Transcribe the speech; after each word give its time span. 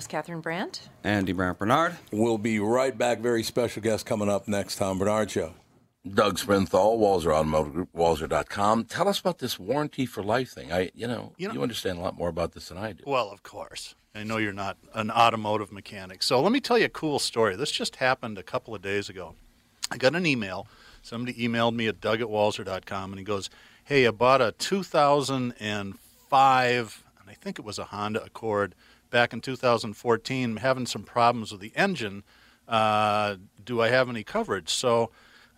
was 0.00 0.06
Catherine 0.06 0.40
Brandt. 0.40 0.88
Andy 1.04 1.34
Brandt 1.34 1.58
Bernard. 1.58 1.94
We'll 2.10 2.38
be 2.38 2.58
right 2.58 2.96
back. 2.96 3.18
Very 3.18 3.42
special 3.42 3.82
guest 3.82 4.06
coming 4.06 4.30
up 4.30 4.48
next. 4.48 4.76
Tom 4.76 4.98
Barnard 4.98 5.30
Show. 5.30 5.52
Doug 6.08 6.38
Sprinthall, 6.38 6.98
Walser 6.98 7.34
Automotive 7.34 7.74
Group, 7.74 7.90
Walser.com. 7.94 8.86
Tell 8.86 9.08
us 9.08 9.20
about 9.20 9.40
this 9.40 9.58
warranty 9.58 10.06
for 10.06 10.22
life 10.22 10.52
thing. 10.52 10.72
I, 10.72 10.90
you 10.94 11.06
know, 11.06 11.34
You 11.36 11.52
you, 11.52 11.62
understand 11.62 11.98
a 11.98 12.00
lot 12.00 12.16
more 12.16 12.30
about 12.30 12.52
this 12.52 12.70
than 12.70 12.78
I 12.78 12.92
do. 12.92 13.04
Well, 13.06 13.30
of 13.30 13.42
course. 13.42 13.94
I 14.14 14.24
know 14.24 14.38
you're 14.38 14.54
not 14.54 14.78
an 14.94 15.10
automotive 15.10 15.70
mechanic. 15.70 16.22
So 16.22 16.40
let 16.40 16.50
me 16.50 16.60
tell 16.60 16.78
you 16.78 16.86
a 16.86 16.88
cool 16.88 17.18
story. 17.18 17.54
This 17.54 17.70
just 17.70 17.96
happened 17.96 18.38
a 18.38 18.42
couple 18.42 18.74
of 18.74 18.80
days 18.80 19.10
ago. 19.10 19.34
I 19.90 19.98
got 19.98 20.16
an 20.16 20.24
email. 20.24 20.66
Somebody 21.02 21.34
emailed 21.34 21.74
me 21.74 21.88
at 21.88 22.00
doug 22.00 22.22
at 22.22 22.28
walser.com 22.28 23.12
and 23.12 23.18
he 23.18 23.24
goes, 23.24 23.50
Hey, 23.84 24.06
I 24.06 24.12
bought 24.12 24.40
a 24.40 24.52
2005, 24.52 27.04
and 27.20 27.28
I 27.28 27.34
think 27.34 27.58
it 27.58 27.66
was 27.66 27.78
a 27.78 27.84
Honda 27.84 28.24
Accord 28.24 28.74
back 29.10 29.32
in 29.32 29.40
2014. 29.40 30.56
Having 30.56 30.86
some 30.86 31.02
problems 31.02 31.52
with 31.52 31.60
the 31.60 31.72
engine. 31.76 32.22
Uh, 32.68 33.36
do 33.64 33.80
I 33.80 33.88
have 33.88 34.08
any 34.08 34.22
coverage? 34.22 34.70
So 34.70 35.10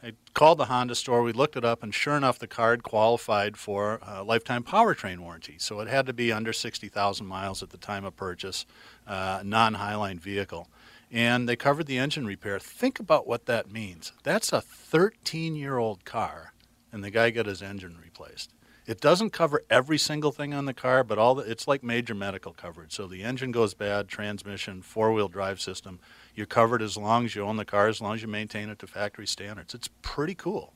I 0.02 0.14
called 0.34 0.58
the 0.58 0.64
Honda 0.64 0.96
store. 0.96 1.22
We 1.22 1.32
looked 1.32 1.56
it 1.56 1.64
up, 1.64 1.82
and 1.82 1.94
sure 1.94 2.16
enough, 2.16 2.38
the 2.38 2.48
card 2.48 2.82
qualified 2.82 3.56
for 3.56 4.00
a 4.02 4.24
lifetime 4.24 4.64
powertrain 4.64 5.20
warranty. 5.20 5.56
So 5.58 5.78
it 5.78 5.86
had 5.86 6.06
to 6.06 6.12
be 6.12 6.32
under 6.32 6.52
60,000 6.52 7.24
miles 7.24 7.62
at 7.62 7.70
the 7.70 7.77
time 7.77 8.04
of 8.04 8.16
purchase, 8.16 8.66
uh, 9.06 9.42
non 9.44 9.77
Highline 9.77 10.19
vehicle. 10.19 10.69
And 11.10 11.48
they 11.48 11.56
covered 11.56 11.86
the 11.86 11.98
engine 11.98 12.27
repair. 12.27 12.58
Think 12.58 12.98
about 12.98 13.28
what 13.28 13.46
that 13.46 13.70
means. 13.70 14.12
That's 14.24 14.52
a 14.52 14.60
13 14.60 15.55
year 15.55 15.78
old 15.78 16.05
car, 16.05 16.52
and 16.91 17.05
the 17.05 17.10
guy 17.10 17.30
got 17.30 17.46
his 17.46 17.62
engine 17.62 17.96
replaced. 18.02 18.52
It 18.84 19.00
doesn't 19.00 19.30
cover 19.30 19.62
every 19.70 19.98
single 19.98 20.32
thing 20.32 20.52
on 20.52 20.64
the 20.64 20.74
car, 20.74 21.04
but 21.04 21.18
all 21.18 21.36
the, 21.36 21.48
it's 21.48 21.68
like 21.68 21.84
major 21.84 22.14
medical 22.14 22.52
coverage. 22.52 22.92
So 22.92 23.06
the 23.06 23.22
engine 23.22 23.52
goes 23.52 23.74
bad, 23.74 24.08
transmission, 24.08 24.82
four 24.82 25.12
wheel 25.12 25.28
drive 25.28 25.60
system. 25.60 26.00
You're 26.34 26.46
covered 26.46 26.82
as 26.82 26.96
long 26.96 27.24
as 27.24 27.36
you 27.36 27.42
own 27.42 27.56
the 27.56 27.64
car, 27.64 27.86
as 27.86 28.00
long 28.00 28.14
as 28.14 28.22
you 28.22 28.28
maintain 28.28 28.69
it 28.69 28.80
to 28.80 28.88
factory 28.88 29.27
standards. 29.27 29.72
It's 29.75 29.88
pretty 30.03 30.34
cool. 30.34 30.75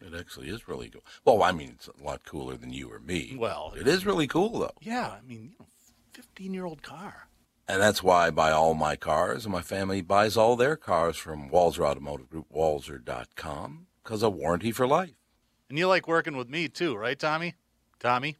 It 0.00 0.14
actually 0.18 0.48
is 0.48 0.68
really 0.68 0.88
cool. 0.88 1.02
Well, 1.24 1.42
I 1.42 1.52
mean, 1.52 1.70
it's 1.74 1.88
a 1.88 2.04
lot 2.04 2.24
cooler 2.24 2.56
than 2.56 2.72
you 2.72 2.90
or 2.90 3.00
me. 3.00 3.36
Well, 3.38 3.74
it 3.76 3.86
is 3.86 4.06
really 4.06 4.26
cool, 4.26 4.60
though. 4.60 4.74
Yeah, 4.80 5.08
I 5.08 5.26
mean, 5.26 5.42
you 5.42 5.56
know, 5.58 5.66
15 6.14 6.54
year 6.54 6.64
old 6.64 6.82
car. 6.82 7.26
And 7.68 7.80
that's 7.80 8.02
why 8.02 8.26
I 8.26 8.30
buy 8.30 8.50
all 8.50 8.74
my 8.74 8.96
cars, 8.96 9.44
and 9.44 9.52
my 9.52 9.60
family 9.60 10.02
buys 10.02 10.36
all 10.36 10.56
their 10.56 10.76
cars 10.76 11.16
from 11.16 11.50
Walser 11.50 11.84
Automotive 11.84 12.28
Group, 12.30 12.46
Walser.com, 12.52 13.86
because 14.02 14.22
of 14.22 14.34
warranty 14.34 14.72
for 14.72 14.86
life. 14.88 15.19
And 15.70 15.78
you 15.78 15.86
like 15.86 16.08
working 16.08 16.36
with 16.36 16.50
me 16.50 16.68
too, 16.68 16.96
right, 16.96 17.18
Tommy? 17.18 17.54
Tommy? 18.00 18.36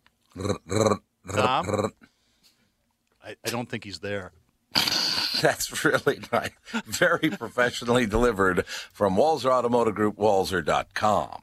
Tom? 1.33 1.93
I, 3.25 3.37
I 3.47 3.51
don't 3.51 3.69
think 3.69 3.85
he's 3.85 4.01
there. 4.01 4.33
That's 5.41 5.85
really 5.85 6.21
nice. 6.33 6.51
Very 6.87 7.31
professionally 7.31 8.05
delivered 8.07 8.67
from 8.67 9.15
Walser 9.17 9.51
Automotive 9.51 9.95
Group, 9.95 10.17
Walser.com. 10.17 11.43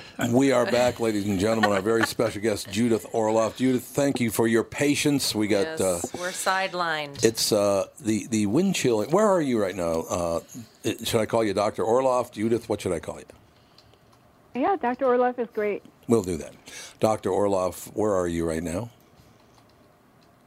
we 0.30 0.52
are 0.52 0.64
back, 0.70 1.00
ladies 1.00 1.26
and 1.26 1.38
gentlemen. 1.38 1.72
Our 1.72 1.80
very 1.80 2.04
special 2.06 2.40
guest, 2.40 2.70
Judith 2.70 3.06
Orloff. 3.12 3.56
Judith, 3.56 3.84
thank 3.84 4.20
you 4.20 4.30
for 4.30 4.46
your 4.46 4.64
patience. 4.64 5.34
We 5.34 5.48
got 5.48 5.62
yes, 5.62 5.80
uh, 5.80 6.00
we're 6.18 6.30
sidelined. 6.30 7.24
it's 7.24 7.52
uh, 7.52 7.86
the 8.00 8.26
the 8.28 8.46
wind 8.46 8.74
chill. 8.74 9.04
Where 9.04 9.26
are 9.26 9.40
you 9.40 9.60
right 9.60 9.74
now? 9.76 10.00
Uh, 10.02 10.40
it- 10.84 11.06
should 11.06 11.20
I 11.20 11.26
call 11.26 11.44
you 11.44 11.54
Doctor 11.54 11.82
Orloff, 11.82 12.32
Judith? 12.32 12.68
What 12.68 12.80
should 12.80 12.92
I 12.92 13.00
call 13.00 13.18
you? 13.18 13.24
Yeah, 14.54 14.76
Dr. 14.76 15.06
Orloff 15.06 15.38
is 15.38 15.48
great. 15.54 15.82
We'll 16.08 16.22
do 16.22 16.36
that. 16.36 16.52
Doctor 17.00 17.30
Orloff, 17.30 17.86
where 17.94 18.12
are 18.14 18.28
you 18.28 18.46
right 18.46 18.62
now? 18.62 18.90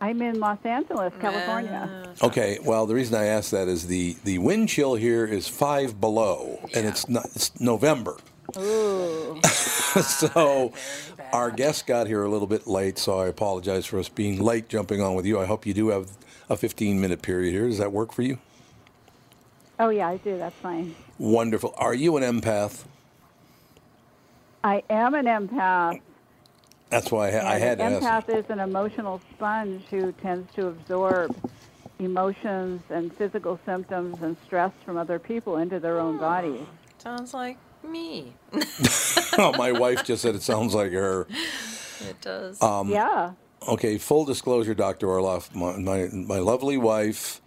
I'm 0.02 0.22
in 0.22 0.40
Los 0.40 0.60
Angeles, 0.64 1.14
California. 1.20 2.14
Okay, 2.22 2.60
well, 2.64 2.86
the 2.86 2.94
reason 2.94 3.16
I 3.16 3.26
ask 3.26 3.50
that 3.52 3.68
is 3.68 3.88
the, 3.88 4.16
the 4.24 4.38
wind 4.38 4.70
chill 4.70 4.94
here 4.96 5.26
is 5.26 5.48
five 5.48 6.00
below, 6.00 6.60
and 6.76 6.86
it's 6.86 7.10
not 7.10 7.26
it's 7.34 7.58
November. 7.60 8.18
Ooh. 8.58 9.40
so 9.44 10.74
our 11.34 11.52
guest 11.52 11.88
got 11.88 12.08
here 12.08 12.24
a 12.24 12.30
little 12.30 12.48
bit 12.48 12.68
late, 12.68 12.98
so 12.98 13.20
I 13.20 13.28
apologize 13.28 13.86
for 13.86 14.00
us 14.00 14.10
being 14.10 14.40
late 14.42 14.70
jumping 14.70 15.02
on 15.02 15.16
with 15.16 15.26
you. 15.26 15.40
I 15.40 15.46
hope 15.46 15.66
you 15.66 15.74
do 15.74 15.90
have 15.90 16.10
a 16.50 16.56
15 16.58 17.00
minute 17.00 17.22
period 17.22 17.52
here. 17.52 17.68
Does 17.68 17.78
that 17.78 17.92
work 17.92 18.12
for 18.12 18.22
you? 18.22 18.38
Oh, 19.80 19.90
yeah, 19.90 20.08
I 20.08 20.18
do. 20.18 20.38
That's 20.38 20.56
fine. 20.56 20.96
Wonderful. 21.18 21.74
Are 21.78 21.94
you 21.94 22.16
an 22.18 22.24
empath? 22.24 22.86
I 24.64 24.84
am 24.90 25.14
an 25.14 25.26
empath. 25.26 26.00
That's 26.90 27.12
why 27.12 27.28
I, 27.28 27.32
ha- 27.32 27.38
I 27.40 27.54
and 27.56 27.64
had 27.64 27.78
to 27.80 27.84
an 27.86 27.94
ask. 28.04 28.28
empath 28.28 28.38
is 28.38 28.46
an 28.50 28.60
emotional 28.60 29.22
sponge 29.34 29.84
who 29.90 30.12
tends 30.14 30.54
to 30.56 30.68
absorb 30.68 31.36
emotions 32.00 32.82
and 32.90 33.14
physical 33.16 33.60
symptoms 33.66 34.22
and 34.22 34.38
stress 34.46 34.72
from 34.86 34.98
other 34.98 35.20
people 35.20 35.58
into 35.58 35.80
their 35.80 36.00
own 36.00 36.18
bodies. 36.18 36.66
Sounds 37.00 37.34
like 37.34 37.58
me. 37.92 38.34
oh, 39.38 39.54
my 39.58 39.72
wife 39.72 40.04
just 40.04 40.22
said 40.22 40.36
it 40.36 40.42
sounds 40.42 40.74
like 40.74 40.92
her. 40.92 41.28
It 42.02 42.20
does. 42.22 42.62
Um, 42.62 42.90
yeah. 42.90 43.32
Okay, 43.68 43.98
full 43.98 44.26
disclosure, 44.26 44.74
Doctor 44.74 45.08
Orloff, 45.08 45.54
my, 45.56 45.78
my 45.78 46.08
my 46.14 46.40
lovely 46.40 46.78
wife. 46.78 47.42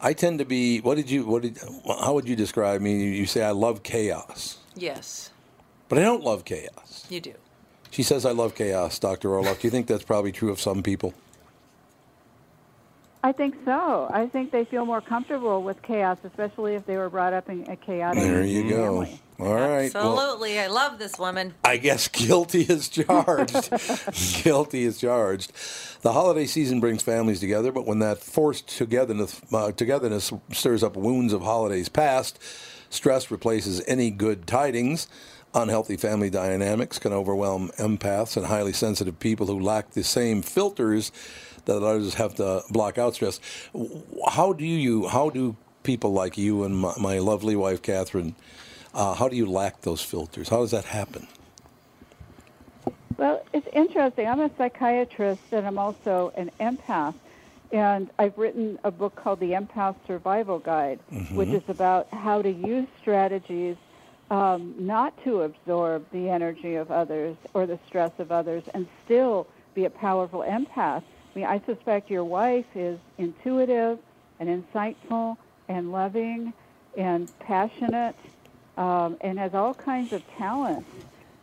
I 0.00 0.14
tend 0.14 0.38
to 0.38 0.44
be. 0.44 0.80
What 0.80 0.96
did 0.96 1.10
you? 1.10 1.26
What 1.26 1.42
did? 1.42 1.58
How 1.86 2.14
would 2.14 2.26
you 2.28 2.36
describe 2.36 2.80
me? 2.80 3.04
You, 3.04 3.10
you 3.10 3.26
say 3.26 3.42
I 3.42 3.50
love 3.50 3.82
chaos, 3.82 4.58
yes, 4.74 5.30
but 5.88 5.98
I 5.98 6.02
don't 6.02 6.24
love 6.24 6.44
chaos. 6.44 7.06
you 7.10 7.20
do. 7.20 7.34
She 7.90 8.02
says 8.02 8.24
I 8.24 8.30
love 8.32 8.54
chaos, 8.54 8.98
Doctor 8.98 9.28
Orloff. 9.28 9.60
Do 9.60 9.66
you 9.66 9.70
think 9.70 9.86
that's 9.86 10.04
probably 10.04 10.32
true 10.32 10.50
of 10.50 10.58
some 10.60 10.82
people? 10.82 11.12
I 13.24 13.30
think 13.32 13.54
so. 13.64 14.08
I 14.12 14.26
think 14.26 14.50
they 14.50 14.64
feel 14.64 14.84
more 14.84 15.00
comfortable 15.00 15.62
with 15.62 15.80
chaos, 15.82 16.18
especially 16.24 16.74
if 16.74 16.84
they 16.86 16.96
were 16.96 17.08
brought 17.08 17.32
up 17.32 17.48
in 17.48 17.68
a 17.70 17.76
chaotic 17.76 18.20
There 18.20 18.44
you 18.44 18.68
go. 18.68 19.02
family. 19.04 19.20
All 19.38 19.54
right. 19.54 19.92
Well, 19.94 20.18
Absolutely. 20.18 20.58
I 20.58 20.66
love 20.66 20.98
this 20.98 21.18
woman. 21.18 21.54
I 21.64 21.76
guess 21.76 22.08
guilty 22.08 22.62
is 22.62 22.88
charged. 22.88 23.70
guilty 24.44 24.84
is 24.84 24.98
charged. 25.00 25.52
The 26.02 26.12
holiday 26.12 26.46
season 26.46 26.80
brings 26.80 27.02
families 27.02 27.38
together, 27.40 27.70
but 27.70 27.86
when 27.86 28.00
that 28.00 28.18
forced 28.18 28.68
togetherness, 28.76 29.40
uh, 29.52 29.70
togetherness 29.72 30.32
stirs 30.50 30.82
up 30.82 30.96
wounds 30.96 31.32
of 31.32 31.42
holidays 31.42 31.88
past, 31.88 32.40
stress 32.90 33.30
replaces 33.30 33.82
any 33.86 34.10
good 34.10 34.46
tidings. 34.48 35.06
Unhealthy 35.54 35.96
family 35.96 36.30
dynamics 36.30 36.98
can 36.98 37.12
overwhelm 37.12 37.70
empaths 37.78 38.36
and 38.36 38.46
highly 38.46 38.72
sensitive 38.72 39.18
people 39.20 39.46
who 39.46 39.60
lack 39.60 39.90
the 39.90 40.02
same 40.02 40.40
filters 40.40 41.12
that 41.64 41.82
others 41.82 42.14
have 42.14 42.34
to 42.36 42.62
block 42.70 42.98
out 42.98 43.14
stress. 43.14 43.40
How 44.28 44.52
do 44.52 44.64
you? 44.64 45.08
How 45.08 45.30
do 45.30 45.56
people 45.82 46.12
like 46.12 46.38
you 46.38 46.62
and 46.64 46.76
my, 46.76 46.92
my 46.98 47.18
lovely 47.18 47.56
wife, 47.56 47.82
Catherine, 47.82 48.34
uh, 48.94 49.14
how 49.14 49.28
do 49.28 49.36
you 49.36 49.46
lack 49.46 49.80
those 49.82 50.00
filters? 50.02 50.48
How 50.48 50.58
does 50.58 50.70
that 50.70 50.84
happen? 50.84 51.26
Well, 53.16 53.44
it's 53.52 53.66
interesting. 53.72 54.28
I'm 54.28 54.40
a 54.40 54.50
psychiatrist 54.56 55.42
and 55.52 55.66
I'm 55.66 55.78
also 55.78 56.32
an 56.36 56.50
empath. 56.60 57.14
And 57.72 58.10
I've 58.18 58.36
written 58.36 58.78
a 58.84 58.90
book 58.90 59.16
called 59.16 59.40
The 59.40 59.52
Empath 59.52 59.96
Survival 60.06 60.58
Guide, 60.58 61.00
Mm-hmm. 61.10 61.36
which 61.36 61.48
is 61.48 61.62
about 61.68 62.08
how 62.12 62.42
to 62.42 62.50
use 62.50 62.86
strategies 63.00 63.76
um, 64.30 64.74
not 64.78 65.20
to 65.24 65.42
absorb 65.42 66.06
the 66.12 66.28
energy 66.28 66.74
of 66.74 66.90
others 66.90 67.36
or 67.54 67.66
the 67.66 67.78
stress 67.86 68.12
of 68.18 68.30
others 68.30 68.62
and 68.74 68.86
still 69.04 69.46
be 69.74 69.84
a 69.84 69.90
powerful 69.90 70.40
empath. 70.40 71.02
I 71.34 71.38
mean, 71.38 71.46
I 71.48 71.62
suspect 71.66 72.10
your 72.10 72.24
wife 72.24 72.66
is 72.74 72.98
intuitive 73.18 73.98
and 74.38 74.64
insightful 74.64 75.36
and 75.68 75.90
loving 75.90 76.52
and 76.96 77.28
passionate 77.40 78.16
um, 78.76 79.16
and 79.22 79.38
has 79.38 79.52
all 79.54 79.74
kinds 79.74 80.12
of 80.12 80.22
talents. 80.38 80.88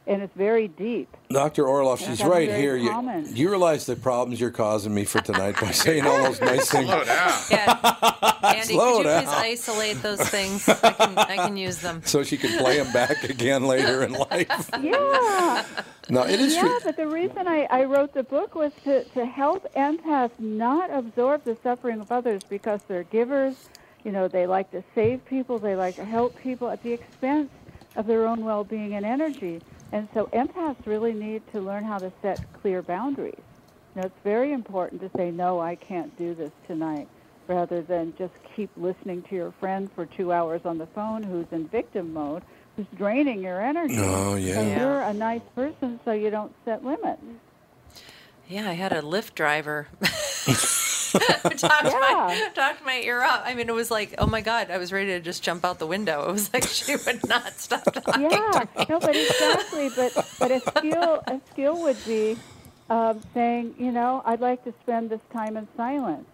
And 0.10 0.24
it's 0.24 0.36
very 0.36 0.68
deep. 0.68 1.08
Dr. 1.30 1.66
Orloff, 1.66 2.00
she's 2.00 2.24
right 2.24 2.50
here. 2.50 2.76
You, 2.76 3.24
you 3.32 3.48
realize 3.50 3.86
the 3.86 3.96
problems 3.96 4.42
you're 4.42 4.50
causing 4.50 4.92
me 4.92 5.06
for 5.06 5.22
tonight 5.22 5.56
by 5.62 5.70
saying 5.84 6.04
all 6.04 6.24
those 6.24 6.42
nice 6.42 6.68
things. 6.72 6.88
Slow 6.90 7.04
down. 7.04 7.40
Yeah. 7.52 8.34
Andy, 8.44 8.74
Slow 8.74 8.92
could 8.94 8.98
you 8.98 9.04
down. 9.04 9.24
please 9.26 9.30
isolate 9.36 10.02
those 10.02 10.20
things? 10.30 10.68
I 10.68 10.74
can, 10.94 11.16
I 11.20 11.36
can 11.36 11.56
use 11.58 11.78
them. 11.78 12.02
So 12.06 12.24
she 12.24 12.38
can 12.38 12.58
play 12.58 12.82
them 12.82 12.92
back 12.92 13.24
again 13.24 13.66
later 13.68 14.02
in 14.04 14.14
life. 14.14 14.70
Yeah. 14.82 15.64
No, 16.10 16.24
it 16.26 16.40
is 16.40 16.56
Yeah, 16.56 16.62
true. 16.62 16.80
but 16.86 16.98
the 16.98 17.08
reason 17.08 17.48
I, 17.48 17.68
I 17.70 17.84
wrote 17.84 18.16
the 18.16 18.24
book 18.24 18.56
was 18.56 18.72
to, 18.86 19.04
to 19.04 19.28
help 19.28 19.72
empaths 19.76 20.32
not 20.40 20.90
absorb 20.92 21.44
the 21.44 21.56
suffering 21.62 22.02
of 22.02 22.12
others 22.12 22.42
because 22.50 22.82
they're 22.88 23.04
givers. 23.04 23.70
You 24.04 24.12
know, 24.12 24.28
they 24.28 24.48
like 24.48 24.72
to 24.72 24.84
save 24.96 25.24
people, 25.26 25.60
they 25.60 25.76
like 25.76 25.98
to 25.98 26.06
help 26.06 26.36
people 26.42 26.68
at 26.72 26.82
the 26.82 26.94
expense 26.94 27.52
of 27.96 28.08
their 28.08 28.26
own 28.26 28.44
well 28.44 28.64
being 28.64 28.96
and 28.96 29.06
energy. 29.06 29.62
And 29.92 30.08
so 30.14 30.28
empaths 30.28 30.86
really 30.86 31.14
need 31.14 31.42
to 31.52 31.60
learn 31.60 31.84
how 31.84 31.98
to 32.00 32.12
set 32.22 32.42
clear 32.62 32.82
boundaries. 32.82 33.34
You 33.96 34.02
know, 34.02 34.06
it's 34.08 34.24
very 34.24 34.54
important 34.54 35.02
to 35.02 35.10
say, 35.18 35.32
no, 35.32 35.60
I 35.60 35.76
can't 35.76 36.16
do 36.18 36.36
this 36.36 36.52
tonight, 36.68 37.08
rather 37.48 37.82
than 37.82 38.14
just 38.18 38.34
keep 38.56 38.70
listening 38.78 39.24
to 39.24 39.36
your 39.36 39.52
friend 39.60 39.90
for 39.96 40.06
two 40.06 40.32
hours 40.32 40.62
on 40.64 40.78
the 40.78 40.86
phone 40.88 41.24
who's 41.24 41.48
in 41.52 41.68
victim 41.68 42.14
mode, 42.14 42.44
who's 42.76 42.86
draining 42.96 43.42
your 43.42 43.60
energy. 43.62 43.98
Oh, 43.98 44.36
yeah. 44.36 44.60
And 44.60 44.70
Yeah. 44.70 44.80
you're 44.80 45.02
a 45.02 45.14
nice 45.14 45.42
person, 45.56 46.00
so 46.06 46.12
you 46.12 46.30
don't 46.30 46.54
set 46.66 46.86
limits. 46.86 47.22
Yeah, 48.48 48.70
I 48.70 48.74
had 48.74 48.94
a 48.94 49.02
Lyft 49.02 49.34
driver. 49.34 49.88
talked, 51.58 51.84
my, 51.86 52.52
talked 52.54 52.86
my 52.86 53.00
ear 53.04 53.22
off. 53.22 53.42
I 53.44 53.56
mean, 53.56 53.70
it 53.70 53.76
was 53.76 53.90
like, 53.90 54.16
oh 54.18 54.28
my 54.28 54.42
God, 54.42 54.72
I 54.72 54.78
was 54.78 54.92
ready 54.92 55.08
to 55.08 55.20
just 55.20 55.44
jump 55.44 55.66
out 55.66 55.80
the 55.80 55.88
window. 55.88 56.30
It 56.30 56.32
was 56.32 56.54
like 56.54 56.64
she 56.68 56.96
would 56.96 57.28
not 57.28 57.60
stop 57.60 57.84
talking. 57.84 58.24
Yeah, 58.24 58.66
no, 58.90 59.00
but 59.00 59.16
exactly. 59.16 59.90
But 59.96 60.36
but 60.40 60.52
a 60.52 60.60
skill 60.60 61.22
a 61.28 61.42
skill 61.52 61.82
would 61.82 61.98
be 62.06 62.38
um, 62.90 63.22
saying, 63.34 63.76
you 63.78 63.92
know, 63.92 64.22
I'd 64.26 64.42
like 64.42 64.64
to 64.66 64.74
spend 64.82 65.10
this 65.10 65.22
time 65.32 65.58
in 65.58 65.68
silence, 65.78 66.26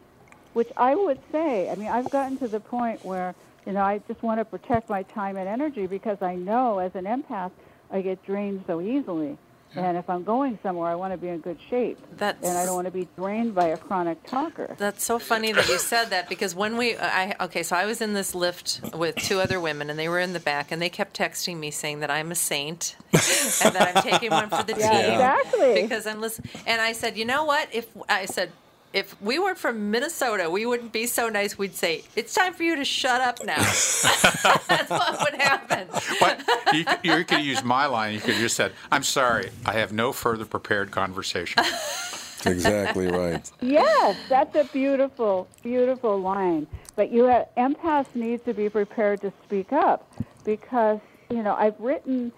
which 0.53 0.71
I 0.77 0.95
would 0.95 1.19
say. 1.31 1.69
I 1.69 1.75
mean, 1.75 1.89
I've 1.89 2.09
gotten 2.09 2.37
to 2.39 2.47
the 2.47 2.59
point 2.59 3.03
where 3.05 3.35
you 3.65 3.73
know 3.73 3.81
I 3.81 3.99
just 4.07 4.21
want 4.23 4.39
to 4.39 4.45
protect 4.45 4.89
my 4.89 5.03
time 5.03 5.37
and 5.37 5.47
energy 5.47 5.87
because 5.87 6.21
I 6.21 6.35
know 6.35 6.79
as 6.79 6.95
an 6.95 7.05
empath 7.05 7.51
I 7.91 8.01
get 8.01 8.23
drained 8.25 8.63
so 8.67 8.81
easily. 8.81 9.37
And 9.75 9.97
if 9.97 10.09
I'm 10.09 10.23
going 10.23 10.57
somewhere, 10.63 10.89
I 10.89 10.95
want 10.95 11.13
to 11.13 11.17
be 11.17 11.27
in 11.27 11.39
good 11.39 11.57
shape. 11.69 11.97
That's- 12.17 12.43
and 12.43 12.57
I 12.57 12.65
don't 12.65 12.75
want 12.75 12.85
to 12.85 12.91
be 12.91 13.07
drained 13.17 13.53
by 13.55 13.67
a 13.67 13.77
chronic 13.77 14.23
talker. 14.25 14.75
That's 14.77 15.03
so 15.03 15.19
funny 15.19 15.51
that 15.51 15.67
you 15.67 15.77
said 15.79 16.05
that 16.11 16.29
because 16.29 16.55
when 16.55 16.77
we, 16.77 16.95
I 16.97 17.35
okay, 17.41 17.63
so 17.63 17.75
I 17.75 17.85
was 17.85 18.01
in 18.01 18.13
this 18.13 18.33
lift 18.35 18.81
with 18.93 19.15
two 19.17 19.39
other 19.39 19.59
women 19.59 19.89
and 19.89 19.97
they 19.99 20.07
were 20.09 20.19
in 20.19 20.33
the 20.33 20.39
back 20.39 20.71
and 20.71 20.81
they 20.81 20.89
kept 20.89 21.17
texting 21.17 21.57
me 21.57 21.71
saying 21.71 21.99
that 21.99 22.09
I'm 22.11 22.31
a 22.31 22.35
saint 22.35 22.95
and 23.13 23.75
that 23.75 23.93
I'm 23.95 24.03
taking 24.03 24.31
one 24.31 24.49
for 24.49 24.63
the 24.63 24.75
Yeah, 24.79 24.89
team 25.01 25.11
exactly. 25.13 25.81
because 25.81 26.07
I'm 26.07 26.21
listening. 26.21 26.49
And 26.65 26.81
I 26.81 26.93
said, 26.93 27.17
you 27.17 27.25
know 27.25 27.45
what? 27.45 27.67
If 27.73 27.87
I 28.09 28.25
said. 28.25 28.51
If 28.95 29.21
we 29.21 29.39
weren't 29.39 29.57
from 29.57 29.91
Minnesota, 29.91 30.49
we 30.49 30.65
wouldn't 30.65 30.93
be 30.93 31.05
so 31.05 31.27
nice. 31.27 31.57
We'd 31.57 31.75
say, 31.75 32.03
"It's 32.15 32.33
time 32.33 32.53
for 32.53 32.63
you 32.63 32.77
to 32.77 32.85
shut 32.85 33.19
up 33.19 33.43
now." 33.45 33.57
That's 34.67 34.89
what 34.89 35.19
would 35.19 35.41
happen. 35.41 35.89
But 36.21 36.39
you, 36.73 36.85
could- 36.85 36.99
you 37.03 37.23
could 37.25 37.41
use 37.43 37.61
my 37.61 37.87
line. 37.87 38.13
You 38.13 38.21
could 38.21 38.35
have 38.35 38.41
just 38.41 38.55
said, 38.55 38.71
"I'm 38.93 39.03
sorry, 39.03 39.49
I 39.65 39.73
have 39.73 39.91
no 39.91 40.13
further 40.13 40.45
prepared 40.45 40.91
conversation." 40.91 41.63
Exactly 42.47 43.07
right. 43.07 43.49
Yes, 43.59 44.15
that's 44.29 44.55
a 44.55 44.65
beautiful, 44.65 45.47
beautiful 45.63 46.19
line. 46.21 46.67
But 46.95 47.11
you 47.11 47.23
have, 47.23 47.47
empaths 47.57 48.13
need 48.13 48.45
to 48.45 48.53
be 48.53 48.69
prepared 48.69 49.21
to 49.21 49.33
speak 49.43 49.73
up 49.73 50.13
because 50.43 50.99
you 51.31 51.41
know 51.41 51.55
I've 51.55 51.79
written 51.79 52.31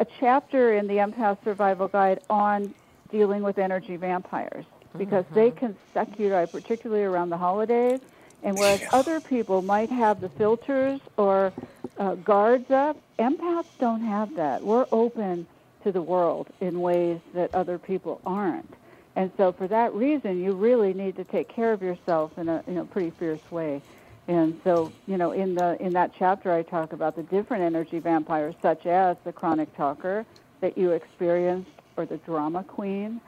a 0.00 0.06
chapter 0.18 0.74
in 0.74 0.88
the 0.88 0.94
Empath 0.94 1.44
Survival 1.44 1.86
Guide 1.86 2.22
on 2.28 2.74
dealing 3.12 3.44
with 3.44 3.56
energy 3.58 3.94
vampires 3.96 4.64
because 4.96 5.24
they 5.32 5.50
can 5.50 5.76
suck 5.94 6.18
you 6.18 6.28
dry, 6.28 6.46
particularly 6.46 7.04
around 7.04 7.30
the 7.30 7.36
holidays. 7.36 8.00
And 8.42 8.58
whereas 8.58 8.82
other 8.92 9.20
people 9.20 9.62
might 9.62 9.90
have 9.90 10.20
the 10.20 10.28
filters 10.30 11.00
or 11.16 11.52
uh, 11.98 12.16
guards 12.16 12.70
up, 12.70 12.96
empaths 13.18 13.66
don't 13.78 14.02
have 14.02 14.34
that. 14.36 14.62
We're 14.64 14.86
open 14.90 15.46
to 15.84 15.92
the 15.92 16.02
world 16.02 16.48
in 16.60 16.80
ways 16.80 17.20
that 17.34 17.54
other 17.54 17.78
people 17.78 18.20
aren't. 18.26 18.74
And 19.14 19.30
so 19.36 19.52
for 19.52 19.68
that 19.68 19.94
reason, 19.94 20.42
you 20.42 20.52
really 20.52 20.94
need 20.94 21.16
to 21.16 21.24
take 21.24 21.48
care 21.48 21.72
of 21.72 21.82
yourself 21.82 22.36
in 22.38 22.48
a, 22.48 22.64
in 22.66 22.78
a 22.78 22.84
pretty 22.84 23.10
fierce 23.10 23.50
way. 23.50 23.82
And 24.28 24.60
so, 24.64 24.92
you 25.06 25.18
know, 25.18 25.32
in 25.32 25.54
the 25.54 25.80
in 25.82 25.92
that 25.94 26.12
chapter, 26.16 26.52
I 26.52 26.62
talk 26.62 26.92
about 26.92 27.16
the 27.16 27.24
different 27.24 27.64
energy 27.64 27.98
vampires, 27.98 28.54
such 28.62 28.86
as 28.86 29.16
the 29.24 29.32
chronic 29.32 29.76
talker 29.76 30.24
that 30.60 30.78
you 30.78 30.92
experienced, 30.92 31.70
or 31.96 32.06
the 32.06 32.18
drama 32.18 32.62
queen, 32.62 33.20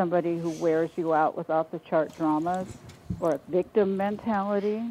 somebody 0.00 0.38
who 0.38 0.48
wears 0.48 0.88
you 0.96 1.12
out 1.12 1.36
without 1.36 1.70
the 1.70 1.78
chart 1.80 2.10
dramas, 2.16 2.66
or 3.20 3.32
a 3.32 3.40
victim 3.50 3.98
mentality, 3.98 4.82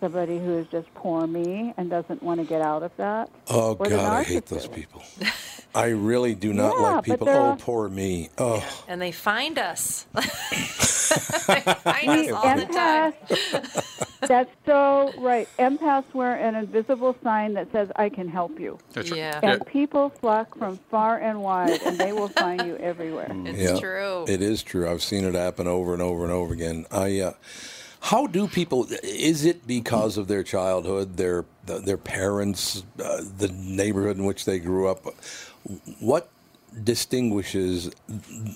somebody 0.00 0.38
who 0.38 0.56
is 0.56 0.66
just 0.68 0.88
poor 0.94 1.26
me 1.26 1.74
and 1.76 1.90
doesn't 1.90 2.22
want 2.22 2.40
to 2.40 2.46
get 2.46 2.62
out 2.62 2.82
of 2.82 2.90
that. 2.96 3.28
Oh 3.50 3.74
God, 3.74 3.92
I 3.92 4.22
hate 4.22 4.46
those 4.46 4.66
people. 4.66 5.02
I 5.74 5.88
really 5.88 6.34
do 6.34 6.54
not 6.54 6.78
Yeah, 6.78 6.82
like 6.94 7.04
people. 7.04 7.28
Oh, 7.28 7.56
poor 7.60 7.90
me. 7.90 8.30
Oh, 8.38 8.66
And 8.88 9.02
they 9.02 9.12
find 9.12 9.58
us. 9.58 10.06
they 10.14 10.22
find 11.84 12.08
us 12.08 12.30
all 12.32 12.56
the 12.56 12.66
time. 12.72 13.82
Empaths, 14.24 14.28
that's 14.28 14.50
so 14.66 15.12
right. 15.18 15.48
Empaths 15.58 16.12
wear 16.14 16.36
an 16.36 16.54
invisible 16.54 17.16
sign 17.22 17.54
that 17.54 17.70
says, 17.72 17.90
I 17.96 18.08
can 18.08 18.28
help 18.28 18.58
you. 18.58 18.78
That's 18.92 19.10
right. 19.10 19.18
Yeah. 19.18 19.40
And 19.42 19.66
people 19.66 20.10
flock 20.10 20.56
from 20.58 20.78
far 20.90 21.18
and 21.18 21.42
wide, 21.42 21.80
and 21.84 21.98
they 21.98 22.12
will 22.12 22.28
find 22.28 22.66
you 22.66 22.76
everywhere. 22.76 23.30
It's 23.44 23.58
yeah, 23.58 23.78
true. 23.78 24.24
It 24.28 24.42
is 24.42 24.62
true. 24.62 24.88
I've 24.88 25.02
seen 25.02 25.24
it 25.24 25.34
happen 25.34 25.66
over 25.66 25.92
and 25.92 26.02
over 26.02 26.24
and 26.24 26.32
over 26.32 26.52
again. 26.52 26.86
I. 26.90 27.20
Uh, 27.20 27.32
how 28.00 28.26
do 28.26 28.46
people? 28.48 28.86
Is 29.02 29.46
it 29.46 29.66
because 29.66 30.18
of 30.18 30.28
their 30.28 30.42
childhood, 30.42 31.16
their 31.16 31.46
their 31.64 31.96
parents, 31.96 32.84
uh, 33.02 33.22
the 33.38 33.48
neighborhood 33.48 34.18
in 34.18 34.24
which 34.24 34.44
they 34.44 34.58
grew 34.58 34.88
up? 34.88 35.06
What 36.00 36.28
distinguishes 36.82 37.90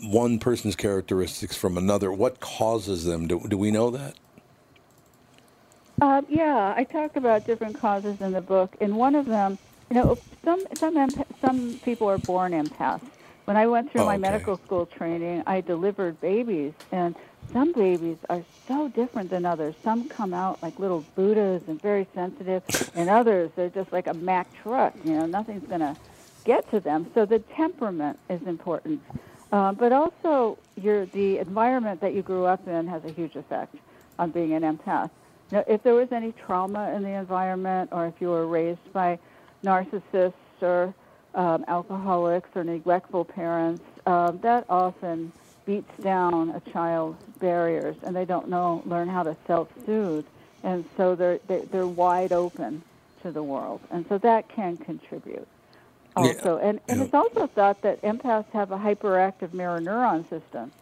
one 0.02 0.38
person's 0.38 0.76
characteristics 0.76 1.56
from 1.56 1.78
another? 1.78 2.12
What 2.12 2.40
causes 2.40 3.06
them? 3.06 3.26
Do, 3.26 3.40
do 3.48 3.56
we 3.56 3.70
know 3.70 3.90
that? 3.90 4.16
Um, 6.00 6.26
yeah, 6.28 6.74
I 6.76 6.84
talk 6.84 7.16
about 7.16 7.46
different 7.46 7.80
causes 7.80 8.16
in 8.20 8.32
the 8.32 8.40
book, 8.40 8.76
and 8.80 8.96
one 8.96 9.14
of 9.16 9.26
them, 9.26 9.58
you 9.90 9.96
know, 9.96 10.18
some 10.44 10.64
some 10.80 10.96
empath, 10.96 11.26
some 11.40 11.80
people 11.84 12.08
are 12.08 12.18
born 12.18 12.52
empaths. 12.52 13.02
When 13.46 13.56
I 13.56 13.66
went 13.66 13.90
through 13.92 14.02
Oh, 14.02 14.06
my 14.06 14.16
okay. 14.16 14.22
medical 14.22 14.60
school 14.66 14.86
training, 14.86 15.42
I 15.46 15.60
delivered 15.62 16.20
babies, 16.20 16.74
and 16.92 17.16
some 17.52 17.72
babies 17.72 18.18
are 18.30 18.44
so 18.68 18.88
different 18.88 19.30
than 19.30 19.46
others. 19.46 19.74
Some 19.84 20.08
come 20.08 20.34
out 20.34 20.62
like 20.62 20.78
little 20.78 21.04
Buddhas 21.16 21.62
and 21.68 21.82
very 21.82 22.06
sensitive, 22.14 22.62
and 22.94 23.10
others 23.10 23.50
they're 23.56 23.70
just 23.70 23.92
like 23.92 24.06
a 24.06 24.14
Mack 24.14 24.48
truck. 24.62 24.94
You 25.04 25.14
know, 25.14 25.26
nothing's 25.26 25.68
gonna 25.68 25.96
get 26.44 26.70
to 26.72 26.80
them. 26.80 27.08
So 27.14 27.26
the 27.26 27.40
temperament 27.56 28.18
is 28.30 28.42
important, 28.46 29.02
uh, 29.52 29.72
but 29.72 29.92
also 29.92 30.58
your 30.76 31.06
the 31.06 31.38
environment 31.38 32.00
that 32.02 32.14
you 32.14 32.22
grew 32.22 32.44
up 32.44 32.68
in 32.68 32.86
has 32.88 33.04
a 33.04 33.12
huge 33.12 33.36
effect 33.36 33.74
on 34.20 34.30
being 34.30 34.52
an 34.54 34.62
empath. 34.62 35.10
Now, 35.50 35.64
if 35.66 35.82
there 35.82 35.94
was 35.94 36.12
any 36.12 36.32
trauma 36.32 36.92
in 36.94 37.02
the 37.02 37.10
environment, 37.10 37.90
or 37.92 38.06
if 38.06 38.14
you 38.20 38.28
were 38.28 38.46
raised 38.46 38.92
by 38.92 39.18
narcissists 39.64 40.32
or 40.60 40.94
um, 41.34 41.64
alcoholics 41.68 42.50
or 42.54 42.64
neglectful 42.64 43.24
parents, 43.24 43.82
um, 44.06 44.38
that 44.42 44.64
often 44.68 45.32
beats 45.64 45.90
down 46.02 46.50
a 46.50 46.60
child's 46.70 47.22
barriers, 47.38 47.96
and 48.02 48.16
they 48.16 48.24
don't 48.24 48.48
know 48.48 48.82
learn 48.86 49.08
how 49.08 49.22
to 49.22 49.36
self-soothe, 49.46 50.24
and 50.62 50.84
so 50.96 51.14
they're 51.14 51.38
they, 51.46 51.60
they're 51.70 51.86
wide 51.86 52.32
open 52.32 52.82
to 53.22 53.30
the 53.30 53.42
world, 53.42 53.80
and 53.90 54.06
so 54.08 54.18
that 54.18 54.48
can 54.48 54.76
contribute. 54.76 55.46
Yeah, 56.16 56.24
Also, 56.24 56.58
and, 56.58 56.80
and 56.88 56.98
yeah. 56.98 57.04
it's 57.04 57.14
also 57.14 57.46
thought 57.46 57.82
that 57.82 58.00
empaths 58.02 58.50
have 58.52 58.70
a 58.72 58.78
hyperactive 58.78 59.52
mirror 59.52 59.80
neuron 59.80 60.28
system, 60.28 60.72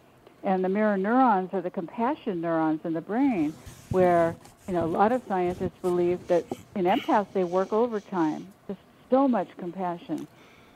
and 0.42 0.64
the 0.64 0.68
mirror 0.68 0.96
neurons 0.96 1.52
are 1.52 1.60
the 1.60 1.70
compassion 1.70 2.40
neurons 2.40 2.80
in 2.84 2.92
the 2.92 3.00
brain, 3.00 3.54
where 3.90 4.36
you 4.66 4.74
know, 4.74 4.84
a 4.84 4.86
lot 4.86 5.12
of 5.12 5.22
scientists 5.28 5.78
believe 5.82 6.26
that 6.28 6.44
in 6.74 6.84
empaths 6.84 7.26
they 7.32 7.44
work 7.44 7.72
overtime. 7.72 8.48
There's 8.66 8.78
so 9.10 9.28
much 9.28 9.48
compassion, 9.58 10.26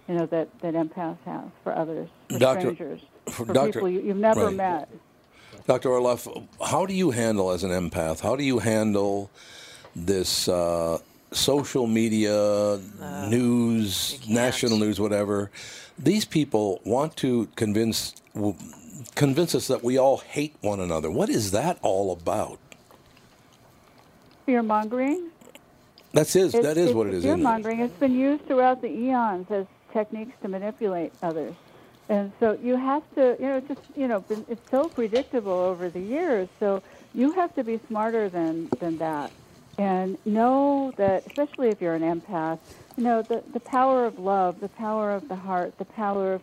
you 0.09 0.15
know, 0.15 0.27
that, 0.27 0.49
that 0.61 0.75
empaths 0.75 1.19
have 1.25 1.51
for 1.65 1.75
others, 1.75 2.09
for 2.29 2.39
Doctor- 2.39 2.75
strangers, 2.75 3.01
for 3.27 3.47
for 3.47 3.53
Doctor- 3.53 3.73
people 3.73 3.89
you, 3.89 4.01
you've 4.01 4.17
never 4.17 4.47
right. 4.47 4.57
met. 4.57 4.89
Dr. 5.67 5.89
Orloff, 5.91 6.47
how 6.65 6.87
do 6.87 6.95
you 6.95 7.11
handle 7.11 7.51
as 7.51 7.65
an 7.65 7.71
empath? 7.71 8.21
How 8.21 8.37
do 8.37 8.45
you 8.45 8.59
handle 8.61 9.31
this 9.95 10.49
uh, 10.49 10.99
social 11.33 11.87
media, 11.87 12.81
news, 13.29 14.19
national 14.29 14.79
news, 14.79 15.01
whatever? 15.01 15.51
These 15.99 16.25
people 16.25 16.81
want 16.85 17.17
to 17.17 17.47
convince 17.57 18.15
convince 19.15 19.55
us 19.55 19.67
that 19.67 19.83
we 19.83 19.99
all 19.99 20.19
hate 20.19 20.55
one 20.61 20.81
another. 20.81 21.11
What 21.11 21.29
is 21.29 21.51
that 21.51 21.79
all 21.83 22.13
about? 22.13 22.59
Fear 24.50 24.64
mongering. 24.64 25.30
That's 26.12 26.35
is 26.35 26.50
that 26.50 26.76
is 26.76 26.92
what 26.92 27.07
it 27.07 27.14
is. 27.14 27.23
Fear 27.23 27.37
mongering. 27.37 27.78
It's 27.78 27.97
been 28.00 28.19
used 28.19 28.49
throughout 28.49 28.83
the 28.83 28.88
eons 28.88 29.49
as 29.49 29.64
techniques 29.92 30.33
to 30.42 30.49
manipulate 30.49 31.12
others. 31.23 31.54
And 32.09 32.33
so 32.40 32.59
you 32.61 32.75
have 32.75 33.04
to, 33.14 33.37
you 33.38 33.47
know, 33.47 33.61
just, 33.61 33.80
you 33.95 34.09
know, 34.09 34.19
been, 34.19 34.45
it's 34.49 34.69
so 34.69 34.88
predictable 34.88 35.52
over 35.52 35.88
the 35.88 36.00
years. 36.00 36.49
So 36.59 36.83
you 37.14 37.30
have 37.30 37.54
to 37.54 37.62
be 37.62 37.78
smarter 37.87 38.28
than, 38.28 38.69
than 38.80 38.99
that. 38.99 39.30
And 39.78 40.19
know 40.26 40.92
that, 40.97 41.28
especially 41.28 41.69
if 41.69 41.80
you're 41.80 41.95
an 41.95 42.02
empath, 42.02 42.59
you 42.97 43.04
know, 43.04 43.23
the, 43.23 43.45
the 43.52 43.61
power 43.61 44.04
of 44.04 44.19
love, 44.19 44.59
the 44.59 44.69
power 44.71 45.12
of 45.12 45.28
the 45.28 45.37
heart, 45.37 45.78
the 45.78 45.85
power 45.85 46.33
of 46.33 46.42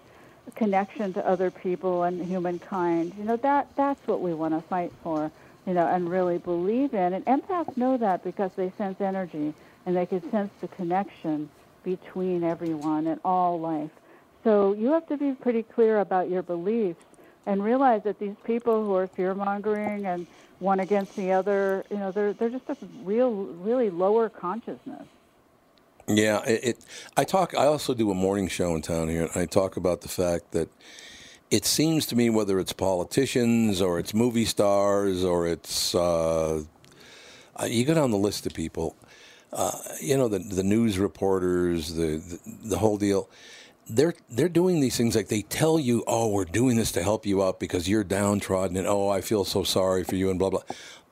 connection 0.56 1.12
to 1.12 1.28
other 1.28 1.52
people 1.52 2.04
and 2.04 2.26
humankind, 2.26 3.16
you 3.18 3.26
know, 3.26 3.36
that, 3.36 3.68
that's 3.76 4.08
what 4.08 4.22
we 4.22 4.34
want 4.34 4.54
to 4.54 4.62
fight 4.62 4.94
for, 5.04 5.30
you 5.68 5.74
know, 5.74 5.86
and 5.86 6.10
really 6.10 6.38
believe 6.38 6.94
in. 6.94 7.14
And 7.14 7.26
empaths 7.26 7.76
know 7.78 7.98
that 7.98 8.24
because 8.24 8.54
they 8.54 8.72
sense 8.78 9.02
energy 9.02 9.54
and 9.86 9.96
they 9.96 10.06
can 10.06 10.32
sense 10.32 10.50
the 10.62 10.70
connection 10.70 11.50
between 11.84 12.44
everyone 12.44 13.06
and 13.06 13.20
all 13.24 13.60
life. 13.60 13.92
So 14.44 14.74
you 14.74 14.92
have 14.92 15.06
to 15.08 15.18
be 15.18 15.34
pretty 15.34 15.64
clear 15.64 16.00
about 16.00 16.30
your 16.30 16.42
beliefs 16.42 17.04
and 17.46 17.64
realize 17.64 18.04
that 18.04 18.18
these 18.18 18.36
people 18.46 18.84
who 18.84 18.96
are 18.96 19.08
fear 19.08 19.36
mongering 19.36 20.06
and 20.06 20.26
one 20.60 20.80
against 20.80 21.16
the 21.16 21.34
other, 21.34 21.84
you 21.92 21.98
know, 21.98 22.12
they're 22.12 22.34
they're 22.34 22.50
just 22.50 22.70
a 22.70 22.78
real, 23.04 23.32
really 23.32 23.90
lower 23.90 24.30
consciousness. 24.30 25.06
Yeah, 26.08 26.44
it, 26.46 26.64
it. 26.64 26.86
I 27.18 27.26
talk. 27.26 27.54
I 27.56 27.66
also 27.66 27.94
do 27.94 28.10
a 28.10 28.16
morning 28.16 28.48
show 28.48 28.74
in 28.74 28.82
town 28.82 29.10
here, 29.10 29.24
and 29.24 29.32
I 29.36 29.46
talk 29.46 29.76
about 29.76 30.02
the 30.02 30.08
fact 30.08 30.52
that 30.52 30.70
it 31.50 31.66
seems 31.66 32.06
to 32.08 32.16
me 32.16 32.30
whether 32.30 32.60
it's 32.60 32.74
politicians 32.74 33.82
or 33.82 34.00
it's 34.00 34.14
movie 34.14 34.46
stars 34.46 35.24
or 35.24 35.48
it's 35.48 35.96
uh, 35.96 36.64
uh, 37.60 37.66
you 37.66 37.86
go 37.86 37.94
down 37.94 38.12
the 38.12 38.18
list 38.18 38.46
of 38.46 38.54
people, 38.54 38.96
uh, 39.54 39.72
you 40.02 40.18
know 40.18 40.28
the 40.28 40.40
the 40.40 40.64
news 40.64 41.00
reporters, 41.00 41.94
the, 41.96 42.18
the 42.18 42.40
the 42.70 42.78
whole 42.78 42.98
deal. 42.98 43.30
They're 43.90 44.16
they're 44.30 44.50
doing 44.50 44.82
these 44.82 44.98
things 44.98 45.16
like 45.16 45.30
they 45.30 45.44
tell 45.44 45.80
you, 45.80 46.04
oh, 46.08 46.28
we're 46.28 46.44
doing 46.44 46.76
this 46.76 46.92
to 46.92 47.04
help 47.04 47.26
you 47.26 47.42
out 47.42 47.60
because 47.60 47.88
you're 47.88 48.04
downtrodden, 48.04 48.76
and 48.76 48.86
oh, 48.86 49.08
I 49.10 49.22
feel 49.22 49.46
so 49.46 49.64
sorry 49.64 50.04
for 50.04 50.16
you, 50.16 50.30
and 50.30 50.38
blah 50.38 50.50
blah. 50.50 50.64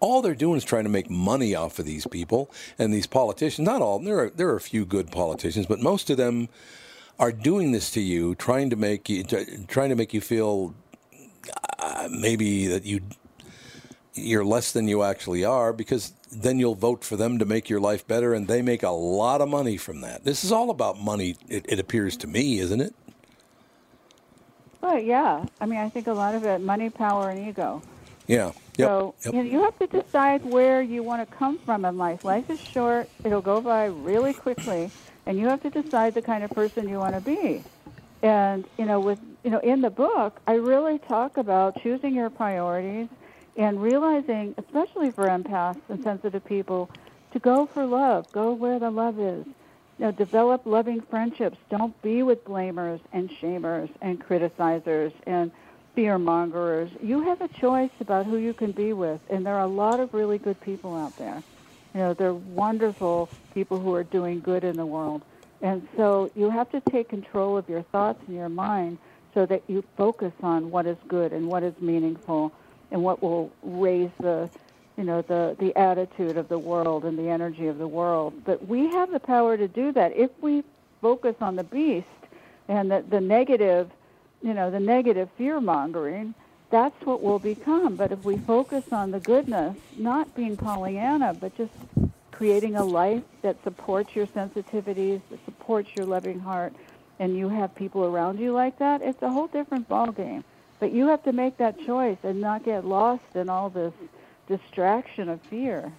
All 0.01 0.21
they're 0.21 0.35
doing 0.35 0.57
is 0.57 0.65
trying 0.65 0.83
to 0.83 0.89
make 0.89 1.09
money 1.09 1.55
off 1.55 1.79
of 1.79 1.85
these 1.85 2.05
people 2.05 2.51
and 2.77 2.93
these 2.93 3.07
politicians. 3.07 3.65
Not 3.65 3.81
all. 3.81 3.99
There 3.99 4.19
are 4.19 4.29
there 4.29 4.49
are 4.49 4.57
a 4.57 4.61
few 4.61 4.85
good 4.85 5.09
politicians, 5.11 5.65
but 5.65 5.79
most 5.79 6.09
of 6.09 6.17
them 6.17 6.49
are 7.19 7.31
doing 7.31 7.71
this 7.71 7.91
to 7.91 8.01
you, 8.01 8.35
trying 8.35 8.69
to 8.69 8.75
make 8.75 9.09
you 9.09 9.23
trying 9.23 9.89
to 9.89 9.95
make 9.95 10.13
you 10.13 10.21
feel 10.21 10.75
uh, 11.79 12.07
maybe 12.11 12.67
that 12.67 12.85
you 12.85 13.01
you're 14.13 14.45
less 14.45 14.71
than 14.71 14.87
you 14.87 15.03
actually 15.03 15.43
are 15.43 15.73
because 15.73 16.13
then 16.31 16.57
you'll 16.59 16.75
vote 16.75 17.03
for 17.03 17.17
them 17.17 17.37
to 17.39 17.45
make 17.45 17.69
your 17.69 17.79
life 17.79 18.07
better 18.07 18.33
and 18.33 18.47
they 18.47 18.61
make 18.61 18.83
a 18.83 18.89
lot 18.89 19.41
of 19.41 19.49
money 19.49 19.77
from 19.77 20.01
that. 20.01 20.23
This 20.23 20.43
is 20.43 20.51
all 20.51 20.69
about 20.69 20.97
money 20.97 21.35
it, 21.49 21.65
it 21.67 21.79
appears 21.79 22.15
to 22.17 22.27
me, 22.27 22.59
isn't 22.59 22.81
it? 22.81 22.93
Well, 24.81 24.99
yeah. 24.99 25.45
I 25.59 25.65
mean, 25.65 25.79
I 25.79 25.89
think 25.89 26.07
a 26.07 26.13
lot 26.13 26.35
of 26.35 26.45
it, 26.45 26.61
money, 26.61 26.89
power, 26.89 27.29
and 27.29 27.47
ego. 27.47 27.81
Yeah. 28.27 28.51
Yep. 28.77 28.87
So 28.87 29.15
Yep. 29.25 29.33
you, 29.33 29.43
know, 29.43 29.49
you 29.49 29.63
have 29.63 29.77
to 29.79 29.87
decide 29.87 30.45
where 30.45 30.81
you 30.81 31.03
want 31.03 31.27
to 31.27 31.35
come 31.35 31.57
from 31.59 31.85
in 31.85 31.97
life. 31.97 32.23
Life 32.23 32.49
is 32.49 32.59
short; 32.59 33.09
it'll 33.23 33.41
go 33.41 33.61
by 33.61 33.85
really 33.85 34.33
quickly, 34.33 34.91
and 35.25 35.37
you 35.37 35.47
have 35.47 35.61
to 35.63 35.69
decide 35.69 36.13
the 36.13 36.21
kind 36.21 36.43
of 36.43 36.51
person 36.51 36.87
you 36.87 36.99
want 36.99 37.15
to 37.15 37.21
be. 37.21 37.63
And 38.21 38.65
you 38.77 38.85
know, 38.85 38.99
with 38.99 39.19
you 39.43 39.51
know, 39.51 39.59
in 39.59 39.81
the 39.81 39.89
book, 39.89 40.39
I 40.47 40.53
really 40.53 40.97
talk 40.99 41.37
about 41.37 41.81
choosing 41.81 42.15
your 42.15 42.29
priorities 42.29 43.07
and 43.57 43.81
realizing, 43.81 44.55
especially 44.57 45.11
for 45.11 45.27
empaths 45.27 45.81
and 45.89 46.03
sensitive 46.03 46.43
people, 46.45 46.89
to 47.31 47.39
go 47.39 47.65
for 47.65 47.85
love. 47.85 48.31
Go 48.31 48.53
where 48.53 48.79
the 48.79 48.89
love 48.89 49.19
is. 49.19 49.45
You 49.97 50.05
know, 50.05 50.11
develop 50.11 50.65
loving 50.65 51.01
friendships. 51.01 51.57
Don't 51.69 51.99
be 52.01 52.23
with 52.23 52.43
blamers 52.43 52.99
and 53.13 53.29
shamers 53.41 53.89
and 54.01 54.19
criticizers 54.19 55.13
and 55.25 55.51
fear 55.93 56.17
mongers. 56.17 56.89
You 57.01 57.21
have 57.21 57.41
a 57.41 57.47
choice 57.47 57.91
about 58.01 58.25
who 58.25 58.37
you 58.37 58.53
can 58.53 58.71
be 58.71 58.91
with, 58.91 59.21
and 59.29 59.45
there 59.45 59.55
are 59.55 59.61
a 59.61 59.67
lot 59.67 60.01
of 60.01 60.13
really 60.13 60.37
good 60.37 60.59
people 60.59 60.95
out 60.95 61.15
there. 61.17 61.41
You 61.95 62.01
know, 62.01 62.13
they're 62.13 62.33
wonderful 62.33 63.29
people 63.53 63.79
who 63.79 63.95
are 63.95 64.03
doing 64.03 64.41
good 64.41 64.65
in 64.65 64.75
the 64.75 64.85
world. 64.85 65.21
And 65.61 65.87
so 65.95 66.29
you 66.35 66.49
have 66.49 66.69
to 66.71 66.81
take 66.81 67.07
control 67.07 67.57
of 67.57 67.69
your 67.69 67.83
thoughts 67.83 68.19
and 68.27 68.35
your 68.35 68.49
mind 68.49 68.97
so 69.33 69.45
that 69.45 69.63
you 69.67 69.81
focus 69.95 70.33
on 70.43 70.71
what 70.71 70.85
is 70.85 70.97
good 71.07 71.31
and 71.31 71.47
what 71.47 71.63
is 71.63 71.73
meaningful 71.79 72.51
and 72.91 73.01
what 73.01 73.23
will 73.23 73.49
raise 73.63 74.11
the 74.19 74.49
you 74.97 75.03
know 75.03 75.21
the 75.21 75.55
the 75.59 75.75
attitude 75.77 76.37
of 76.37 76.47
the 76.47 76.59
world 76.59 77.03
and 77.05 77.17
the 77.17 77.29
energy 77.29 77.67
of 77.67 77.77
the 77.77 77.87
world. 77.87 78.33
But 78.45 78.67
we 78.67 78.89
have 78.91 79.11
the 79.11 79.19
power 79.19 79.57
to 79.57 79.67
do 79.67 79.93
that 79.93 80.15
if 80.15 80.31
we 80.41 80.63
focus 81.01 81.35
on 81.39 81.55
the 81.55 81.63
beast 81.63 82.07
and 82.67 82.91
the, 82.91 83.03
the 83.09 83.21
negative 83.21 83.89
you 84.45 84.53
know, 84.53 84.69
the 84.69 84.79
negative 84.79 85.27
fear 85.37 85.59
mongering, 85.59 86.35
that's 86.69 87.05
what 87.05 87.21
we'll 87.21 87.39
become. 87.39 87.95
But 87.95 88.11
if 88.11 88.23
we 88.23 88.37
focus 88.37 88.85
on 88.91 89.11
the 89.11 89.19
goodness, 89.19 89.77
not 89.97 90.33
being 90.35 90.57
Pollyanna, 90.57 91.33
but 91.33 91.55
just 91.57 91.71
creating 92.31 92.75
a 92.75 92.83
life 92.83 93.23
that 93.41 93.63
supports 93.63 94.15
your 94.15 94.27
sensitivities, 94.27 95.21
that 95.29 95.39
supports 95.45 95.89
your 95.95 96.05
loving 96.05 96.39
heart, 96.39 96.73
and 97.19 97.37
you 97.37 97.47
have 97.49 97.73
people 97.75 98.03
around 98.03 98.39
you 98.39 98.51
like 98.51 98.77
that, 98.79 99.01
it's 99.01 99.21
a 99.21 99.29
whole 99.29 99.47
different 99.47 99.87
ballgame. 99.87 100.43
But 100.79 100.91
you 100.91 101.07
have 101.07 101.23
to 101.23 101.31
make 101.31 101.57
that 101.57 101.79
choice 101.85 102.17
and 102.23 102.41
not 102.41 102.65
get 102.65 102.85
lost 102.85 103.23
in 103.35 103.47
all 103.47 103.69
this 103.69 103.93
distraction 104.47 105.29
of 105.29 105.41
fear. 105.43 105.93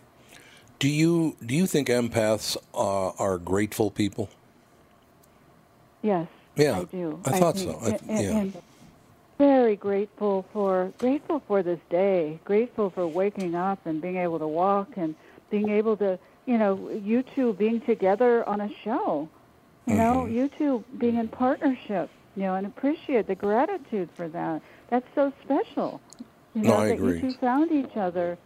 Do 0.79 0.89
you 0.91 1.37
do 1.45 1.55
you 1.55 1.67
think 1.67 1.89
empaths 1.89 2.57
are, 2.75 3.15
are 3.19 3.39
grateful 3.39 3.91
people? 3.91 4.29
Yes, 6.03 6.29
Yeah, 6.55 6.81
I 6.81 6.85
do. 6.85 7.21
I 7.25 7.39
thought 7.39 7.57
so. 7.57 7.79
I- 7.83 7.99
and, 8.09 8.23
yeah. 8.25 8.37
and 8.39 8.63
very 9.39 9.77
grateful 9.77 10.45
for 10.53 10.93
grateful 10.99 11.43
for 11.47 11.63
this 11.63 11.81
day. 11.91 12.39
Grateful 12.45 12.91
for 12.91 13.07
waking 13.07 13.55
up 13.55 13.85
and 13.87 14.01
being 14.01 14.17
able 14.17 14.39
to 14.39 14.47
walk 14.49 14.89
and 14.97 15.15
being 15.51 15.69
able 15.69 15.97
to, 15.99 16.19
you 16.47 16.59
know, 16.59 16.91
you 16.91 17.23
two 17.23 17.53
being 17.55 17.81
together 17.81 18.49
on 18.49 18.61
a 18.61 18.71
show. 18.83 19.29
You 19.87 19.95
know, 19.95 20.23
Mm-hmm. 20.25 20.35
you 20.35 20.49
two 20.49 20.85
being 20.99 21.17
in 21.17 21.29
partnership. 21.29 22.11
You 22.35 22.43
know, 22.43 22.55
and 22.57 22.67
appreciate 22.67 23.27
the 23.27 23.35
gratitude 23.35 24.11
for 24.15 24.29
that. 24.29 24.61
That's 24.91 25.07
so 25.15 25.33
special. 25.43 26.01
You 26.55 26.63
No, 26.65 26.71
know, 26.71 26.77
I 26.81 26.89
that 26.89 26.95
agree. 26.95 27.15
you 27.15 27.21
two 27.21 27.33
found 27.35 27.73
each 27.73 27.97
other. 27.97 28.37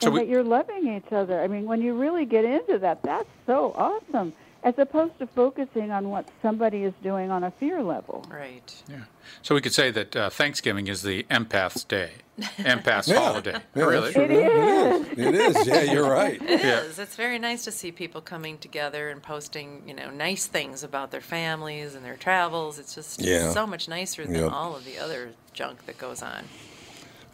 So 0.00 0.06
and 0.08 0.14
we- 0.14 0.20
that 0.20 0.28
you're 0.28 0.44
loving 0.44 0.88
each 0.96 1.12
other. 1.12 1.40
I 1.40 1.46
mean, 1.46 1.64
when 1.66 1.82
you 1.82 1.94
really 1.94 2.24
get 2.24 2.44
into 2.46 2.78
that, 2.78 3.02
that's 3.02 3.28
so 3.46 3.72
awesome. 3.76 4.32
As 4.66 4.74
opposed 4.78 5.16
to 5.20 5.28
focusing 5.28 5.92
on 5.92 6.10
what 6.10 6.28
somebody 6.42 6.82
is 6.82 6.92
doing 7.00 7.30
on 7.30 7.44
a 7.44 7.52
fear 7.52 7.84
level. 7.84 8.26
Right. 8.28 8.82
Yeah. 8.90 9.04
So 9.42 9.54
we 9.54 9.60
could 9.60 9.72
say 9.72 9.92
that 9.92 10.16
uh, 10.16 10.28
Thanksgiving 10.28 10.88
is 10.88 11.02
the 11.02 11.22
empath's 11.30 11.84
day, 11.84 12.10
empath's 12.58 13.06
Yeah. 13.12 13.20
holiday. 13.20 13.60
Yeah, 13.76 13.84
really? 13.84 14.12
that's 14.12 14.14
true. 14.14 14.24
It 14.24 14.32
is. 14.32 15.18
It 15.18 15.34
is. 15.36 15.66
Yeah, 15.68 15.82
you're 15.92 16.10
right. 16.10 16.42
It 16.42 16.60
Yeah. 16.64 16.80
is. 16.80 16.98
It's 16.98 17.14
very 17.14 17.38
nice 17.38 17.62
to 17.62 17.70
see 17.70 17.92
people 17.92 18.20
coming 18.20 18.58
together 18.58 19.08
and 19.08 19.22
posting, 19.22 19.84
you 19.86 19.94
know, 19.94 20.10
nice 20.10 20.46
things 20.48 20.82
about 20.82 21.12
their 21.12 21.20
families 21.20 21.94
and 21.94 22.04
their 22.04 22.16
travels. 22.16 22.80
It's 22.80 22.92
just 22.96 23.20
Yeah. 23.22 23.52
so 23.52 23.68
much 23.68 23.88
nicer 23.88 24.24
than 24.26 24.34
Yep. 24.34 24.50
all 24.52 24.74
of 24.74 24.84
the 24.84 24.98
other 24.98 25.30
junk 25.52 25.86
that 25.86 25.96
goes 25.96 26.22
on. 26.22 26.42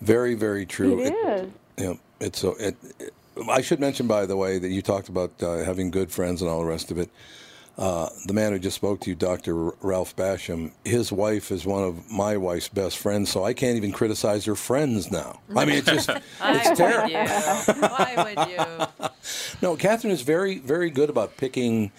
Very, 0.02 0.34
very 0.34 0.66
true. 0.66 1.00
It 1.00 1.14
is. 1.14 1.50
Yeah, 1.78 1.94
it's 2.20 2.40
so. 2.40 2.56
It, 2.60 2.76
it- 2.98 3.14
I 3.50 3.60
should 3.60 3.80
mention, 3.80 4.06
by 4.06 4.26
the 4.26 4.36
way, 4.36 4.58
that 4.58 4.68
you 4.68 4.82
talked 4.82 5.08
about 5.08 5.42
uh, 5.42 5.58
having 5.64 5.90
good 5.90 6.10
friends 6.10 6.42
and 6.42 6.50
all 6.50 6.60
the 6.60 6.66
rest 6.66 6.90
of 6.90 6.98
it. 6.98 7.10
Uh, 7.78 8.08
the 8.26 8.34
man 8.34 8.52
who 8.52 8.58
just 8.58 8.76
spoke 8.76 9.00
to 9.00 9.08
you, 9.10 9.16
Dr. 9.16 9.68
R- 9.68 9.74
Ralph 9.80 10.14
Basham, 10.14 10.72
his 10.84 11.10
wife 11.10 11.50
is 11.50 11.64
one 11.64 11.82
of 11.82 12.10
my 12.10 12.36
wife's 12.36 12.68
best 12.68 12.98
friends, 12.98 13.30
so 13.30 13.44
I 13.44 13.54
can't 13.54 13.78
even 13.78 13.92
criticize 13.92 14.44
her 14.44 14.54
friends 14.54 15.10
now. 15.10 15.40
I 15.56 15.64
mean, 15.64 15.76
it's 15.76 15.86
just, 15.86 16.08
Why 16.38 16.56
it's 16.58 16.68
would 16.68 16.76
terrible. 16.76 17.10
you? 17.10 17.88
Why 17.88 18.34
would 18.36 18.48
you? 18.50 19.08
No, 19.62 19.76
Catherine 19.76 20.12
is 20.12 20.22
very, 20.22 20.58
very 20.58 20.90
good 20.90 21.08
about 21.08 21.36
picking 21.36 21.92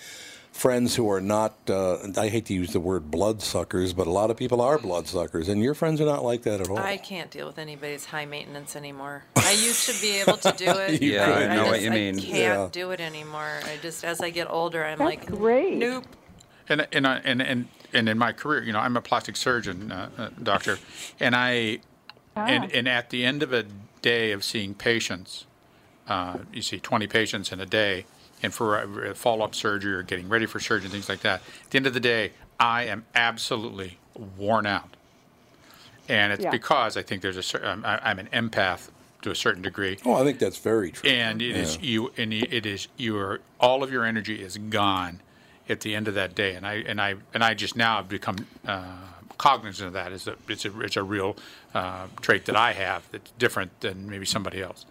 friends 0.53 0.95
who 0.95 1.09
are 1.09 1.19
not, 1.19 1.55
uh, 1.67 1.97
I 2.15 2.29
hate 2.29 2.45
to 2.45 2.53
use 2.53 2.71
the 2.73 2.79
word 2.79 3.09
bloodsuckers, 3.09 3.91
but 3.91 4.05
a 4.05 4.11
lot 4.11 4.29
of 4.29 4.37
people 4.37 4.61
are 4.61 4.77
bloodsuckers, 4.77 5.49
and 5.49 5.61
your 5.61 5.73
friends 5.73 5.99
are 5.99 6.05
not 6.05 6.23
like 6.23 6.43
that 6.43 6.61
at 6.61 6.69
all. 6.69 6.77
I 6.77 6.97
can't 6.97 7.31
deal 7.31 7.47
with 7.47 7.57
anybody's 7.57 8.05
high 8.05 8.25
maintenance 8.25 8.75
anymore. 8.75 9.23
I 9.35 9.51
used 9.51 9.89
to 9.89 9.99
be 9.99 10.19
able 10.21 10.37
to 10.37 10.51
do 10.55 10.65
it. 10.69 11.01
Yeah, 11.01 11.23
I 11.25 11.47
know 11.47 11.55
just, 11.63 11.71
what 11.71 11.81
you 11.81 11.91
mean. 11.91 12.17
I 12.19 12.21
can't 12.21 12.33
Yeah. 12.37 12.69
do 12.71 12.91
it 12.91 13.01
anymore. 13.01 13.59
I 13.65 13.77
just, 13.81 14.05
as 14.05 14.21
I 14.21 14.29
get 14.29 14.47
older, 14.49 14.85
I'm 14.85 14.99
That's 14.99 15.09
like, 15.09 15.25
great. 15.25 15.73
nope. 15.75 16.05
And 16.69 16.87
and 16.93 17.05
I- 17.05 17.17
and 17.25 17.41
and 17.41 17.67
and 17.91 18.07
in 18.07 18.17
my 18.17 18.31
career, 18.31 18.63
you 18.63 18.71
know, 18.71 18.79
I'm 18.79 18.95
a 18.95 19.01
plastic 19.01 19.35
surgeon, 19.35 19.91
uh, 19.91 20.09
uh, 20.17 20.29
doctor, 20.41 20.77
and 21.19 21.35
I, 21.35 21.79
and 22.37 22.71
and 22.71 22.87
at 22.87 23.09
the 23.09 23.25
end 23.25 23.43
of 23.43 23.51
a 23.51 23.65
day 24.01 24.31
of 24.31 24.43
seeing 24.45 24.73
patients, 24.73 25.45
uh, 26.07 26.37
you 26.53 26.61
see 26.61 26.79
20 26.79 27.05
patients 27.07 27.51
in 27.51 27.59
a 27.59 27.65
day, 27.65 28.05
and 28.43 28.53
for 28.53 28.77
a, 28.77 29.11
a 29.11 29.15
follow-up 29.15 29.55
surgery 29.55 29.93
or 29.93 30.03
getting 30.03 30.27
ready 30.29 30.45
for 30.45 30.59
surgery, 30.59 30.85
and 30.85 30.91
things 30.91 31.09
like 31.09 31.21
that. 31.21 31.41
At 31.63 31.69
the 31.71 31.77
end 31.77 31.87
of 31.87 31.93
the 31.93 31.99
day, 31.99 32.33
I 32.59 32.83
am 32.83 33.05
absolutely 33.15 33.97
worn 34.37 34.65
out, 34.67 34.95
and 36.09 36.33
it's 36.33 36.43
Yeah. 36.43 36.51
because 36.51 36.97
I 36.97 37.01
think 37.01 37.21
there's 37.21 37.37
a 37.37 37.43
cer- 37.43 37.65
I'm, 37.65 37.83
I'm 37.85 38.19
an 38.19 38.27
empath 38.33 38.89
to 39.23 39.31
a 39.31 39.35
certain 39.35 39.61
degree. 39.61 39.97
oh, 40.05 40.15
I 40.15 40.23
think 40.25 40.37
that's 40.37 40.57
very 40.57 40.91
true. 40.91 41.09
and 41.09 41.41
it 41.41 41.55
is 41.55 41.79
you 41.81 42.11
and 42.17 42.33
it 42.33 42.65
is 42.65 42.89
your 42.97 43.39
all 43.59 43.81
of 43.81 43.89
your 43.91 44.03
energy 44.03 44.41
is 44.43 44.57
gone 44.57 45.21
at 45.69 45.79
the 45.79 45.95
end 45.95 46.09
of 46.09 46.13
that 46.15 46.35
day 46.35 46.55
and 46.55 46.67
i 46.67 46.73
and 46.73 46.99
i 46.99 47.15
and 47.33 47.41
i 47.41 47.53
just 47.53 47.77
now 47.77 47.95
have 47.95 48.09
become 48.09 48.35
uh, 48.67 48.83
cognizant 49.37 49.87
of 49.87 49.93
that 49.93 50.11
it's 50.11 50.27
a 50.27 50.35
it's 50.49 50.65
a 50.65 50.81
it's 50.81 50.97
a 50.97 51.03
real 51.03 51.37
uh, 51.73 52.05
trait 52.19 52.43
that 52.47 52.57
i 52.57 52.73
have 52.73 53.09
that's 53.13 53.31
different 53.39 53.71
than 53.79 54.09
maybe 54.09 54.25
somebody 54.25 54.61
else 54.61 54.85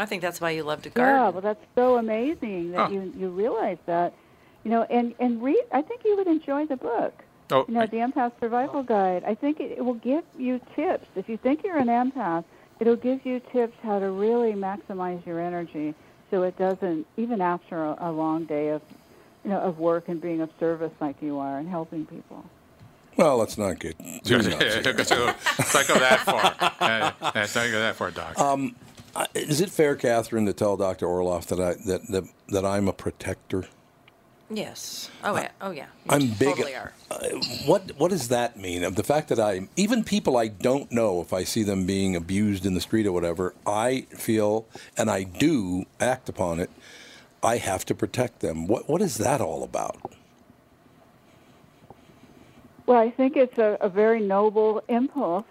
I 0.00 0.06
think 0.06 0.22
that's 0.22 0.40
why 0.40 0.50
you 0.50 0.62
love 0.62 0.82
to 0.82 0.90
garden. 0.90 1.14
Yeah, 1.14 1.28
well, 1.28 1.40
that's 1.42 1.64
so 1.74 1.96
amazing 1.98 2.72
that 2.72 2.86
Huh. 2.86 2.94
you 2.94 3.12
you 3.16 3.28
realize 3.28 3.78
that. 3.86 4.12
You 4.64 4.70
know, 4.70 4.82
and 4.84 5.14
and 5.20 5.42
read. 5.42 5.62
I 5.72 5.82
think 5.82 6.02
you 6.04 6.16
would 6.16 6.26
enjoy 6.26 6.66
the 6.66 6.76
book. 6.76 7.14
oh 7.50 7.64
You 7.68 7.74
know, 7.74 7.86
the 7.86 7.98
Empath 7.98 8.32
Survival 8.40 8.82
Guide. 8.82 9.22
I 9.24 9.34
think 9.34 9.60
it, 9.60 9.72
it 9.78 9.84
will 9.84 9.94
give 10.12 10.24
you 10.38 10.60
tips. 10.76 11.06
If 11.16 11.28
you 11.28 11.36
think 11.36 11.62
you're 11.64 11.78
an 11.78 11.88
empath, 11.88 12.44
it'll 12.80 12.96
give 12.96 13.24
you 13.24 13.40
tips 13.52 13.76
how 13.82 13.98
to 13.98 14.10
really 14.10 14.52
maximize 14.52 15.24
your 15.26 15.38
energy, 15.40 15.94
so 16.30 16.42
it 16.44 16.56
doesn't 16.58 17.06
even 17.16 17.40
after 17.40 17.76
a, 17.84 17.96
a 18.00 18.12
long 18.12 18.44
day 18.44 18.68
of, 18.68 18.82
you 19.44 19.50
know, 19.50 19.60
of 19.60 19.78
work 19.78 20.08
and 20.08 20.20
being 20.20 20.40
of 20.40 20.50
service 20.60 20.92
like 21.00 21.16
you 21.22 21.38
are 21.38 21.58
and 21.58 21.68
helping 21.68 22.04
people. 22.06 22.44
Well, 23.16 23.36
let's 23.38 23.58
not 23.58 23.78
get 23.80 23.98
too 24.24 24.38
nuts. 24.38 24.86
let's 24.86 25.74
not 25.74 25.88
go 25.88 25.98
that 25.98 26.20
far 26.20 26.54
uh, 26.80 27.12
let's 27.34 27.54
not 27.54 27.70
go 27.70 27.80
that 27.80 27.96
far 27.96 28.10
doc 28.10 28.38
Um, 28.38 28.74
Is 29.34 29.60
it 29.60 29.70
fair, 29.70 29.96
Catherine, 29.96 30.46
to 30.46 30.52
tell 30.52 30.76
Dr. 30.76 31.06
Orloff 31.06 31.46
that 31.46 31.60
I 31.60 31.74
that 31.86 32.06
that, 32.08 32.24
that 32.48 32.64
I'm 32.64 32.88
a 32.88 32.92
protector? 32.92 33.66
Yes. 34.50 35.10
Oh 35.22 35.36
yeah. 35.36 35.50
Oh 35.60 35.70
yeah. 35.70 35.86
You 36.04 36.10
I'm 36.10 36.26
big. 36.30 36.56
Totally 36.56 36.74
are. 36.74 36.92
Uh, 37.10 37.18
what 37.66 37.92
what 37.98 38.10
does 38.10 38.28
that 38.28 38.56
mean? 38.56 38.82
Of 38.82 38.96
the 38.96 39.04
fact 39.04 39.28
that 39.28 39.38
I 39.38 39.68
even 39.76 40.02
people 40.02 40.36
I 40.36 40.48
don't 40.48 40.90
know, 40.90 41.20
if 41.20 41.32
I 41.32 41.44
see 41.44 41.62
them 41.62 41.86
being 41.86 42.16
abused 42.16 42.66
in 42.66 42.74
the 42.74 42.80
street 42.80 43.06
or 43.06 43.12
whatever, 43.12 43.54
I 43.64 44.06
feel 44.10 44.66
and 44.96 45.08
I 45.10 45.22
do 45.22 45.84
act 46.00 46.28
upon 46.28 46.58
it. 46.58 46.70
I 47.42 47.56
have 47.58 47.84
to 47.86 47.94
protect 47.94 48.40
them. 48.40 48.66
What 48.66 48.88
what 48.88 49.00
is 49.00 49.18
that 49.18 49.40
all 49.40 49.62
about? 49.62 50.12
Well, 52.86 52.98
I 52.98 53.10
think 53.10 53.36
it's 53.36 53.56
a, 53.58 53.78
a 53.80 53.88
very 53.88 54.18
noble 54.20 54.82
impulse, 54.88 55.44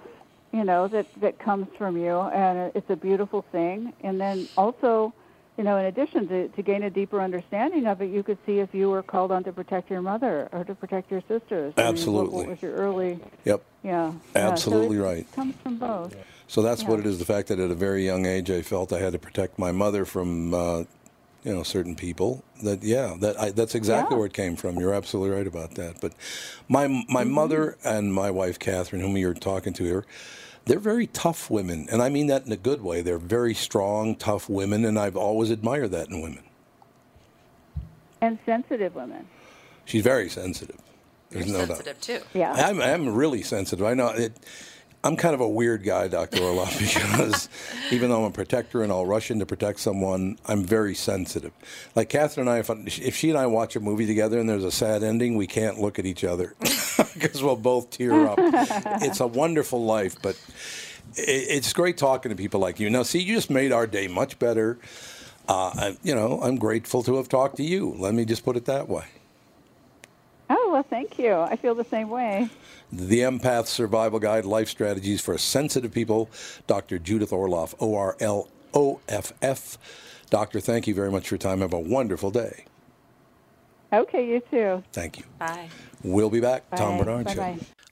you 0.51 0.63
know, 0.63 0.87
that, 0.87 1.07
that 1.21 1.39
comes 1.39 1.67
from 1.77 1.97
you, 1.97 2.19
and 2.19 2.71
it's 2.75 2.89
a 2.89 2.95
beautiful 2.95 3.43
thing. 3.51 3.93
And 4.01 4.19
then 4.19 4.47
also, 4.57 5.13
you 5.57 5.63
know, 5.63 5.77
in 5.77 5.85
addition 5.85 6.27
to, 6.29 6.47
to 6.49 6.61
gain 6.61 6.83
a 6.83 6.89
deeper 6.89 7.21
understanding 7.21 7.85
of 7.85 8.01
it, 8.01 8.07
you 8.11 8.23
could 8.23 8.37
see 8.45 8.59
if 8.59 8.73
you 8.73 8.89
were 8.89 9.03
called 9.03 9.31
on 9.31 9.43
to 9.43 9.51
protect 9.51 9.89
your 9.89 10.01
mother 10.01 10.49
or 10.51 10.63
to 10.63 10.73
protect 10.73 11.11
your 11.11 11.21
sisters. 11.27 11.73
I 11.77 11.81
mean, 11.81 11.85
what- 11.85 11.93
Absolutely. 11.93 12.37
what, 12.37 12.47
was 12.49 12.61
your 12.61 12.73
early, 12.73 13.19
Yep. 13.45 13.61
yeah. 13.83 13.91
yeah, 13.91 14.11
so 14.33 14.51
Absolutely 14.51 14.97
it 14.97 15.01
right. 15.01 15.31
comes 15.33 15.55
from 15.61 15.77
both. 15.77 16.15
So 16.47 16.63
that's 16.63 16.83
what 16.83 16.99
it 16.99 17.05
is. 17.05 17.19
The 17.19 17.25
fact 17.25 17.49
that 17.49 17.59
at 17.59 17.69
a 17.69 17.75
very 17.75 18.03
young 18.05 18.25
age 18.25 18.49
I 18.49 18.63
felt 18.63 18.91
I 18.91 18.99
had 18.99 19.13
to 19.13 19.19
protect 19.19 19.59
my 19.59 19.71
mother 19.71 20.03
from, 20.03 20.53
uh, 20.53 20.83
you 21.43 21.53
know, 21.53 21.63
certain 21.63 21.95
people. 21.95 22.43
That 22.63 22.83
yeah, 22.83 23.15
that 23.19 23.39
I, 23.39 23.51
that's 23.51 23.75
exactly 23.75 24.15
Yeah. 24.15 24.19
where 24.19 24.27
it 24.27 24.33
came 24.33 24.55
from. 24.55 24.77
You're 24.79 24.93
absolutely 24.93 25.35
right 25.35 25.47
about 25.47 25.75
that. 25.75 26.01
But 26.01 26.13
my 26.67 26.87
my 26.87 27.23
Mm-hmm. 27.23 27.31
mother 27.31 27.77
and 27.83 28.13
my 28.13 28.31
wife 28.31 28.59
Catherine, 28.59 29.01
whom 29.01 29.17
you're 29.17 29.33
talking 29.33 29.73
to 29.73 29.83
here, 29.83 30.05
they're 30.65 30.79
very 30.79 31.07
tough 31.07 31.49
women, 31.49 31.87
and 31.91 32.01
I 32.01 32.09
mean 32.09 32.27
that 32.27 32.45
in 32.45 32.51
a 32.51 32.57
good 32.57 32.81
way. 32.81 33.01
They're 33.01 33.17
very 33.17 33.53
strong, 33.53 34.15
tough 34.15 34.49
women, 34.49 34.85
and 34.85 34.99
I've 34.99 35.15
always 35.17 35.49
admired 35.49 35.91
that 35.91 36.09
in 36.09 36.21
women. 36.21 36.43
And 38.21 38.37
sensitive 38.45 38.95
women. 38.95 39.25
She's 39.85 40.03
very 40.03 40.29
sensitive. 40.29 40.77
There's 41.29 41.47
You're 41.47 41.59
no 41.59 41.65
doubt. 41.65 41.77
sensitive 41.85 42.01
too. 42.01 42.19
Yeah. 42.37 42.51
I'm, 42.53 42.81
I'm 42.81 43.15
really 43.15 43.41
sensitive. 43.43 43.85
I 43.85 43.93
know 43.93 44.09
it. 44.09 44.33
I'm 45.01 45.15
kind 45.15 45.33
of 45.33 45.39
a 45.39 45.47
weird 45.47 45.83
guy, 45.83 46.09
Dr. 46.09 46.39
Orloff, 46.39 46.77
because 46.79 47.47
even 47.91 48.09
though 48.09 48.25
I'm 48.25 48.31
a 48.31 48.31
protector 48.31 48.83
and 48.83 48.91
I'll 48.91 49.05
rush 49.05 49.31
in 49.31 49.39
to 49.39 49.45
protect 49.45 49.79
someone, 49.79 50.37
I'm 50.45 50.63
very 50.63 50.93
sensitive. 50.93 51.53
Like 51.95 52.09
Catherine 52.09 52.47
and 52.47 52.55
I, 52.55 52.59
if, 52.59 52.99
if 52.99 53.15
she 53.15 53.29
and 53.29 53.39
I 53.39 53.45
watch 53.47 53.75
a 53.75 53.79
movie 53.79 54.05
together 54.05 54.39
and 54.39 54.49
there's 54.49 54.65
a 54.65 54.71
sad 54.71 55.03
ending, 55.03 55.37
we 55.37 55.47
can't 55.47 55.79
look 55.79 55.99
at 55.99 56.05
each 56.05 56.25
other 56.25 56.53
because 57.13 57.41
we'll 57.41 57.55
both 57.55 57.91
tear 57.91 58.27
up. 58.27 58.39
it's 59.01 59.21
a 59.21 59.27
wonderful 59.27 59.85
life, 59.85 60.21
but 60.21 60.35
it, 61.15 61.47
it's 61.49 61.71
great 61.71 61.97
talking 61.97 62.29
to 62.29 62.35
people 62.35 62.59
like 62.59 62.79
you. 62.79 62.89
Now, 62.89 63.03
see, 63.03 63.19
you 63.19 63.35
just 63.35 63.49
made 63.49 63.71
our 63.71 63.87
day 63.87 64.07
much 64.07 64.37
better. 64.37 64.79
Uh, 65.47 65.71
I, 65.73 65.97
you 66.03 66.13
know, 66.13 66.41
I'm 66.43 66.57
grateful 66.57 67.03
to 67.03 67.15
have 67.15 67.29
talked 67.29 67.55
to 67.57 67.63
you. 67.63 67.95
Let 67.97 68.13
me 68.13 68.25
just 68.25 68.43
put 68.43 68.57
it 68.57 68.65
that 68.65 68.89
way. 68.89 69.05
Oh, 70.49 70.69
well, 70.73 70.83
thank 70.83 71.17
you. 71.17 71.33
I 71.33 71.55
feel 71.55 71.73
the 71.73 71.85
same 71.85 72.09
way. 72.09 72.49
The 72.91 73.19
Empath 73.19 73.67
Survival 73.67 74.19
Guide 74.19 74.45
Life 74.45 74.67
Strategies 74.67 75.21
for 75.21 75.37
Sensitive 75.37 75.93
People, 75.93 76.29
Dr. 76.65 76.97
Judith 76.97 77.29
Orloff, 77.29 77.75
O 77.79 77.95
R 77.95 78.15
L 78.19 78.49
O 78.73 78.99
F 79.07 79.33
F. 79.41 79.77
Doctor, 80.29 80.59
thank 80.59 80.87
you 80.87 80.95
very 80.95 81.11
much 81.11 81.27
for 81.27 81.35
your 81.35 81.39
time. 81.39 81.61
Have 81.61 81.73
a 81.73 81.79
wonderful 81.79 82.31
day. 82.31 82.65
Okay, 83.91 84.27
you 84.27 84.41
too. 84.51 84.83
Thank 84.91 85.17
you. 85.17 85.25
Bye. 85.39 85.69
We'll 86.03 86.29
be 86.29 86.39
back. 86.39 86.63
Tom 86.75 86.97
Bye. 86.97 87.03
Barnard 87.03 87.29
Show. 87.31 87.57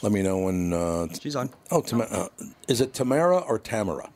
Let 0.03 0.11
me 0.11 0.23
know 0.23 0.39
when. 0.39 0.73
Uh, 0.73 1.07
She's 1.21 1.37
on. 1.37 1.51
Oh, 1.71 1.81
Tam- 1.81 2.03
uh, 2.11 2.27
is 2.67 2.81
it 2.81 2.93
Tamara 2.93 3.39
or 3.39 3.61
Tamara? 3.61 4.11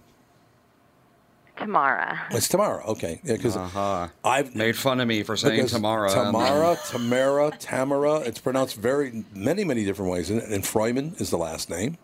Tamara. 1.56 2.26
It's 2.30 2.48
Tamara. 2.48 2.84
Okay, 2.86 3.20
yeah, 3.24 3.34
because 3.36 3.56
Uh-huh. 3.56 4.08
I've 4.24 4.54
Made 4.54 4.76
fun 4.76 5.00
of 5.00 5.08
me 5.08 5.22
for 5.22 5.36
saying 5.36 5.56
because 5.56 5.72
Tamara. 5.72 6.10
and 6.12 6.32
Tamara, 6.32 6.76
Tamara, 6.88 7.50
Tamara. 7.58 8.14
It's 8.20 8.38
pronounced 8.38 8.76
very 8.76 9.24
many, 9.34 9.64
many 9.64 9.84
different 9.84 10.10
ways, 10.10 10.30
isn't 10.30 10.50
it? 10.50 10.54
And 10.54 10.64
Freuman 10.64 11.20
is 11.20 11.30
the 11.30 11.38
last 11.38 11.70
name. 11.70 11.96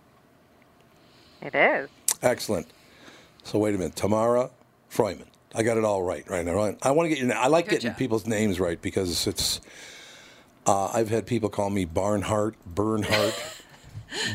It 1.40 1.54
is. 1.54 1.88
Excellent. 2.22 2.66
So 3.42 3.58
wait 3.58 3.74
a 3.74 3.78
minute, 3.78 3.96
Tamara 3.96 4.50
Freuman. 4.90 5.26
I 5.54 5.62
got 5.62 5.76
it 5.76 5.84
all 5.84 6.02
right 6.02 6.28
right 6.30 6.44
now. 6.44 6.54
Right? 6.54 6.78
I 6.82 6.92
want 6.92 7.10
to 7.10 7.14
get 7.14 7.18
your. 7.22 7.34
I 7.36 7.48
like 7.48 7.66
Good 7.66 7.72
getting 7.80 7.90
job. 7.90 7.98
people's 7.98 8.26
names 8.26 8.58
right 8.58 8.80
because 8.80 9.26
it's. 9.26 9.60
Uh, 10.64 10.86
I've 10.94 11.10
had 11.10 11.26
people 11.26 11.48
call 11.48 11.70
me 11.70 11.84
Barnhart, 11.84 12.54
Bernhardt, 12.64 13.34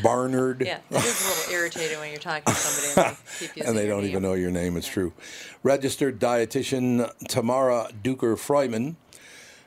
Barnard. 0.02 0.62
Yeah, 0.64 0.78
it 0.90 0.96
is 0.96 1.26
a 1.26 1.28
little 1.28 1.52
irritating 1.54 1.98
when 1.98 2.10
you're 2.10 2.20
talking 2.20 2.44
to 2.44 2.54
somebody 2.54 3.16
and 3.40 3.56
they 3.56 3.60
and 3.66 3.78
they 3.78 3.86
don't 3.86 4.02
name. 4.02 4.10
even 4.10 4.22
know 4.22 4.34
your 4.34 4.50
name. 4.50 4.76
It's 4.76 4.88
true. 4.88 5.12
Registered 5.62 6.18
dietitian 6.18 7.10
Tamara 7.28 7.88
Duker 8.02 8.38
Freuman 8.38 8.96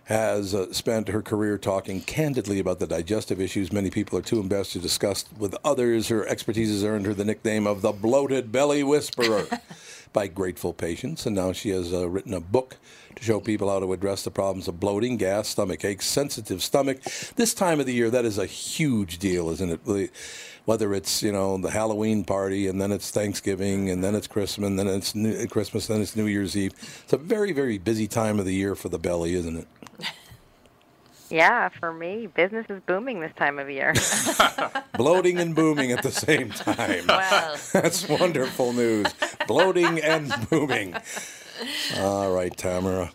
has 0.06 0.54
uh, 0.54 0.72
spent 0.74 1.08
her 1.08 1.22
career 1.22 1.58
talking 1.58 2.02
candidly 2.02 2.60
about 2.60 2.80
the 2.80 2.88
digestive 2.88 3.40
issues 3.40 3.72
many 3.72 3.90
people 3.90 4.18
are 4.18 4.24
too 4.24 4.40
embarrassed 4.40 4.74
to 4.74 4.80
discuss 4.80 5.26
with 5.38 5.56
others. 5.64 6.10
Her 6.10 6.28
expertise 6.28 6.70
has 6.70 6.84
earned 6.84 7.06
her 7.06 7.14
the 7.14 7.24
nickname 7.24 7.66
of 7.66 7.82
the 7.82 7.92
bloated 7.94 8.52
belly 8.52 8.84
whisperer 8.84 9.48
by 10.14 10.28
grateful 10.28 10.74
patients, 10.74 11.26
and 11.26 11.36
now 11.36 11.54
she 11.54 11.70
has 11.70 11.94
uh, 11.94 12.10
written 12.10 12.34
a 12.34 12.42
book 12.42 12.78
to 13.22 13.26
show 13.26 13.40
people 13.40 13.70
how 13.70 13.80
to 13.80 13.94
address 13.94 14.24
the 14.24 14.32
problems 14.32 14.68
of 14.68 14.80
bloating, 14.80 15.18
gas, 15.18 15.48
stomach 15.48 15.86
aches, 15.86 16.06
sensitive 16.06 16.62
stomach. 16.62 17.02
This 17.36 17.54
time 17.54 17.80
of 17.80 17.86
the 17.86 17.94
year, 17.94 18.10
that 18.10 18.26
is 18.26 18.38
a 18.38 18.46
huge 18.46 19.20
deal, 19.20 19.50
isn't 19.50 19.80
it? 19.88 20.12
Whether 20.66 20.94
it's 20.94 21.24
you 21.24 21.32
know 21.32 21.58
the 21.58 21.72
Halloween 21.72 22.24
party, 22.24 22.68
and 22.68 22.82
then 22.82 22.92
it's 22.92 23.12
Thanksgiving, 23.12 23.90
and 23.90 24.04
then 24.04 24.16
it's 24.16 24.28
Christmas, 24.28 24.68
and 24.68 24.78
then 24.78 24.88
it's 24.88 25.16
New- 25.16 25.48
Christmas, 25.48 25.88
then 25.88 26.02
it's 26.02 26.16
New 26.16 26.28
Year's 26.28 26.56
Eve. 26.58 26.74
It's 27.04 27.14
a 27.14 27.18
very, 27.18 27.52
very 27.52 27.78
busy 27.78 28.08
time 28.08 28.40
of 28.40 28.46
the 28.46 28.54
year 28.54 28.76
for 28.76 28.90
the 28.90 29.00
belly, 29.00 29.36
isn't 29.36 29.58
it? 29.58 29.68
Yeah, 31.32 31.70
for 31.70 31.94
me, 31.94 32.28
business 32.28 32.66
is 32.70 32.82
booming 32.86 33.22
this 33.22 33.32
time 33.38 33.58
of 33.58 33.70
year. 33.70 33.94
Bloating 34.98 35.38
and 35.38 35.56
booming 35.56 35.94
at 35.94 36.04
the 36.04 36.12
same 36.12 36.50
time. 36.50 37.08
Wow. 37.08 37.56
That's 37.72 38.06
wonderful 38.10 38.74
news. 38.74 39.08
Bloating 39.48 40.02
and 40.02 40.30
booming. 40.50 40.94
All 41.98 42.32
right, 42.32 42.56
Tamara. 42.56 43.12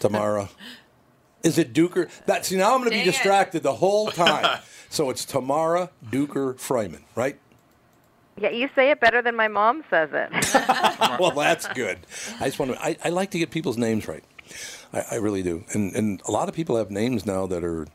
Tamara. 0.00 0.48
Is 1.42 1.58
it 1.58 1.72
Duker? 1.72 2.10
That, 2.26 2.44
see, 2.44 2.56
now 2.56 2.74
I'm 2.74 2.80
going 2.80 2.84
to 2.84 2.90
be 2.90 2.96
Dang 2.96 3.08
it. 3.08 3.12
distracted 3.12 3.62
the 3.62 3.74
whole 3.74 4.10
time. 4.10 4.60
so 4.90 5.08
it's 5.10 5.24
Tamara 5.24 5.90
Duker 6.10 6.58
Freuman, 6.58 7.02
right? 7.14 7.38
yeah, 8.40 8.50
you 8.50 8.68
say 8.74 8.90
it 8.90 9.00
better 9.00 9.20
than 9.20 9.36
my 9.36 9.48
mom 9.48 9.84
says 9.90 10.08
it. 10.12 10.30
well, 11.20 11.32
that's 11.32 11.68
good. 11.68 11.98
I 12.40 12.46
just 12.46 12.58
want 12.58 12.72
to. 12.72 12.82
I, 12.82 12.96
I 13.04 13.10
like 13.10 13.30
to 13.32 13.38
get 13.38 13.50
people's 13.50 13.76
names 13.76 14.08
right. 14.08 14.24
I, 14.92 15.04
I 15.12 15.14
really 15.16 15.42
do. 15.42 15.64
And 15.72 15.94
and 15.94 16.22
a 16.26 16.30
lot 16.30 16.48
of 16.48 16.54
people 16.54 16.76
have 16.76 16.90
names 16.90 17.26
now 17.26 17.46
that 17.46 17.62
are. 17.62 17.86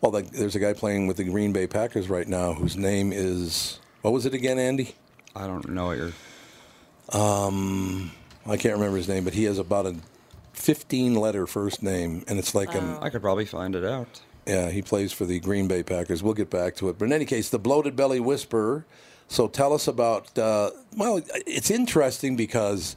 Well, 0.00 0.12
like, 0.12 0.30
there's 0.30 0.56
a 0.56 0.60
guy 0.60 0.72
playing 0.72 1.08
with 1.08 1.18
the 1.18 1.24
Green 1.24 1.52
Bay 1.52 1.66
Packers 1.66 2.08
right 2.08 2.26
now 2.26 2.54
whose 2.54 2.74
name 2.76 3.12
is 3.12 3.80
what 4.02 4.12
was 4.12 4.24
it 4.24 4.32
again, 4.32 4.58
Andy? 4.58 4.94
I 5.36 5.46
don't 5.46 5.68
know 5.68 5.86
what 5.86 5.98
you're. 5.98 6.12
Um, 7.12 8.12
I 8.46 8.56
can't 8.56 8.74
remember 8.74 8.96
his 8.96 9.08
name, 9.08 9.24
but 9.24 9.34
he 9.34 9.44
has 9.44 9.58
about 9.58 9.86
a 9.86 9.96
15 10.54 11.14
letter 11.14 11.46
first 11.46 11.82
name, 11.82 12.24
and 12.28 12.38
it's 12.38 12.54
like 12.54 12.74
an. 12.74 12.96
I 13.00 13.10
could 13.10 13.22
probably 13.22 13.44
find 13.46 13.74
it 13.74 13.84
out. 13.84 14.20
Yeah, 14.46 14.70
he 14.70 14.82
plays 14.82 15.12
for 15.12 15.26
the 15.26 15.38
Green 15.40 15.68
Bay 15.68 15.82
Packers. 15.82 16.22
We'll 16.22 16.34
get 16.34 16.50
back 16.50 16.74
to 16.76 16.88
it. 16.88 16.98
But 16.98 17.04
in 17.06 17.12
any 17.12 17.24
case, 17.24 17.50
the 17.50 17.58
bloated 17.58 17.94
belly 17.96 18.20
whisperer. 18.20 18.84
So 19.28 19.46
tell 19.48 19.72
us 19.72 19.86
about. 19.86 20.36
Uh, 20.36 20.70
well, 20.96 21.22
it's 21.46 21.70
interesting 21.70 22.36
because 22.36 22.96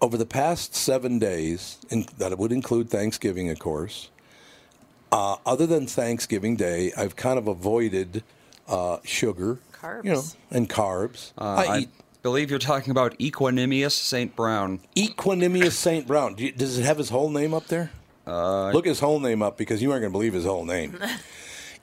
over 0.00 0.16
the 0.16 0.26
past 0.26 0.74
seven 0.74 1.18
days, 1.18 1.78
and 1.90 2.04
that 2.18 2.36
would 2.38 2.52
include 2.52 2.90
Thanksgiving, 2.90 3.48
of 3.50 3.58
course. 3.58 4.10
Uh, 5.10 5.36
other 5.46 5.66
than 5.66 5.86
Thanksgiving 5.86 6.56
Day, 6.56 6.92
I've 6.96 7.16
kind 7.16 7.38
of 7.38 7.48
avoided 7.48 8.22
uh, 8.68 8.98
sugar, 9.04 9.58
Carbs. 9.72 10.04
you 10.04 10.12
know, 10.12 10.22
and 10.50 10.68
carbs. 10.68 11.32
Uh, 11.38 11.44
I, 11.44 11.64
I 11.64 11.78
eat 11.78 11.88
believe 12.22 12.50
you're 12.50 12.58
talking 12.58 12.90
about 12.90 13.18
Equanimeous 13.18 13.92
St. 13.92 14.34
Brown. 14.36 14.80
Equanimeous 14.96 15.72
Saint 15.72 16.06
Brown. 16.06 16.34
Do 16.34 16.44
you- 16.44 16.52
Does 16.52 16.78
it 16.78 16.84
have 16.84 16.98
his 16.98 17.10
whole 17.10 17.30
name 17.30 17.54
up 17.54 17.66
there? 17.68 17.90
Uh, 18.26 18.70
Look 18.72 18.84
his 18.86 19.00
whole 19.00 19.20
name 19.20 19.42
up 19.42 19.56
because 19.56 19.80
you 19.80 19.90
aren't 19.90 20.02
going 20.02 20.12
to 20.12 20.16
believe 20.16 20.34
his 20.34 20.44
whole 20.44 20.64
name. 20.64 20.98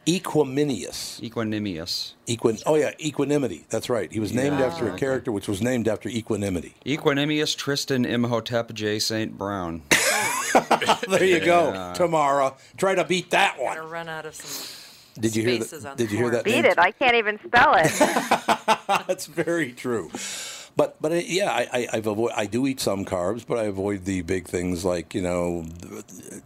Equiminius. 0.05 1.19
Equanimeous. 1.27 2.13
Equin. 2.27 2.61
Oh 2.67 2.75
yeah, 2.75 2.91
equanimity. 2.99 3.65
That's 3.71 3.89
right. 3.89 4.11
He 4.11 4.19
was 4.19 4.31
named 4.33 4.59
Yeah. 4.59 4.67
after 4.67 4.87
a 4.87 4.95
character 4.97 5.31
which 5.31 5.47
was 5.47 5.63
named 5.63 5.87
after 5.87 6.09
equanimity. 6.09 6.75
Equanimeous 6.85 7.55
Tristan 7.57 8.05
Imhotep 8.05 8.71
J. 8.73 8.99
St. 8.99 9.35
Brown. 9.35 9.81
there 11.09 11.23
you 11.23 11.39
go, 11.39 11.71
Yeah. 11.73 11.93
Tamara. 11.93 12.53
Try 12.77 12.93
to 12.93 13.03
beat 13.03 13.31
that 13.31 13.57
Gonna 13.57 13.81
one. 13.81 13.89
run 13.89 14.07
out 14.09 14.27
of 14.27 14.35
some. 14.35 14.84
Did 15.19 15.36
you 15.36 15.43
hear 15.43 15.56
spaces 15.56 15.84
that? 15.84 15.86
on 15.86 15.97
Did 15.97 16.10
the 16.10 16.12
you 16.12 16.17
hear 16.17 16.30
that? 16.32 16.45
Beat 16.45 16.63
name? 16.63 16.65
it. 16.65 16.80
I 16.80 16.91
can't 16.91 17.15
even 17.15 17.39
spell 17.45 17.75
it. 17.75 17.91
That's 19.08 19.28
very 19.28 19.73
true. 19.73 20.12
But 20.78 21.01
but 21.01 21.12
uh, 21.13 21.15
yeah, 21.15 21.51
I, 21.51 21.67
I 21.73 21.88
I've 21.93 22.08
avoid, 22.08 22.34
I 22.36 22.47
do 22.47 22.67
eat 22.67 22.80
some 22.82 23.06
carbs, 23.06 23.45
but 23.47 23.58
I 23.60 23.63
avoid 23.65 24.06
the 24.06 24.21
big 24.23 24.47
things 24.47 24.86
like 24.86 25.15
you 25.15 25.21
know 25.21 25.65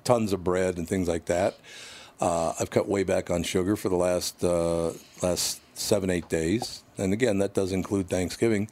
tons 0.03 0.33
of 0.33 0.43
bread 0.43 0.77
and 0.77 0.87
things 0.87 1.07
like 1.07 1.25
that. 1.25 1.57
Uh, 2.21 2.53
I've 2.59 2.69
cut 2.71 2.87
way 2.89 3.03
back 3.03 3.31
on 3.31 3.43
sugar 3.43 3.75
for 3.77 3.89
the 3.89 3.95
last 3.97 4.43
uh, 4.43 4.93
last 5.23 5.61
seven 5.77 6.09
eight 6.09 6.29
days, 6.29 6.83
and 6.97 7.13
again 7.13 7.39
that 7.39 7.53
does 7.55 7.71
include 7.71 8.09
Thanksgiving. 8.09 8.69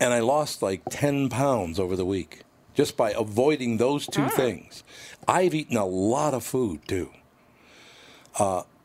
And 0.00 0.12
I 0.14 0.20
lost 0.20 0.62
like 0.62 0.82
ten 0.90 1.28
pounds 1.30 1.78
over 1.80 1.96
the 1.96 2.06
week 2.06 2.42
just 2.74 2.96
by 2.96 3.12
avoiding 3.12 3.78
those 3.78 4.06
two 4.06 4.28
things. 4.30 4.84
I've 5.28 5.54
eaten 5.54 5.76
a 5.76 5.86
lot 5.86 6.34
of 6.34 6.44
food 6.44 6.88
too. 6.88 7.10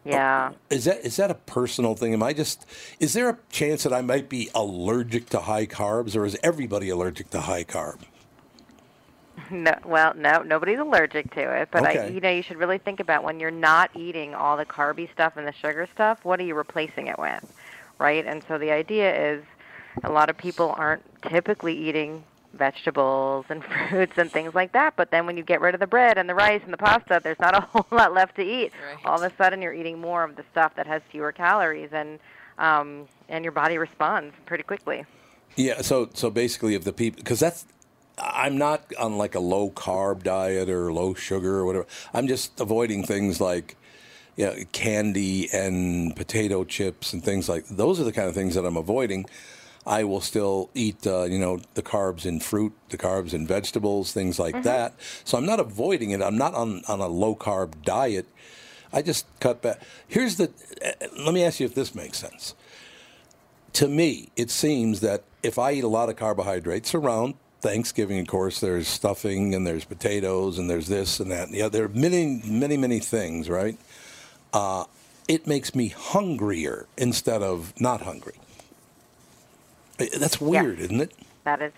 Oh, 0.06 0.10
yeah. 0.12 0.52
Is 0.70 0.86
that 0.86 1.04
is 1.06 1.16
that 1.16 1.32
a 1.32 1.36
personal 1.36 1.96
thing? 1.96 2.14
Am 2.14 2.22
I 2.22 2.34
just 2.34 2.66
is 3.00 3.14
there 3.14 3.30
a 3.30 3.38
chance 3.50 3.84
that 3.84 3.94
I 3.94 4.02
might 4.02 4.30
be 4.30 4.50
allergic 4.54 5.30
to 5.30 5.40
high 5.40 5.66
carbs, 5.66 6.16
or 6.16 6.26
is 6.26 6.38
everybody 6.44 6.90
allergic 6.90 7.32
to 7.32 7.42
high 7.42 7.64
carb? 7.64 8.02
No, 9.52 9.76
well, 9.86 10.14
no, 10.16 10.42
nobody's 10.42 10.80
allergic 10.80 11.34
to 11.36 11.62
it, 11.62 11.70
but 11.72 11.86
I, 11.86 12.08
you 12.08 12.20
know, 12.20 12.30
you 12.30 12.42
should 12.42 12.58
really 12.58 12.78
think 12.78 13.00
about 13.00 13.24
when 13.24 13.40
you're 13.40 13.52
not 13.52 13.92
eating 13.96 14.34
all 14.34 14.58
the 14.58 14.66
carby 14.66 15.12
stuff 15.12 15.38
and 15.38 15.46
the 15.46 15.52
sugar 15.52 15.88
stuff. 15.94 16.24
What 16.24 16.40
are 16.40 16.44
you 16.44 16.56
replacing 16.56 17.08
it 17.08 17.20
with, 17.20 17.54
right? 18.00 18.26
And 18.26 18.44
so 18.48 18.58
the 18.58 18.72
idea 18.72 19.34
is, 19.34 19.44
a 20.04 20.12
lot 20.12 20.30
of 20.30 20.38
people 20.38 20.74
aren't 20.78 21.04
typically 21.22 21.78
eating 21.78 22.24
vegetables 22.56 23.46
and 23.50 23.64
fruits 23.90 24.18
and 24.18 24.32
things 24.32 24.54
like 24.54 24.72
that. 24.74 24.96
But 24.96 25.12
then 25.12 25.26
when 25.26 25.38
you 25.38 25.44
get 25.44 25.62
rid 25.62 25.74
of 25.74 25.80
the 25.80 25.88
bread 25.88 26.18
and 26.18 26.28
the 26.28 26.36
rice 26.36 26.62
and 26.64 26.74
the 26.74 26.78
pasta, 26.78 27.20
there's 27.24 27.40
not 27.40 27.56
a 27.56 27.62
whole 27.72 27.88
lot 27.92 28.14
left 28.14 28.36
to 28.38 28.44
eat. 28.44 28.72
Right. 28.86 29.06
All 29.06 29.22
of 29.22 29.32
a 29.32 29.36
sudden, 29.36 29.62
you're 29.62 29.74
eating 29.74 30.00
more 30.00 30.24
of 30.24 30.36
the 30.36 30.44
stuff 30.52 30.76
that 30.76 30.88
has 30.88 31.02
fewer 31.12 31.32
calories, 31.32 31.90
and 31.92 32.20
um, 32.58 33.08
and 33.30 33.44
your 33.44 33.52
body 33.52 33.78
responds 33.78 34.34
pretty 34.46 34.64
quickly. 34.64 35.06
Yeah. 35.56 35.82
So 35.82 36.10
so 36.14 36.30
basically, 36.30 36.76
if 36.76 36.84
the 36.84 36.94
people 36.94 37.18
because 37.18 37.40
that's 37.40 37.66
I'm 38.18 38.58
not 38.58 38.86
on 38.98 39.18
like 39.18 39.36
a 39.36 39.40
low 39.40 39.70
carb 39.70 40.24
diet 40.24 40.70
or 40.70 40.92
low 40.94 41.14
sugar 41.14 41.58
or 41.60 41.66
whatever. 41.66 41.88
I'm 42.14 42.28
just 42.28 42.60
avoiding 42.60 43.04
things 43.04 43.40
like. 43.40 43.78
Yeah, 44.38 44.66
candy 44.74 45.48
and 45.54 46.14
potato 46.14 46.66
chips 46.66 47.14
and 47.14 47.24
things 47.24 47.48
like 47.48 47.66
those 47.68 48.02
are 48.02 48.04
the 48.04 48.12
kind 48.12 48.28
of 48.28 48.36
things 48.36 48.56
that 48.56 48.66
I'm 48.66 48.76
avoiding. 48.76 49.28
I 49.88 50.04
will 50.04 50.22
still 50.22 50.70
eat, 50.74 51.06
uh, 51.06 51.24
you 51.24 51.38
know, 51.38 51.62
the 51.76 51.84
carbs 51.84 52.26
in 52.26 52.40
fruit, 52.40 52.74
the 52.90 52.98
carbs 52.98 53.34
in 53.34 53.46
vegetables, 53.46 54.12
things 54.12 54.40
like 54.40 54.64
that. 54.64 54.94
So 55.24 55.38
I'm 55.38 55.46
not 55.46 55.60
avoiding 55.60 56.12
it. 56.12 56.22
I'm 56.22 56.38
not 56.38 56.56
on, 56.56 56.82
on 56.88 57.02
a 57.02 57.08
low 57.08 57.36
carb 57.36 57.84
diet. 57.84 58.26
I 58.92 59.02
just 59.02 59.28
cut 59.40 59.62
back. 59.62 59.82
Here's 60.08 60.38
the. 60.38 60.52
Uh, 60.84 61.08
let 61.24 61.34
me 61.34 61.44
ask 61.44 61.60
you 61.60 61.66
if 61.66 61.76
this 61.76 61.94
makes 61.94 62.18
sense. 62.18 62.56
To 63.74 63.88
me, 63.88 64.30
it 64.36 64.50
seems 64.50 65.02
that 65.02 65.24
if 65.44 65.60
I 65.60 65.74
eat 65.74 65.84
a 65.84 65.90
lot 65.90 66.10
of 66.10 66.16
carbohydrates, 66.16 66.96
around 66.96 67.36
Thanksgiving, 67.62 68.20
of 68.20 68.28
course, 68.28 68.60
there's 68.62 68.88
stuffing 68.88 69.54
and 69.54 69.68
there's 69.68 69.86
potatoes 69.86 70.58
and 70.58 70.70
there's 70.70 70.88
this 70.88 71.20
and 71.20 71.30
that. 71.32 71.52
Yeah, 71.52 71.68
there 71.68 71.84
are 71.84 71.90
many, 71.90 72.42
many, 72.46 72.78
many 72.78 73.00
things, 73.00 73.50
right? 73.50 73.78
Uh, 74.54 74.86
it 75.28 75.46
makes 75.46 75.76
me 75.76 75.90
hungrier 75.90 76.88
instead 76.98 77.42
of 77.42 77.74
not 77.80 78.02
hungry. 78.02 78.36
That's 79.98 80.42
weird, 80.42 80.80
isn't 80.80 81.02
it? 81.02 81.14
That 81.44 81.62
is 81.62 81.74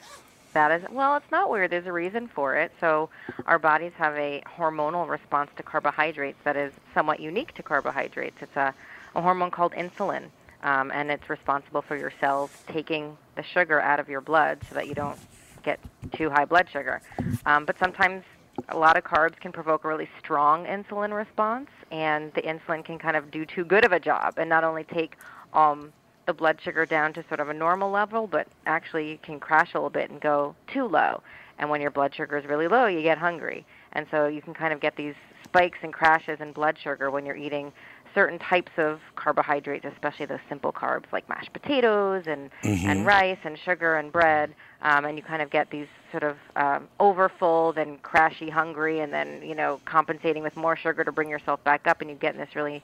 that 0.53 0.71
is 0.71 0.89
well, 0.89 1.15
it's 1.17 1.31
not 1.31 1.49
weird. 1.49 1.71
There's 1.71 1.85
a 1.85 1.91
reason 1.91 2.27
for 2.27 2.55
it. 2.55 2.71
So 2.79 3.09
our 3.45 3.59
bodies 3.59 3.91
have 3.97 4.15
a 4.15 4.41
hormonal 4.57 5.07
response 5.07 5.51
to 5.57 5.63
carbohydrates 5.63 6.39
that 6.43 6.55
is 6.55 6.73
somewhat 6.93 7.19
unique 7.19 7.53
to 7.55 7.63
carbohydrates. 7.63 8.37
It's 8.41 8.55
a, 8.55 8.73
a 9.15 9.21
hormone 9.21 9.51
called 9.51 9.73
insulin, 9.73 10.25
um, 10.63 10.91
and 10.91 11.11
it's 11.11 11.29
responsible 11.29 11.81
for 11.81 11.95
your 11.95 12.11
cells 12.19 12.49
taking 12.67 13.17
the 13.35 13.43
sugar 13.43 13.79
out 13.81 13.99
of 13.99 14.09
your 14.09 14.21
blood 14.21 14.59
so 14.67 14.75
that 14.75 14.87
you 14.87 14.95
don't 14.95 15.19
get 15.63 15.79
too 16.13 16.29
high 16.29 16.45
blood 16.45 16.67
sugar. 16.71 17.01
Um, 17.45 17.65
but 17.65 17.77
sometimes 17.77 18.23
a 18.69 18.77
lot 18.77 18.97
of 18.97 19.03
carbs 19.03 19.39
can 19.39 19.51
provoke 19.51 19.83
a 19.83 19.87
really 19.87 20.09
strong 20.19 20.65
insulin 20.65 21.15
response, 21.15 21.69
and 21.91 22.33
the 22.33 22.41
insulin 22.41 22.83
can 22.83 22.97
kind 22.97 23.15
of 23.15 23.29
do 23.29 23.45
too 23.45 23.63
good 23.63 23.85
of 23.85 23.91
a 23.91 23.99
job 23.99 24.35
and 24.37 24.49
not 24.49 24.63
only 24.63 24.85
take 24.85 25.17
um, 25.53 25.93
the 26.27 26.33
blood 26.33 26.59
sugar 26.61 26.85
down 26.85 27.13
to 27.13 27.23
sort 27.29 27.39
of 27.39 27.49
a 27.49 27.53
normal 27.53 27.89
level, 27.89 28.27
but 28.27 28.47
actually 28.67 29.09
you 29.09 29.17
can 29.23 29.39
crash 29.39 29.73
a 29.73 29.77
little 29.77 29.89
bit 29.89 30.11
and 30.11 30.21
go 30.21 30.53
too 30.71 30.85
low. 30.85 31.23
And 31.57 31.69
when 31.69 31.81
your 31.81 31.89
blood 31.89 32.13
sugar 32.13 32.37
is 32.37 32.45
really 32.45 32.67
low, 32.67 32.85
you 32.85 33.01
get 33.01 33.17
hungry. 33.17 33.65
And 33.93 34.05
so 34.11 34.27
you 34.27 34.41
can 34.41 34.53
kind 34.53 34.73
of 34.73 34.79
get 34.79 34.95
these 34.95 35.15
spikes 35.43 35.79
and 35.81 35.91
crashes 35.91 36.39
in 36.41 36.51
blood 36.51 36.77
sugar 36.83 37.09
when 37.09 37.25
you're 37.25 37.37
eating 37.37 37.71
certain 38.13 38.37
types 38.39 38.71
of 38.77 38.99
carbohydrates, 39.15 39.85
especially 39.85 40.25
those 40.25 40.39
simple 40.49 40.71
carbs 40.71 41.05
like 41.11 41.27
mashed 41.29 41.53
potatoes 41.53 42.23
and, 42.27 42.49
Mhm. 42.61 42.85
and 42.89 43.05
rice 43.05 43.37
and 43.43 43.57
sugar 43.57 43.95
and 43.95 44.11
bread. 44.11 44.53
Um, 44.81 45.05
and 45.05 45.17
you 45.17 45.23
kind 45.23 45.41
of 45.41 45.49
get 45.49 45.69
these 45.69 45.87
sort 46.11 46.23
of 46.23 46.37
um, 46.57 46.89
overfull, 46.99 47.71
then 47.73 47.99
crashy 47.99 48.49
hungry, 48.49 48.99
and 48.99 49.13
then, 49.13 49.41
you 49.41 49.55
know, 49.55 49.79
compensating 49.85 50.43
with 50.43 50.55
more 50.57 50.75
sugar 50.75 51.03
to 51.03 51.11
bring 51.11 51.29
yourself 51.29 51.63
back 51.63 51.87
up. 51.87 52.01
And 52.01 52.09
you 52.09 52.15
get 52.17 52.33
in 52.33 52.39
this 52.39 52.55
really 52.55 52.83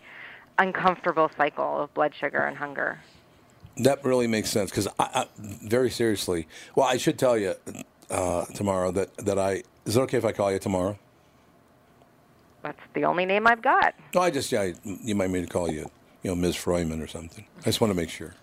uncomfortable 0.58 1.30
cycle 1.36 1.82
of 1.82 1.94
blood 1.94 2.14
sugar 2.16 2.46
and 2.46 2.56
hunger. 2.56 3.00
That 3.78 4.04
really 4.06 4.28
makes 4.28 4.50
sense 4.50 4.70
because 4.70 4.88
I, 5.00 5.10
I, 5.14 5.26
very 5.38 5.90
seriously. 5.90 6.48
Well, 6.76 6.86
I 6.86 6.98
should 6.98 7.18
tell 7.18 7.38
you 7.38 7.56
uh, 8.10 8.46
tomorrow 8.46 8.92
that 8.92 9.16
that 9.18 9.40
I 9.40 9.64
is 9.86 9.98
it 9.98 10.02
okay 10.02 10.18
if 10.18 10.26
I 10.26 10.32
call 10.32 10.52
you 10.52 10.60
tomorrow? 10.60 10.98
That's 12.62 12.80
the 12.94 13.04
only 13.06 13.26
name 13.26 13.46
I've 13.48 13.62
got. 13.62 13.94
No, 14.14 14.22
I 14.22 14.30
just 14.30 14.52
yeah, 14.52 14.72
you 14.84 15.16
might 15.16 15.30
mean 15.30 15.44
to 15.44 15.50
call 15.50 15.70
you, 15.72 15.90
you 16.22 16.32
know, 16.32 16.36
Ms. 16.36 16.56
Freeman 16.56 17.02
or 17.02 17.08
something. 17.08 17.46
I 17.60 17.64
just 17.64 17.82
want 17.82 17.92
to 17.92 17.96
make 17.96 18.10
sure. 18.10 18.36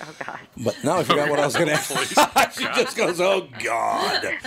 Oh, 0.00 0.14
God. 0.24 0.38
But 0.56 0.76
now 0.84 0.98
I 0.98 1.04
forgot 1.04 1.28
what 1.28 1.40
I 1.40 1.44
was 1.44 1.56
going 1.56 1.68
to 1.68 1.74
ask. 1.74 2.58
she 2.58 2.64
just 2.64 2.96
goes, 2.96 3.20
"Oh 3.20 3.48
God." 3.62 4.38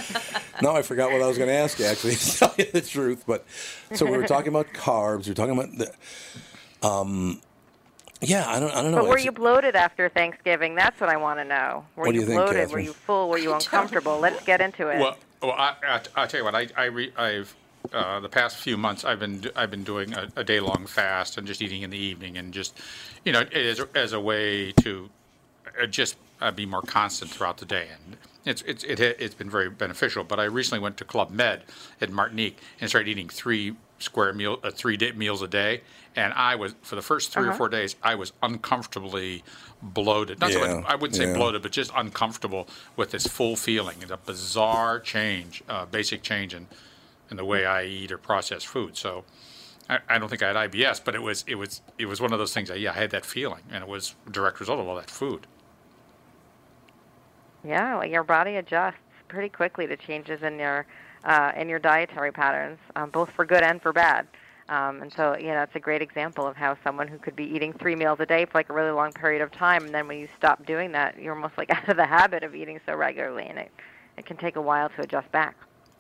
now 0.62 0.76
I 0.76 0.82
forgot 0.82 1.12
what 1.12 1.22
I 1.22 1.28
was 1.28 1.38
going 1.38 1.50
to 1.50 1.56
ask 1.56 1.80
you. 1.80 1.86
Actually, 1.86 2.16
to 2.16 2.38
tell 2.38 2.56
you 2.58 2.66
the 2.66 2.82
truth. 2.82 3.24
But 3.28 3.46
so 3.94 4.06
we 4.06 4.18
were 4.18 4.28
talking 4.28 4.50
about 4.50 4.68
carbs. 4.74 5.26
We 5.26 5.32
were 5.32 5.36
talking 5.36 5.58
about 5.58 5.78
the, 5.78 6.88
um, 6.88 7.42
yeah. 8.22 8.50
I 8.50 8.60
don't. 8.60 8.72
I 8.72 8.82
don't 8.82 8.92
know. 8.92 9.02
But 9.02 9.10
were 9.10 9.18
you 9.18 9.32
bloated 9.32 9.76
after 9.76 10.10
Thanksgiving? 10.10 10.76
That's 10.76 11.00
what 11.00 11.10
I 11.10 11.18
want 11.18 11.40
to 11.40 11.46
know. 11.46 11.86
Were 11.96 12.06
What 12.06 12.12
do 12.12 12.16
you, 12.16 12.22
you 12.22 12.28
think, 12.28 12.42
bloated? 12.42 12.72
Were 12.72 12.80
you 12.80 12.94
full? 12.94 13.30
Were 13.30 13.38
you 13.38 13.54
uncomfortable? 13.54 14.20
Let's 14.20 14.44
get 14.44 14.62
into 14.62 14.88
it. 14.90 15.00
Well, 15.00 15.18
well, 15.42 15.52
I, 15.54 15.76
I, 15.84 16.02
I 16.16 16.28
tell 16.28 16.40
you 16.40 16.46
what, 16.46 16.56
I, 16.56 16.68
I 16.78 16.86
re, 16.86 17.12
I've 17.18 17.56
uh, 17.94 18.20
the 18.20 18.30
past 18.30 18.58
few 18.58 18.78
months 18.78 19.04
I've 19.04 19.20
been 19.20 19.50
I've 19.56 19.72
been 19.72 19.84
doing 19.84 20.14
a, 20.14 20.28
a 20.36 20.44
day 20.44 20.60
long 20.60 20.86
fast 20.86 21.38
and 21.38 21.48
just 21.48 21.62
eating 21.62 21.82
in 21.82 21.90
the 21.90 21.98
evening 21.98 22.38
and 22.38 22.54
just 22.54 22.80
you 23.26 23.32
know 23.32 23.42
as, 23.42 23.82
as 23.96 24.14
a 24.14 24.20
way 24.20 24.72
to 24.84 25.10
uh, 25.82 25.88
just 25.88 26.16
uh, 26.42 26.52
be 26.52 26.66
more 26.66 26.82
constant 26.82 27.32
throughout 27.32 27.58
the 27.58 27.66
day 27.66 27.88
and 27.92 28.18
it's 28.46 28.62
it's 28.64 28.84
it, 28.84 29.00
it's 29.00 29.36
been 29.36 29.50
very 29.50 29.70
beneficial. 29.70 30.24
But 30.24 30.40
I 30.40 30.46
recently 30.46 30.80
went 30.80 30.98
to 30.98 31.06
Club 31.06 31.30
Med 31.32 31.64
in 32.00 32.14
Martinique 32.14 32.58
and 32.80 32.90
started 32.90 33.10
eating 33.10 33.30
three 33.30 33.76
square 34.02 34.34
meal 34.34 34.60
uh, 34.64 34.72
three 34.72 34.98
day, 34.98 35.12
meals 35.14 35.42
a 35.42 35.48
day, 35.48 35.82
and 36.16 36.34
I 36.34 36.56
was 36.56 36.76
for 36.82 36.96
the 36.96 37.02
first 37.02 37.32
3 37.32 37.46
or 37.48 37.50
Uh-huh. 37.50 37.58
four 37.58 37.70
days 37.70 37.96
I 38.04 38.16
was 38.16 38.34
uncomfortably 38.44 39.44
bloated. 39.82 40.40
Not 40.40 40.52
so 40.54 40.60
much, 40.60 40.86
I 40.88 40.96
wouldn't 40.96 41.16
say 41.16 41.28
yeah. 41.28 41.34
bloated, 41.34 41.62
but 41.62 41.72
just 41.72 41.92
uncomfortable 41.96 42.68
with 42.96 43.12
this 43.12 43.28
full 43.28 43.56
feeling. 43.56 43.98
It's 44.02 44.12
a 44.12 44.18
bizarre 44.18 45.00
change, 45.00 45.64
uh, 45.70 45.86
basic 45.86 46.24
change 46.24 46.54
in, 46.54 46.68
in 47.30 47.38
the 47.38 47.46
way 47.46 47.66
I 47.66 47.86
eat 47.86 48.12
or 48.12 48.18
process 48.18 48.64
food. 48.64 48.98
So 48.98 49.24
I, 49.90 50.00
I 50.10 50.18
don't 50.20 50.30
think 50.30 50.44
I 50.44 50.48
had 50.48 50.72
IBS, 50.72 51.02
but 51.04 51.16
it 51.16 51.22
was 51.22 51.44
it 51.48 51.56
was 51.56 51.82
it 51.98 52.06
was 52.06 52.22
one 52.22 52.34
of 52.34 52.40
those 52.40 52.54
things. 52.54 52.70
That, 52.70 52.80
yeah, 52.80 52.92
I 52.92 52.96
had 52.96 53.12
that 53.12 53.26
feeling, 53.26 53.64
and 53.72 53.84
it 53.84 53.90
was 53.90 54.16
a 54.28 54.30
direct 54.32 54.60
result 54.60 54.80
of 54.80 54.88
all 54.88 54.96
that 54.96 55.10
food. 55.10 55.48
yeah, 57.64 57.98
well, 57.98 58.08
your 58.08 58.24
body 58.24 58.56
adjusts 58.56 58.98
pretty 59.28 59.50
quickly 59.50 59.88
to 59.88 59.96
changes 59.98 60.42
in 60.44 60.60
your 60.60 60.86
uh, 61.24 61.52
in 61.56 61.70
your 61.70 61.80
dietary 61.80 62.32
patterns, 62.32 62.80
um, 62.96 63.10
both 63.10 63.30
for 63.36 63.46
good 63.46 63.64
and 63.64 63.82
for 63.82 63.94
bad. 63.94 64.28
Um, 64.70 65.02
and 65.02 65.12
so, 65.14 65.36
you 65.38 65.48
know, 65.48 65.64
it's 65.64 65.76
a 65.76 65.80
great 65.80 66.02
example 66.02 66.48
of 66.48 66.56
how 66.56 66.78
someone 66.84 67.08
who 67.08 67.18
could 67.18 67.36
be 67.36 67.44
eating 67.44 67.74
three 67.74 67.96
meals 67.96 68.20
a 68.22 68.26
day 68.26 68.46
for 68.46 68.52
like 68.54 68.70
a 68.70 68.74
really 68.74 68.92
long 68.92 69.12
period 69.12 69.42
of 69.42 69.52
time, 69.52 69.84
and 69.86 69.94
then 69.94 70.08
when 70.08 70.18
you 70.18 70.30
stop 70.38 70.66
doing 70.66 70.94
that, 70.94 71.20
you're 71.20 71.36
almost 71.36 71.58
like 71.58 71.70
out 71.76 71.90
of 71.90 71.98
the 71.98 72.06
habit 72.06 72.44
of 72.44 72.56
eating 72.56 72.80
so 72.86 72.96
regularly, 72.96 73.46
and 73.48 73.60
it 73.60 73.72
it 74.18 74.26
can 74.26 74.38
take 74.38 74.56
a 74.56 74.62
while 74.62 74.90
to 74.90 75.02
adjust 75.02 75.32
back. 75.32 75.56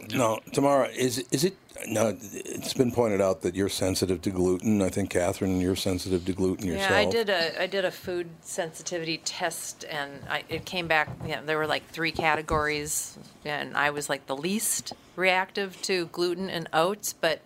No, 0.09 0.39
Tamara, 0.51 0.87
is 0.89 1.19
is 1.31 1.43
it? 1.43 1.55
No, 1.87 2.15
it's 2.21 2.73
been 2.73 2.91
pointed 2.91 3.21
out 3.21 3.41
that 3.41 3.55
you're 3.55 3.69
sensitive 3.69 4.21
to 4.23 4.29
gluten. 4.29 4.81
I 4.81 4.89
think 4.89 5.09
Catherine, 5.09 5.59
you're 5.61 5.75
sensitive 5.75 6.25
to 6.25 6.33
gluten 6.33 6.67
yourself. 6.67 6.91
Yeah, 6.91 6.97
I 6.97 7.05
did 7.05 7.29
a 7.29 7.61
I 7.61 7.67
did 7.67 7.85
a 7.85 7.91
food 7.91 8.29
sensitivity 8.41 9.17
test, 9.19 9.85
and 9.89 10.11
I, 10.29 10.43
it 10.49 10.65
came 10.65 10.87
back. 10.87 11.09
You 11.23 11.35
know, 11.35 11.45
there 11.45 11.57
were 11.57 11.67
like 11.67 11.87
three 11.89 12.11
categories, 12.11 13.17
and 13.45 13.75
I 13.75 13.89
was 13.89 14.09
like 14.09 14.27
the 14.27 14.35
least 14.35 14.93
reactive 15.15 15.81
to 15.83 16.05
gluten 16.07 16.49
and 16.49 16.67
oats. 16.73 17.13
But 17.13 17.41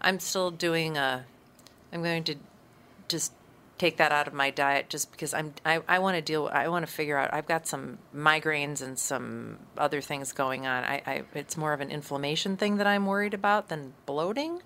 I'm 0.00 0.20
still 0.20 0.50
doing 0.50 0.96
a. 0.96 1.24
I'm 1.92 2.02
going 2.02 2.24
to 2.24 2.36
just 3.08 3.32
take 3.82 3.96
that 3.96 4.12
out 4.12 4.28
of 4.28 4.32
my 4.32 4.48
diet 4.48 4.88
just 4.88 5.10
because 5.10 5.34
I'm 5.34 5.54
I, 5.66 5.80
I 5.88 5.98
want 5.98 6.14
to 6.14 6.22
deal 6.22 6.48
I 6.52 6.68
want 6.68 6.86
to 6.86 6.92
figure 6.92 7.18
out 7.18 7.34
I've 7.34 7.48
got 7.48 7.66
some 7.66 7.98
migraines 8.14 8.80
and 8.80 8.96
some 8.96 9.58
other 9.76 10.00
things 10.00 10.30
going 10.30 10.68
on. 10.68 10.84
I, 10.84 11.02
I 11.04 11.22
it's 11.34 11.56
more 11.56 11.72
of 11.72 11.80
an 11.80 11.90
inflammation 11.90 12.56
thing 12.56 12.76
that 12.76 12.86
I'm 12.86 13.06
worried 13.06 13.34
about 13.34 13.70
than 13.70 13.94
bloating. 14.06 14.62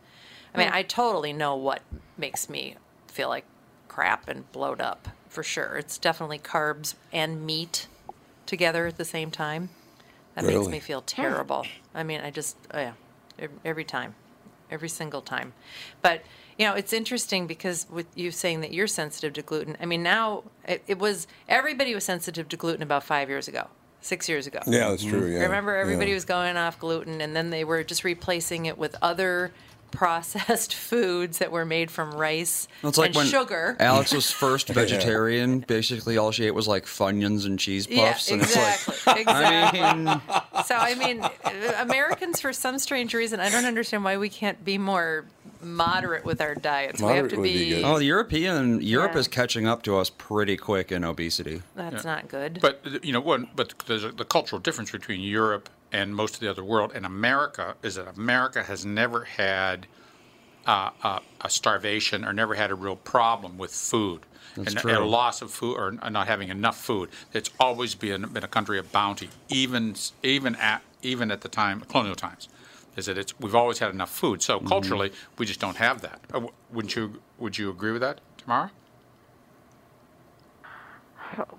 I 0.54 0.58
mean, 0.58 0.68
Hmm. 0.68 0.74
I 0.74 0.82
totally 0.82 1.32
know 1.32 1.56
what 1.56 1.80
makes 2.18 2.50
me 2.50 2.76
feel 3.08 3.30
like 3.30 3.46
crap 3.88 4.28
and 4.28 4.52
bloat 4.52 4.82
up 4.82 5.08
for 5.30 5.42
sure. 5.42 5.78
It's 5.78 5.96
definitely 5.96 6.38
carbs 6.38 6.94
and 7.10 7.46
meat 7.46 7.86
together 8.44 8.86
at 8.86 8.98
the 8.98 9.04
same 9.06 9.30
time. 9.30 9.70
That 10.34 10.44
makes 10.44 10.68
me 10.68 10.78
feel 10.78 11.00
terrible. 11.00 11.64
I 11.94 12.02
mean, 12.02 12.20
I 12.20 12.30
just 12.30 12.58
oh 12.74 12.80
yeah, 12.80 12.92
every 13.64 13.84
time, 13.84 14.14
every 14.70 14.90
single 14.90 15.22
time. 15.22 15.54
But 16.02 16.20
you 16.58 16.66
know, 16.66 16.74
it's 16.74 16.92
interesting 16.92 17.46
because 17.46 17.86
with 17.90 18.06
you 18.14 18.30
saying 18.30 18.62
that 18.62 18.72
you're 18.72 18.86
sensitive 18.86 19.34
to 19.34 19.42
gluten. 19.42 19.76
I 19.80 19.86
mean, 19.86 20.02
now 20.02 20.44
it, 20.66 20.82
it 20.86 20.98
was 20.98 21.26
everybody 21.48 21.94
was 21.94 22.04
sensitive 22.04 22.48
to 22.48 22.56
gluten 22.56 22.82
about 22.82 23.04
five 23.04 23.28
years 23.28 23.46
ago, 23.46 23.68
six 24.00 24.28
years 24.28 24.46
ago. 24.46 24.60
Yeah, 24.66 24.90
that's 24.90 25.04
true, 25.04 25.26
yeah, 25.26 25.40
remember 25.40 25.76
everybody 25.76 26.10
yeah. 26.10 26.16
was 26.16 26.24
going 26.24 26.56
off 26.56 26.78
gluten, 26.78 27.20
and 27.20 27.36
then 27.36 27.50
they 27.50 27.64
were 27.64 27.84
just 27.84 28.04
replacing 28.04 28.66
it 28.66 28.78
with 28.78 28.96
other 29.02 29.52
processed 29.92 30.74
foods 30.74 31.38
that 31.38 31.52
were 31.52 31.64
made 31.64 31.90
from 31.90 32.10
rice 32.10 32.66
It's 32.82 32.98
like 32.98 33.08
and 33.08 33.16
when 33.16 33.26
sugar. 33.26 33.76
Alex 33.78 34.12
was 34.12 34.30
first 34.30 34.68
vegetarian. 34.70 35.60
Basically, 35.60 36.16
all 36.18 36.32
she 36.32 36.46
ate 36.46 36.54
was 36.54 36.66
like 36.66 36.86
Funyuns 36.86 37.46
and 37.46 37.58
cheese 37.58 37.86
Yeah, 37.88 38.12
puffs, 38.12 38.30
and 38.30 38.42
exactly. 38.42 38.94
it's 38.94 39.06
like, 39.06 39.16
exactly. 39.18 39.80
I 39.80 39.94
mean, 39.94 40.20
so 40.64 40.74
I 40.74 40.94
mean, 40.94 41.22
Americans, 41.78 42.40
for 42.40 42.52
some 42.52 42.78
strange 42.78 43.14
reason, 43.14 43.40
I 43.40 43.50
don't 43.50 43.64
understand 43.64 44.04
why 44.04 44.16
we 44.16 44.28
can't 44.28 44.64
be 44.64 44.76
more 44.76 45.24
moderate 45.66 46.24
with 46.24 46.40
our 46.40 46.54
diets. 46.54 47.00
we 47.00 47.08
have 47.08 47.28
to 47.28 47.42
be. 47.42 47.82
Oh, 47.84 47.98
the 47.98 48.04
European 48.06 48.80
Europe 48.80 49.12
Yeah. 49.14 49.20
is 49.20 49.28
catching 49.28 49.66
up 49.66 49.82
to 49.82 49.96
us 49.96 50.10
pretty 50.10 50.56
quick 50.56 50.90
in 50.92 51.04
obesity. 51.04 51.62
That's 51.74 52.04
not 52.04 52.28
good. 52.28 52.58
But 52.60 53.04
you 53.04 53.12
know, 53.12 53.20
one, 53.20 53.48
but 53.54 53.74
there's 53.86 54.04
a, 54.04 54.12
the 54.12 54.24
cultural 54.24 54.60
difference 54.60 54.90
between 54.90 55.20
Europe 55.20 55.68
and 55.92 56.14
most 56.14 56.34
of 56.34 56.40
the 56.40 56.48
other 56.50 56.64
world 56.64 56.92
and 56.94 57.04
America 57.06 57.74
is 57.82 57.94
that 57.96 58.08
America 58.16 58.62
has 58.62 58.84
never 58.84 59.24
had 59.24 59.86
uh, 60.66 60.90
a, 61.02 61.20
a 61.42 61.50
starvation 61.50 62.24
or 62.24 62.32
never 62.32 62.54
had 62.54 62.70
a 62.70 62.74
real 62.74 62.96
problem 62.96 63.56
with 63.58 63.72
food. 63.72 64.22
That's 64.56 64.72
and, 64.72 64.78
true. 64.80 64.90
and 64.90 65.02
a 65.02 65.04
loss 65.06 65.42
of 65.42 65.50
food 65.50 65.76
or 65.76 65.92
not 66.10 66.26
having 66.28 66.48
enough 66.48 66.78
food. 66.80 67.10
It's 67.32 67.50
always 67.60 67.94
been 67.94 68.22
been 68.32 68.42
a 68.44 68.48
country 68.48 68.78
of 68.78 68.90
bounty, 68.90 69.28
even 69.48 69.94
even 70.22 70.56
at 70.56 70.82
even 71.02 71.30
at 71.30 71.42
the 71.42 71.48
time 71.48 71.80
colonial 71.82 72.16
times. 72.16 72.48
Is 72.96 73.06
that 73.06 73.18
it's 73.18 73.38
we've 73.38 73.54
always 73.54 73.78
had 73.78 73.90
enough 73.90 74.10
food. 74.10 74.42
So 74.42 74.60
Mm-hmm. 74.60 74.68
culturally, 74.68 75.12
we 75.38 75.46
just 75.46 75.60
don't 75.60 75.76
have 75.76 76.00
that. 76.02 76.20
Uh, 76.30 76.34
w- 76.34 76.52
wouldn't 76.72 76.96
you? 76.96 77.20
Would 77.38 77.58
you 77.58 77.70
agree 77.70 77.92
with 77.92 78.02
that, 78.02 78.20
Tamara? 78.38 78.72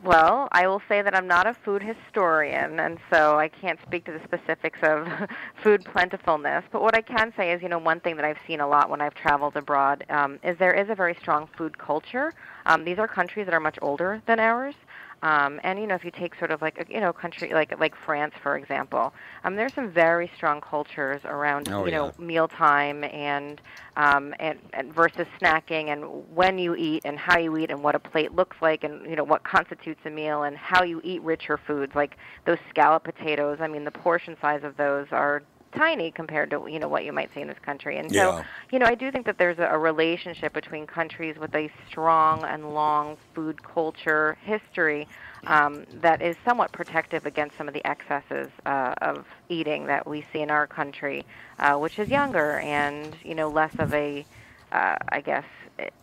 Well, 0.03 0.47
I 0.53 0.65
will 0.67 0.81
say 0.87 1.01
that 1.01 1.13
I'm 1.13 1.27
not 1.27 1.45
a 1.45 1.53
food 1.53 1.83
historian, 1.83 2.79
and 2.79 2.97
so 3.11 3.37
I 3.37 3.47
can't 3.49 3.79
speak 3.85 4.05
to 4.05 4.11
the 4.11 4.21
specifics 4.23 4.79
of 4.81 5.07
food 5.63 5.85
plentifulness. 5.85 6.63
But 6.71 6.81
what 6.81 6.95
I 6.95 7.01
can 7.01 7.33
say 7.37 7.51
is, 7.51 7.61
you 7.61 7.69
know, 7.69 7.77
one 7.77 7.99
thing 7.99 8.15
that 8.15 8.25
I've 8.25 8.39
seen 8.47 8.61
a 8.61 8.67
lot 8.67 8.89
when 8.89 9.01
I've 9.01 9.13
traveled 9.13 9.55
abroad 9.57 10.05
um, 10.09 10.39
is 10.43 10.57
there 10.57 10.73
is 10.73 10.89
a 10.89 10.95
very 10.95 11.15
strong 11.15 11.47
food 11.57 11.77
culture. 11.77 12.33
Um, 12.65 12.85
these 12.85 12.97
are 12.97 13.07
countries 13.07 13.45
that 13.45 13.53
are 13.53 13.59
much 13.59 13.77
older 13.81 14.21
than 14.25 14.39
ours. 14.39 14.75
Um, 15.23 15.59
and 15.63 15.79
you 15.79 15.87
know, 15.87 15.95
if 15.95 16.05
you 16.05 16.11
take 16.11 16.35
sort 16.35 16.51
of 16.51 16.61
like 16.61 16.79
a 16.79 16.93
you 16.93 16.99
know 16.99 17.11
country 17.11 17.51
like 17.53 17.77
like 17.79 17.95
France, 18.05 18.35
for 18.43 18.55
example, 18.57 19.13
um, 19.43 19.55
there's 19.55 19.73
some 19.73 19.89
very 19.91 20.29
strong 20.35 20.61
cultures 20.61 21.21
around 21.25 21.69
Oh, 21.69 21.85
you 21.85 21.91
know 21.91 22.13
yeah. 22.17 22.25
mealtime 22.25 23.03
and, 23.03 23.59
um, 23.95 24.33
and 24.39 24.59
and 24.73 24.93
versus 24.93 25.27
snacking 25.41 25.87
and 25.87 26.03
when 26.35 26.59
you 26.59 26.75
eat 26.75 27.01
and 27.03 27.17
how 27.17 27.37
you 27.39 27.57
eat 27.57 27.71
and 27.71 27.83
what 27.83 27.95
a 27.95 27.99
plate 27.99 28.33
looks 28.35 28.57
like 28.61 28.83
and 28.83 29.09
you 29.09 29.15
know 29.15 29.23
what 29.23 29.43
constitutes 29.43 30.01
a 30.05 30.09
meal 30.09 30.43
and 30.43 30.55
how 30.55 30.83
you 30.83 31.01
eat 31.03 31.21
richer 31.23 31.57
foods 31.57 31.95
like 31.95 32.15
those 32.45 32.59
scallop 32.69 33.03
potatoes. 33.03 33.57
I 33.59 33.67
mean, 33.67 33.85
the 33.85 33.91
portion 33.91 34.37
size 34.39 34.63
of 34.63 34.77
those 34.77 35.07
are 35.11 35.41
tiny 35.75 36.11
compared 36.11 36.49
to 36.51 36.67
you 36.69 36.79
know 36.79 36.87
what 36.87 37.05
you 37.05 37.13
might 37.13 37.29
see 37.33 37.41
in 37.41 37.47
this 37.47 37.59
country. 37.63 37.97
And 37.97 38.11
Yeah. 38.11 38.37
so 38.39 38.43
you 38.71 38.79
know, 38.79 38.85
I 38.85 38.95
do 38.95 39.11
think 39.11 39.25
that 39.25 39.37
there's 39.37 39.59
a, 39.59 39.63
a 39.71 39.77
relationship 39.77 40.53
between 40.53 40.87
countries 40.87 41.37
with 41.39 41.53
a 41.55 41.69
strong 41.89 42.43
and 42.43 42.73
long 42.73 43.17
food 43.33 43.61
culture 43.63 44.37
history 44.41 45.07
um, 45.47 45.85
that 46.01 46.21
is 46.21 46.35
somewhat 46.45 46.71
protective 46.71 47.25
against 47.25 47.57
some 47.57 47.67
of 47.67 47.73
the 47.73 47.85
excesses 47.87 48.49
uh, 48.65 48.93
of 49.01 49.25
eating 49.49 49.87
that 49.87 50.05
we 50.07 50.25
see 50.33 50.41
in 50.41 50.51
our 50.51 50.67
country, 50.67 51.25
uh, 51.59 51.75
which 51.75 51.97
is 51.99 52.09
younger 52.09 52.59
and 52.59 53.15
you 53.23 53.35
know 53.35 53.49
less 53.49 53.71
of 53.79 53.93
a, 53.93 54.25
uh, 54.71 54.95
I 55.09 55.21
guess, 55.21 55.45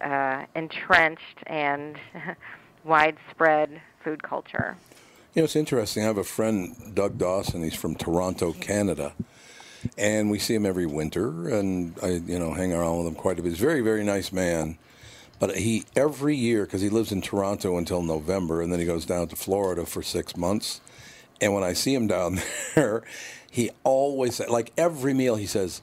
uh, 0.01 0.45
entrenched 0.55 1.39
and 1.47 1.97
widespread 2.85 3.81
food 4.03 4.23
culture. 4.23 4.77
You 5.35 5.43
know, 5.43 5.45
it's 5.45 5.57
interesting. 5.57 6.05
I 6.05 6.07
have 6.07 6.19
a 6.19 6.25
friend, 6.25 6.95
Doug 6.95 7.19
Dawson. 7.19 7.65
He's 7.65 7.75
from 7.75 7.97
Toronto, 7.97 8.53
Canada, 8.53 9.15
and 9.97 10.31
we 10.31 10.39
see 10.39 10.55
him 10.55 10.67
every 10.67 10.87
winter, 10.87 11.49
and 11.49 11.95
I, 12.03 12.09
you 12.27 12.39
know, 12.39 12.53
hang 12.53 12.73
around 12.73 12.99
with 12.99 13.07
him 13.07 13.15
quite 13.15 13.39
a 13.39 13.43
bit. 13.43 13.51
He's 13.51 13.63
a 13.63 13.67
very, 13.67 13.81
very 13.81 14.05
nice 14.05 14.33
man. 14.33 14.79
But 15.39 15.57
he 15.57 15.85
every 15.97 16.37
year 16.37 16.65
because 16.65 16.81
he 16.81 16.89
lives 16.89 17.13
in 17.13 17.21
Toronto 17.21 17.77
until 17.77 18.03
November, 18.03 18.63
and 18.63 18.73
then 18.73 18.81
he 18.81 18.87
goes 18.87 19.05
down 19.05 19.29
to 19.29 19.37
Florida 19.37 19.85
for 19.85 20.03
six 20.03 20.37
months. 20.37 20.81
And 21.41 21.53
when 21.53 21.65
I 21.65 21.73
see 21.73 21.93
him 21.93 22.07
down 22.07 22.41
there, 22.75 23.03
he 23.51 23.71
always 23.83 24.41
like 24.41 24.73
every 24.77 25.13
meal 25.13 25.37
he 25.37 25.47
says, 25.47 25.83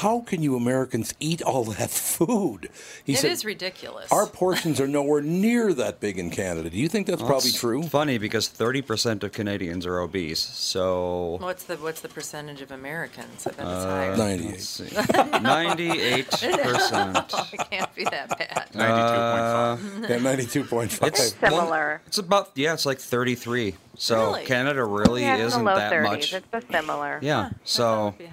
"How 0.00 0.20
can 0.20 0.42
you 0.42 0.56
Americans 0.56 1.14
eat 1.20 1.42
all 1.42 1.64
that 1.64 1.90
food?" 1.90 2.70
He 3.04 3.14
It 3.14 3.18
said, 3.18 3.32
is 3.32 3.44
ridiculous. 3.44 4.10
Our 4.12 4.26
portions 4.26 4.80
are 4.80 4.86
nowhere 4.88 5.20
near 5.20 5.72
that 5.74 6.00
big 6.00 6.18
in 6.18 6.30
Canada. 6.30 6.70
Do 6.70 6.78
you 6.78 6.88
think 6.88 7.06
that's 7.06 7.20
Well, 7.20 7.30
probably 7.30 7.50
it's 7.50 7.58
true? 7.58 7.82
Funny 7.82 8.18
because 8.18 8.48
30% 8.48 9.22
of 9.24 9.32
Canadians 9.32 9.84
are 9.86 9.98
obese. 10.00 10.40
So 10.40 11.36
What's 11.40 11.64
the 11.64 11.76
what's 11.76 12.00
the 12.00 12.08
percentage 12.08 12.60
of 12.60 12.70
Americans? 12.70 13.46
I 13.46 13.50
bet 13.50 13.60
it's 13.60 13.68
Uh, 13.68 13.90
higher. 13.90 14.16
Ninety-eight. 14.16 16.30
98%. 16.30 16.30
it 17.52 17.70
can't 17.70 17.94
be 17.94 18.04
that 18.04 18.38
bad. 18.38 18.68
Uh, 18.74 19.76
Yeah, 20.08 20.18
ninety-two 20.18 20.64
point 20.64 20.92
five. 20.92 21.08
It's 21.08 21.34
Similar. 21.34 22.00
It's 22.06 22.18
about 22.18 22.50
yeah, 22.54 22.72
it's 22.74 22.86
like 22.86 22.98
33. 22.98 23.74
So 24.02 24.28
Really? 24.32 24.44
Canada 24.46 24.82
really 24.82 25.20
yeah, 25.20 25.36
isn't 25.36 25.62
low 25.62 25.74
that 25.76 25.92
30s. 25.92 26.02
much. 26.04 26.32
It's 26.32 26.46
a 26.54 26.62
similar. 26.72 27.18
Yeah. 27.20 27.48
It'd 27.48 27.58
So 27.64 28.14
be 28.16 28.30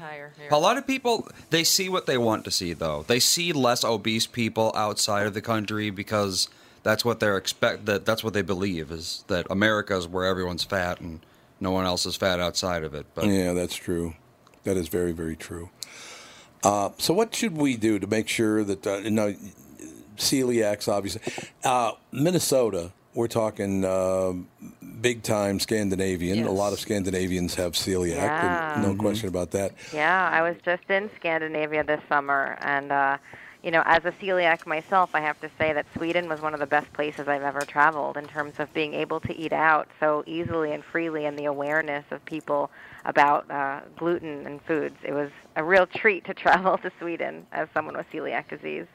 a 0.49 0.57
lot 0.57 0.77
of 0.77 0.87
people 0.87 1.27
they 1.49 1.65
see 1.65 1.89
what 1.89 2.05
they 2.05 2.17
want 2.17 2.45
to 2.45 2.51
see 2.51 2.71
though. 2.71 3.03
They 3.05 3.19
see 3.19 3.51
less 3.51 3.83
obese 3.83 4.27
people 4.27 4.71
outside 4.75 5.27
of 5.27 5.33
the 5.33 5.41
country 5.41 5.89
because 5.89 6.47
that's 6.83 7.03
what 7.03 7.19
they're 7.19 7.35
expect 7.35 7.85
that 7.85 8.05
that's 8.05 8.23
what 8.23 8.33
they 8.33 8.41
believe 8.43 8.91
is 8.91 9.25
that 9.27 9.45
America 9.49 9.97
is 9.97 10.07
where 10.07 10.23
everyone's 10.23 10.63
fat 10.63 11.01
and 11.01 11.19
no 11.59 11.71
one 11.71 11.85
else 11.85 12.05
is 12.05 12.15
fat 12.15 12.39
outside 12.39 12.85
of 12.85 12.93
it. 12.95 13.05
But 13.13 13.25
Yeah, 13.25 13.51
that's 13.51 13.75
true. 13.75 14.13
That 14.63 14.77
is 14.77 14.87
very, 14.87 15.11
very 15.11 15.35
true. 15.35 15.69
Uh, 16.63 16.91
so, 16.97 17.13
what 17.13 17.35
should 17.35 17.57
we 17.57 17.75
do 17.75 17.99
to 17.99 18.07
make 18.07 18.29
sure 18.29 18.63
that 18.63 18.87
uh, 18.87 18.97
you 18.99 19.11
know 19.11 19.35
celiacs? 20.15 20.87
Obviously, 20.87 21.21
uh, 21.65 21.91
Minnesota. 22.13 22.93
We're 23.13 23.27
talking 23.27 23.83
uh, 23.83 24.33
big 25.01 25.23
time 25.23 25.59
Scandinavian. 25.59 26.45
A 26.45 26.51
lot 26.51 26.73
of 26.73 26.79
Scandinavians 26.79 27.55
have 27.55 27.73
celiac. 27.73 28.15
Yeah. 28.15 28.75
and 28.75 28.83
No 28.83 28.95
question 28.95 29.29
about 29.29 29.51
that. 29.51 29.73
Yeah, 29.93 30.29
I 30.31 30.41
was 30.41 30.55
just 30.63 30.89
in 30.89 31.09
Scandinavia 31.15 31.83
this 31.83 32.01
summer, 32.09 32.57
and 32.61 32.91
uh, 32.91 33.17
you 33.63 33.71
know, 33.71 33.81
as 33.85 34.05
a 34.05 34.11
celiac 34.11 34.65
myself, 34.65 35.11
I 35.13 35.21
have 35.21 35.39
to 35.41 35.49
say 35.57 35.73
that 35.73 35.85
Sweden 35.95 36.29
was 36.29 36.41
one 36.41 36.53
of 36.53 36.59
the 36.59 36.67
best 36.67 36.91
places 36.93 37.27
I've 37.27 37.41
ever 37.41 37.61
traveled 37.61 38.17
in 38.17 38.25
terms 38.25 38.59
of 38.59 38.73
being 38.73 38.93
able 38.93 39.19
to 39.21 39.35
eat 39.35 39.51
out 39.51 39.87
so 39.99 40.23
easily 40.27 40.73
and 40.73 40.83
freely, 40.83 41.25
and 41.25 41.37
the 41.37 41.45
awareness 41.45 42.05
of 42.11 42.23
people 42.25 42.69
about 43.05 43.49
uh, 43.49 43.81
gluten 43.97 44.45
and 44.45 44.61
foods. 44.61 44.95
It 45.03 45.13
was 45.13 45.31
a 45.55 45.63
real 45.63 45.87
treat 45.87 46.25
to 46.25 46.33
travel 46.35 46.77
to 46.77 46.91
Sweden 46.99 47.47
as 47.51 47.67
someone 47.73 47.97
with 47.97 48.09
celiac 48.11 48.47
disease. 48.47 48.85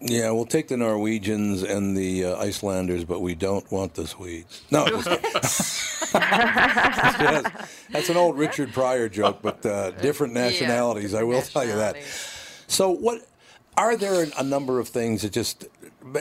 Yeah, 0.00 0.30
we'll 0.30 0.44
take 0.46 0.68
the 0.68 0.76
Norwegians 0.76 1.62
and 1.62 1.96
the 1.96 2.24
uh, 2.26 2.36
Icelanders, 2.38 3.04
but 3.04 3.20
we 3.20 3.34
don't 3.34 3.70
want 3.72 3.94
the 3.94 4.06
Swedes. 4.06 4.62
No. 4.70 4.86
Yes, 4.86 6.10
that's 7.90 8.08
an 8.08 8.16
old 8.16 8.38
Richard 8.38 8.72
Pryor 8.72 9.08
joke, 9.08 9.38
but 9.42 9.64
uh, 9.64 9.90
different 10.02 10.34
Yeah, 10.34 10.44
nationalities. 10.44 11.14
I 11.14 11.22
will 11.22 11.42
tell 11.42 11.64
you 11.64 11.76
that. 11.76 11.96
So, 12.68 12.90
what 12.90 13.26
are 13.76 13.96
there 13.96 14.26
a 14.38 14.42
number 14.42 14.78
of 14.80 14.88
things 14.88 15.22
that 15.22 15.32
just 15.32 15.66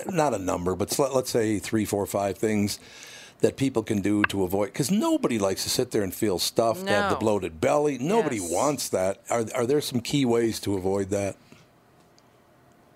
not 0.07 0.33
a 0.33 0.39
number, 0.39 0.75
but 0.75 0.97
let- 0.99 1.13
let's 1.13 1.29
say 1.29 1.59
three, 1.59 1.85
four, 1.85 2.05
five 2.05 2.37
things 2.37 2.79
that 3.41 3.57
people 3.57 3.83
can 3.83 4.01
do 4.01 4.23
to 4.25 4.43
avoid? 4.43 4.67
Because 4.67 4.91
nobody 4.91 5.39
likes 5.39 5.63
to 5.63 5.69
sit 5.69 5.91
there 5.91 6.01
and 6.03 6.13
feel 6.13 6.39
stuffed, 6.39 6.87
have 6.87 7.09
the 7.09 7.15
bloated 7.17 7.59
belly. 7.61 7.97
Nobody 7.97 8.37
Yes. 8.37 8.51
wants 8.51 8.89
that. 8.89 9.21
Are 9.29 9.45
are 9.55 9.65
there 9.65 9.81
some 9.81 10.01
key 10.01 10.25
ways 10.25 10.59
to 10.61 10.75
avoid 10.75 11.09
that? 11.09 11.35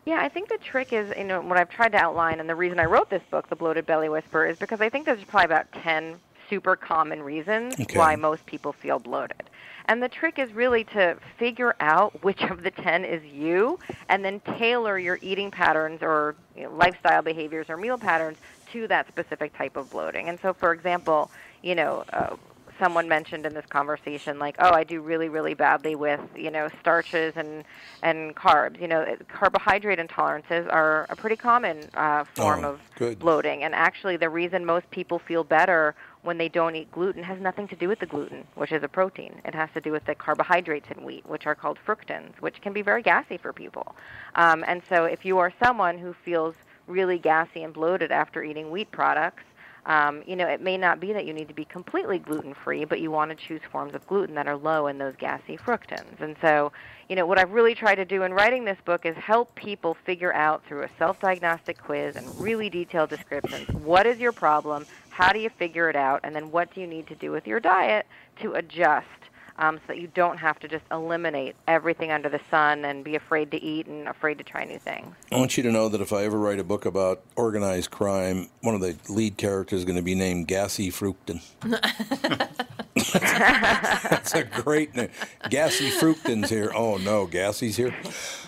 Yeah, 0.09 0.21
I 0.23 0.27
think 0.27 0.49
the 0.49 0.57
trick 0.71 0.87
is, 0.91 1.13
you 1.15 1.23
know, 1.23 1.39
what 1.39 1.59
I've 1.59 1.69
tried 1.69 1.91
to 1.91 1.99
outline, 1.99 2.39
and 2.39 2.49
the 2.49 2.55
reason 2.55 2.79
I 2.79 2.85
wrote 2.85 3.11
this 3.11 3.21
book, 3.29 3.47
The 3.47 3.55
Bloated 3.55 3.85
Belly 3.85 4.09
Whisperer, 4.09 4.47
is 4.47 4.57
because 4.59 4.79
I 4.81 4.89
think 4.89 5.05
there's 5.05 5.23
probably 5.25 5.45
about 5.45 5.71
10 5.83 6.19
super 6.49 6.75
common 6.75 7.21
reasons 7.21 7.75
Okay. 7.79 7.93
why 7.93 8.15
most 8.15 8.43
people 8.47 8.73
feel 8.81 8.97
bloated. 8.97 9.51
And 9.85 10.01
the 10.01 10.09
trick 10.09 10.39
is 10.39 10.51
really 10.53 10.83
to 10.85 11.15
figure 11.37 11.75
out 11.79 12.23
which 12.23 12.41
of 12.41 12.63
the 12.63 12.71
10 12.71 13.05
is 13.05 13.21
you 13.23 13.77
and 14.09 14.25
then 14.25 14.41
tailor 14.57 14.97
your 14.97 15.19
eating 15.21 15.51
patterns 15.51 15.99
or 16.01 16.37
you 16.55 16.63
know, 16.63 16.71
lifestyle 16.71 17.21
behaviors 17.21 17.67
or 17.69 17.77
meal 17.77 17.99
patterns 17.99 18.39
to 18.73 18.87
that 18.87 19.07
specific 19.09 19.55
type 19.55 19.77
of 19.77 19.91
bloating. 19.91 20.29
And 20.29 20.39
so, 20.41 20.55
for 20.59 20.73
example, 20.73 21.29
you 21.61 21.75
know, 21.75 22.03
uh, 22.13 22.35
someone 22.79 23.07
mentioned 23.07 23.45
in 23.45 23.53
this 23.53 23.65
conversation 23.67 24.39
like 24.39 24.55
oh 24.59 24.71
i 24.73 24.83
do 24.83 25.01
really 25.01 25.29
really 25.29 25.53
badly 25.53 25.95
with 25.95 26.19
you 26.35 26.49
know 26.49 26.69
starches 26.79 27.33
and 27.35 27.63
and 28.01 28.35
carbs. 28.35 28.79
You 28.81 28.87
know 28.87 29.05
carbohydrate 29.27 29.99
intolerances 29.99 30.71
are 30.71 31.05
a 31.09 31.15
pretty 31.15 31.35
common 31.35 31.89
uh, 31.95 32.23
form 32.35 32.63
Oh, 32.63 32.69
of 32.69 32.79
good. 32.97 33.19
bloating. 33.19 33.63
And 33.63 33.75
actually 33.75 34.15
the 34.15 34.29
reason 34.29 34.65
most 34.65 34.89
people 34.89 35.19
feel 35.19 35.43
better 35.43 35.95
when 36.21 36.37
they 36.37 36.47
don't 36.47 36.75
eat 36.75 36.89
gluten 36.93 37.23
has 37.23 37.39
nothing 37.41 37.67
to 37.67 37.75
do 37.75 37.87
with 37.89 37.99
the 37.99 38.05
gluten 38.05 38.45
which 38.55 38.71
is 38.71 38.83
a 38.83 38.87
protein. 38.87 39.41
It 39.43 39.53
has 39.53 39.69
to 39.73 39.81
do 39.81 39.91
with 39.91 40.05
the 40.05 40.15
carbohydrates 40.15 40.87
in 40.95 41.03
wheat 41.03 41.25
which 41.27 41.45
are 41.45 41.55
called 41.55 41.77
fructans 41.85 42.33
which 42.39 42.61
can 42.61 42.71
be 42.71 42.81
very 42.81 43.01
gassy 43.03 43.37
for 43.37 43.51
people. 43.51 43.95
Um, 44.35 44.63
and 44.67 44.81
so 44.87 45.03
if 45.03 45.25
you 45.25 45.37
are 45.39 45.51
someone 45.61 45.97
who 45.97 46.13
feels 46.23 46.55
really 46.87 47.19
gassy 47.19 47.63
and 47.63 47.73
bloated 47.73 48.11
after 48.11 48.43
eating 48.43 48.71
wheat 48.71 48.91
products 48.91 49.43
um, 49.89 50.21
you 50.27 50.35
know, 50.35 50.47
it 50.47 50.61
may 50.61 50.77
not 50.77 50.99
be 50.99 51.13
that 51.13 51.25
you 51.25 51.33
need 51.33 51.47
to 51.47 51.53
be 51.55 51.65
completely 51.65 52.19
gluten 52.19 52.53
free, 52.53 52.85
but 52.85 53.01
you 53.01 53.09
want 53.09 53.31
to 53.31 53.47
choose 53.47 53.59
forms 53.71 53.95
of 53.95 54.05
gluten 54.05 54.35
that 54.35 54.47
are 54.47 54.55
low 54.55 54.85
in 54.85 54.99
those 54.99 55.15
gassy 55.17 55.57
fructans. 55.57 56.21
And 56.21 56.35
so, 56.41 56.71
you 57.09 57.15
know, 57.15 57.25
what 57.25 57.39
I've 57.39 57.49
really 57.49 57.73
tried 57.73 57.95
to 57.95 58.05
do 58.05 58.21
in 58.21 58.31
writing 58.31 58.65
this 58.65 58.77
book 58.85 59.07
is 59.07 59.15
help 59.17 59.55
people 59.55 59.97
figure 60.05 60.31
out 60.31 60.63
through 60.67 60.83
a 60.83 60.89
self 60.99 61.19
diagnostic 61.19 61.81
quiz 61.81 62.15
and 62.15 62.39
really 62.39 62.69
detailed 62.69 63.09
descriptions 63.09 63.67
what 63.71 64.05
is 64.05 64.19
your 64.19 64.31
problem, 64.31 64.85
how 65.09 65.33
do 65.33 65.39
you 65.39 65.49
figure 65.49 65.89
it 65.89 65.95
out, 65.95 66.19
and 66.23 66.35
then 66.35 66.51
what 66.51 66.71
do 66.75 66.81
you 66.81 66.87
need 66.87 67.07
to 67.07 67.15
do 67.15 67.31
with 67.31 67.47
your 67.47 67.59
diet 67.59 68.05
to 68.41 68.53
adjust 68.53 69.07
um, 69.59 69.77
so 69.77 69.83
that 69.87 69.99
you 69.99 70.07
don't 70.15 70.37
have 70.37 70.57
to 70.59 70.67
just 70.67 70.85
eliminate 70.89 71.55
everything 71.67 72.11
under 72.11 72.29
the 72.29 72.39
sun 72.49 72.85
and 72.85 73.03
be 73.03 73.15
afraid 73.15 73.51
to 73.51 73.61
eat 73.61 73.85
and 73.87 74.07
afraid 74.07 74.37
to 74.37 74.43
try 74.43 74.63
new 74.63 74.79
things. 74.79 75.13
I 75.31 75.37
want 75.37 75.57
you 75.57 75.63
to 75.63 75.71
know 75.71 75.89
that 75.89 76.01
if 76.01 76.11
I 76.13 76.23
ever 76.23 76.39
write 76.39 76.59
a 76.59 76.63
book 76.63 76.85
about 76.85 77.21
organized 77.35 77.91
crime, 77.91 78.49
one 78.61 78.73
of 78.73 78.81
the 78.81 78.97
lead 79.09 79.37
characters 79.37 79.79
is 79.79 79.85
going 79.85 79.97
to 79.97 80.01
be 80.01 80.15
named 80.15 80.47
Gassy 80.47 80.89
Fructin. 80.89 81.41
That's 84.09 84.33
a 84.33 84.43
great 84.45 84.95
name. 84.95 85.09
Gassy 85.49 85.91
Fructin's 85.91 86.49
here. 86.49 86.71
Oh 86.73 86.97
no, 86.97 87.27
Gassy's 87.27 87.75
here. 87.75 87.93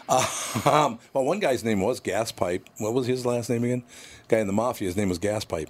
Uh, 0.07 0.25
um, 0.65 0.99
well, 1.13 1.25
one 1.25 1.39
guy's 1.39 1.63
name 1.63 1.81
was 1.81 1.99
Gas 1.99 2.31
Pipe. 2.31 2.67
What 2.77 2.93
was 2.93 3.07
his 3.07 3.25
last 3.25 3.49
name 3.49 3.63
again? 3.65 3.83
Guy 4.27 4.39
in 4.39 4.47
the 4.47 4.53
mafia. 4.53 4.87
His 4.87 4.97
name 4.97 5.09
was 5.09 5.19
Gas 5.19 5.43
Pipe. 5.45 5.69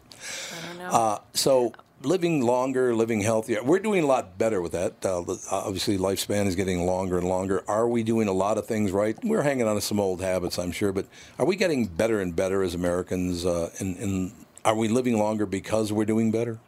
I 0.51 0.67
don't 0.67 0.77
know. 0.77 0.89
Uh, 0.89 1.19
so 1.33 1.73
living 2.03 2.41
longer, 2.41 2.95
living 2.95 3.21
healthier. 3.21 3.63
We're 3.63 3.79
doing 3.79 4.03
a 4.03 4.07
lot 4.07 4.37
better 4.37 4.61
with 4.61 4.71
that. 4.73 5.05
Uh, 5.05 5.23
obviously, 5.51 5.97
lifespan 5.97 6.47
is 6.47 6.55
getting 6.55 6.85
longer 6.85 7.17
and 7.17 7.27
longer. 7.27 7.63
Are 7.67 7.87
we 7.87 8.03
doing 8.03 8.27
a 8.27 8.33
lot 8.33 8.57
of 8.57 8.65
things 8.65 8.91
right? 8.91 9.17
We're 9.23 9.43
hanging 9.43 9.67
on 9.67 9.75
to 9.75 9.81
some 9.81 9.99
old 9.99 10.21
habits, 10.21 10.57
I'm 10.57 10.71
sure, 10.71 10.91
but 10.91 11.05
are 11.39 11.45
we 11.45 11.55
getting 11.55 11.87
better 11.87 12.19
and 12.19 12.35
better 12.35 12.63
as 12.63 12.73
Americans? 12.75 13.45
Uh, 13.45 13.69
and, 13.79 13.97
and 13.97 14.31
are 14.65 14.75
we 14.75 14.87
living 14.87 15.17
longer 15.17 15.45
because 15.45 15.91
we're 15.91 16.05
doing 16.05 16.31
better? 16.31 16.59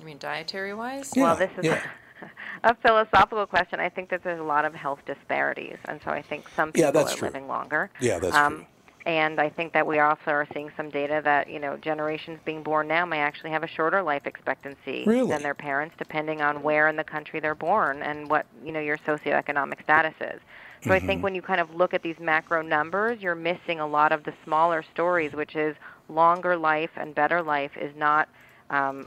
you 0.00 0.06
mean 0.06 0.18
dietary 0.18 0.74
wise? 0.74 1.12
well, 1.16 1.36
this 1.36 1.50
is 1.58 1.64
yeah. 1.64 1.82
a 2.64 2.74
philosophical 2.76 3.46
question. 3.46 3.80
I 3.80 3.88
think 3.88 4.10
that 4.10 4.22
there's 4.22 4.40
a 4.40 4.44
lot 4.44 4.64
of 4.64 4.74
health 4.74 5.00
disparities, 5.06 5.76
and 5.86 6.00
so 6.04 6.10
I 6.10 6.22
think 6.22 6.48
some 6.50 6.72
people 6.72 6.86
Yeah, 6.86 6.90
that's 6.92 7.14
are 7.14 7.18
true. 7.18 7.28
living 7.28 7.48
longer. 7.48 7.90
Yeah, 8.00 8.18
that's 8.18 8.36
um, 8.36 8.56
true. 8.56 8.66
And 9.08 9.40
I 9.40 9.48
think 9.48 9.72
that 9.72 9.86
we 9.86 10.00
also 10.00 10.20
are 10.26 10.46
seeing 10.52 10.70
some 10.76 10.90
data 10.90 11.22
that 11.24 11.48
you 11.48 11.58
know 11.58 11.78
generations 11.78 12.38
being 12.44 12.62
born 12.62 12.86
now 12.86 13.06
may 13.06 13.20
actually 13.20 13.50
have 13.50 13.62
a 13.62 13.66
shorter 13.66 14.02
life 14.02 14.26
expectancy 14.26 15.04
really? 15.06 15.30
than 15.30 15.42
their 15.42 15.54
parents, 15.54 15.94
depending 15.98 16.42
on 16.42 16.62
where 16.62 16.88
in 16.88 16.96
the 16.96 17.04
country 17.04 17.40
they're 17.40 17.54
born 17.54 18.02
and 18.02 18.28
what 18.28 18.44
you 18.62 18.70
know 18.70 18.80
your 18.80 18.98
socioeconomic 18.98 19.82
status 19.82 20.12
is. 20.20 20.40
So 20.82 20.90
mm-hmm. 20.90 20.92
I 20.92 20.98
think 21.00 21.10
mm-hmm. 21.10 21.22
when 21.22 21.34
you 21.34 21.40
kind 21.40 21.60
of 21.60 21.74
look 21.74 21.94
at 21.94 22.02
these 22.02 22.20
macro 22.20 22.60
numbers, 22.60 23.20
you're 23.22 23.34
missing 23.34 23.80
a 23.80 23.86
lot 23.86 24.12
of 24.12 24.24
the 24.24 24.34
smaller 24.44 24.84
stories, 24.92 25.32
which 25.32 25.56
is 25.56 25.74
longer 26.10 26.54
life 26.56 26.90
and 26.96 27.14
better 27.14 27.42
life 27.42 27.72
is 27.80 27.96
not 27.96 28.28
um, 28.68 29.06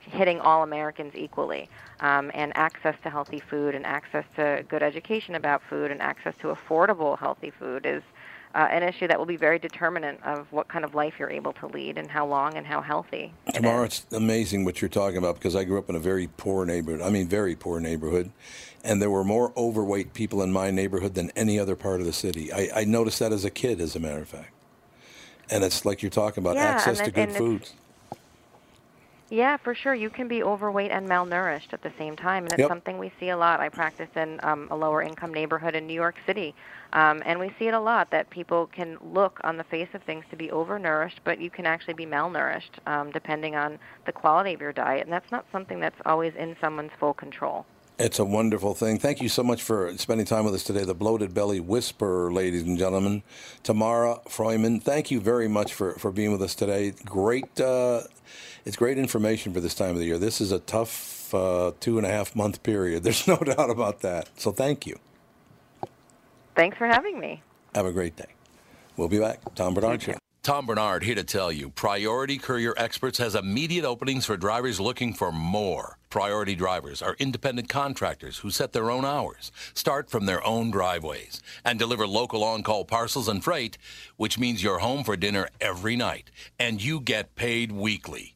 hitting 0.00 0.40
all 0.40 0.62
Americans 0.62 1.12
equally. 1.14 1.68
Um, 2.00 2.30
and 2.34 2.52
access 2.56 2.96
to 3.04 3.10
healthy 3.10 3.40
food 3.48 3.74
and 3.74 3.86
access 3.86 4.24
to 4.36 4.64
good 4.68 4.82
education 4.82 5.36
about 5.36 5.62
food 5.70 5.90
and 5.90 6.02
access 6.02 6.34
to 6.40 6.48
affordable 6.48 7.16
healthy 7.18 7.52
food 7.58 7.86
is 7.86 8.02
uh, 8.54 8.68
an 8.70 8.82
issue 8.82 9.08
that 9.08 9.18
will 9.18 9.26
be 9.26 9.36
very 9.36 9.58
determinant 9.58 10.22
of 10.24 10.46
what 10.52 10.68
kind 10.68 10.84
of 10.84 10.94
life 10.94 11.14
you're 11.18 11.30
able 11.30 11.52
to 11.54 11.66
lead 11.66 11.98
and 11.98 12.10
how 12.10 12.24
long 12.26 12.54
and 12.54 12.66
how 12.66 12.80
healthy. 12.80 13.32
Tamara, 13.52 13.86
it's 13.86 14.06
amazing 14.12 14.64
what 14.64 14.80
you're 14.80 14.88
talking 14.88 15.18
about 15.18 15.34
because 15.34 15.56
I 15.56 15.64
grew 15.64 15.78
up 15.78 15.90
in 15.90 15.96
a 15.96 16.00
very 16.00 16.28
poor 16.36 16.64
neighborhood. 16.64 17.02
I 17.02 17.10
mean, 17.10 17.26
very 17.26 17.56
poor 17.56 17.80
neighborhood. 17.80 18.30
And 18.84 19.02
there 19.02 19.10
were 19.10 19.24
more 19.24 19.52
overweight 19.56 20.14
people 20.14 20.42
in 20.42 20.52
my 20.52 20.70
neighborhood 20.70 21.14
than 21.14 21.30
any 21.34 21.58
other 21.58 21.74
part 21.74 22.00
of 22.00 22.06
the 22.06 22.12
city. 22.12 22.52
I, 22.52 22.68
I 22.76 22.84
noticed 22.84 23.18
that 23.18 23.32
as 23.32 23.44
a 23.44 23.50
kid, 23.50 23.80
as 23.80 23.96
a 23.96 24.00
matter 24.00 24.20
of 24.20 24.28
fact. 24.28 24.52
And 25.50 25.64
it's 25.64 25.84
like 25.84 26.02
you're 26.02 26.10
talking 26.10 26.42
about 26.42 26.56
yeah, 26.56 26.64
access 26.64 27.00
to 27.00 27.10
good 27.10 27.32
foods. 27.32 27.74
Yeah, 29.34 29.56
for 29.56 29.74
sure. 29.74 29.96
You 29.96 30.10
can 30.10 30.28
be 30.28 30.44
overweight 30.44 30.92
and 30.92 31.08
malnourished 31.08 31.72
at 31.72 31.82
the 31.82 31.90
same 31.98 32.14
time, 32.14 32.44
and 32.44 32.52
it's 32.52 32.60
yep. 32.60 32.68
something 32.68 32.98
we 32.98 33.10
see 33.18 33.30
a 33.30 33.36
lot. 33.36 33.58
I 33.58 33.68
practice 33.68 34.08
in 34.14 34.38
um, 34.44 34.68
a 34.70 34.76
lower 34.76 35.02
income 35.02 35.34
neighborhood 35.34 35.74
in 35.74 35.88
New 35.88 35.94
York 35.94 36.14
City, 36.24 36.54
um, 36.92 37.20
and 37.26 37.40
we 37.40 37.52
see 37.58 37.66
it 37.66 37.74
a 37.74 37.80
lot 37.80 38.12
that 38.12 38.30
people 38.30 38.68
can 38.68 38.96
look 39.12 39.40
on 39.42 39.56
the 39.56 39.64
face 39.64 39.88
of 39.92 40.04
things 40.04 40.24
to 40.30 40.36
be 40.36 40.50
overnourished, 40.50 41.18
but 41.24 41.40
you 41.40 41.50
can 41.50 41.66
actually 41.66 41.94
be 41.94 42.06
malnourished 42.06 42.78
um, 42.86 43.10
depending 43.10 43.56
on 43.56 43.76
the 44.06 44.12
quality 44.12 44.54
of 44.54 44.60
your 44.60 44.72
diet, 44.72 45.02
and 45.02 45.12
that's 45.12 45.32
not 45.32 45.44
something 45.50 45.80
that's 45.80 46.00
always 46.06 46.32
in 46.36 46.54
someone's 46.60 46.92
full 47.00 47.12
control. 47.12 47.66
It's 47.98 48.20
a 48.20 48.24
wonderful 48.24 48.74
thing. 48.74 48.98
Thank 48.98 49.20
you 49.20 49.28
so 49.28 49.42
much 49.42 49.62
for 49.62 49.96
spending 49.98 50.26
time 50.26 50.44
with 50.44 50.54
us 50.54 50.62
today. 50.64 50.84
The 50.84 50.94
Bloated 50.94 51.32
Belly 51.34 51.60
Whisperer, 51.60 52.32
ladies 52.32 52.62
and 52.62 52.78
gentlemen. 52.78 53.24
Tamara 53.64 54.20
Freuman, 54.28 54.80
thank 54.80 55.10
you 55.12 55.20
very 55.20 55.46
much 55.48 55.74
for, 55.74 55.92
for 55.94 56.10
being 56.10 56.32
with 56.32 56.42
us 56.42 56.56
today. 56.56 56.92
Great, 57.04 57.60
uh, 57.60 58.02
it's 58.64 58.76
great 58.76 58.98
information 58.98 59.52
for 59.52 59.60
this 59.60 59.74
time 59.74 59.90
of 59.90 59.98
the 59.98 60.04
year. 60.04 60.18
This 60.18 60.40
is 60.40 60.52
a 60.52 60.58
tough 60.60 61.34
uh, 61.34 61.72
two 61.80 61.98
and 61.98 62.06
a 62.06 62.10
half 62.10 62.34
month 62.34 62.62
period. 62.62 63.02
There's 63.04 63.26
no 63.26 63.36
doubt 63.36 63.70
about 63.70 64.00
that. 64.00 64.28
So 64.38 64.52
thank 64.52 64.86
you. 64.86 64.98
Thanks 66.54 66.78
for 66.78 66.86
having 66.86 67.18
me. 67.18 67.42
Have 67.74 67.86
a 67.86 67.92
great 67.92 68.16
day. 68.16 68.26
We'll 68.96 69.08
be 69.08 69.18
back. 69.18 69.40
Tom 69.54 69.74
Barnard 69.74 70.02
Show. 70.02 70.14
Tom 70.44 70.66
Barnard 70.66 71.02
here 71.04 71.14
to 71.14 71.24
tell 71.24 71.50
you 71.50 71.70
Priority 71.70 72.36
Courier 72.36 72.74
Experts 72.76 73.16
has 73.16 73.34
immediate 73.34 73.84
openings 73.84 74.26
for 74.26 74.36
drivers 74.36 74.78
looking 74.78 75.14
for 75.14 75.32
more. 75.32 75.96
Priority 76.10 76.54
drivers 76.54 77.00
are 77.00 77.16
independent 77.18 77.70
contractors 77.70 78.38
who 78.38 78.50
set 78.50 78.72
their 78.72 78.90
own 78.90 79.06
hours, 79.06 79.50
start 79.72 80.10
from 80.10 80.26
their 80.26 80.46
own 80.46 80.70
driveways, 80.70 81.40
and 81.64 81.78
deliver 81.78 82.06
local 82.06 82.44
on 82.44 82.62
call 82.62 82.84
parcels 82.84 83.26
and 83.26 83.42
freight, 83.42 83.78
which 84.16 84.38
means 84.38 84.62
you're 84.62 84.80
home 84.80 85.02
for 85.02 85.16
dinner 85.16 85.48
every 85.62 85.96
night, 85.96 86.30
and 86.58 86.84
you 86.84 87.00
get 87.00 87.34
paid 87.36 87.72
weekly. 87.72 88.34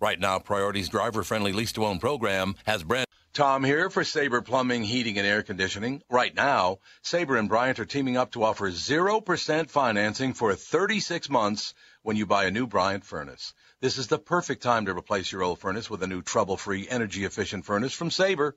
Right 0.00 0.18
now, 0.18 0.38
Priority's 0.38 0.88
driver 0.88 1.22
friendly 1.22 1.52
lease 1.52 1.72
to 1.72 1.84
own 1.84 1.98
program 1.98 2.54
has 2.64 2.82
brand. 2.82 3.04
Tom 3.34 3.62
here 3.62 3.90
for 3.90 4.02
Sabre 4.02 4.40
Plumbing, 4.40 4.82
Heating, 4.82 5.18
and 5.18 5.26
Air 5.26 5.42
Conditioning. 5.42 6.02
Right 6.08 6.34
now, 6.34 6.78
Sabre 7.02 7.36
and 7.36 7.50
Bryant 7.50 7.78
are 7.80 7.84
teaming 7.84 8.16
up 8.16 8.32
to 8.32 8.42
offer 8.42 8.70
0% 8.70 9.68
financing 9.68 10.32
for 10.32 10.54
36 10.54 11.28
months 11.28 11.74
when 12.02 12.16
you 12.16 12.24
buy 12.24 12.46
a 12.46 12.50
new 12.50 12.66
Bryant 12.66 13.04
furnace. 13.04 13.52
This 13.82 13.98
is 13.98 14.06
the 14.06 14.18
perfect 14.18 14.62
time 14.62 14.86
to 14.86 14.96
replace 14.96 15.30
your 15.30 15.42
old 15.42 15.58
furnace 15.58 15.90
with 15.90 16.02
a 16.02 16.06
new 16.06 16.22
trouble-free, 16.22 16.88
energy-efficient 16.88 17.66
furnace 17.66 17.92
from 17.92 18.10
Sabre. 18.10 18.56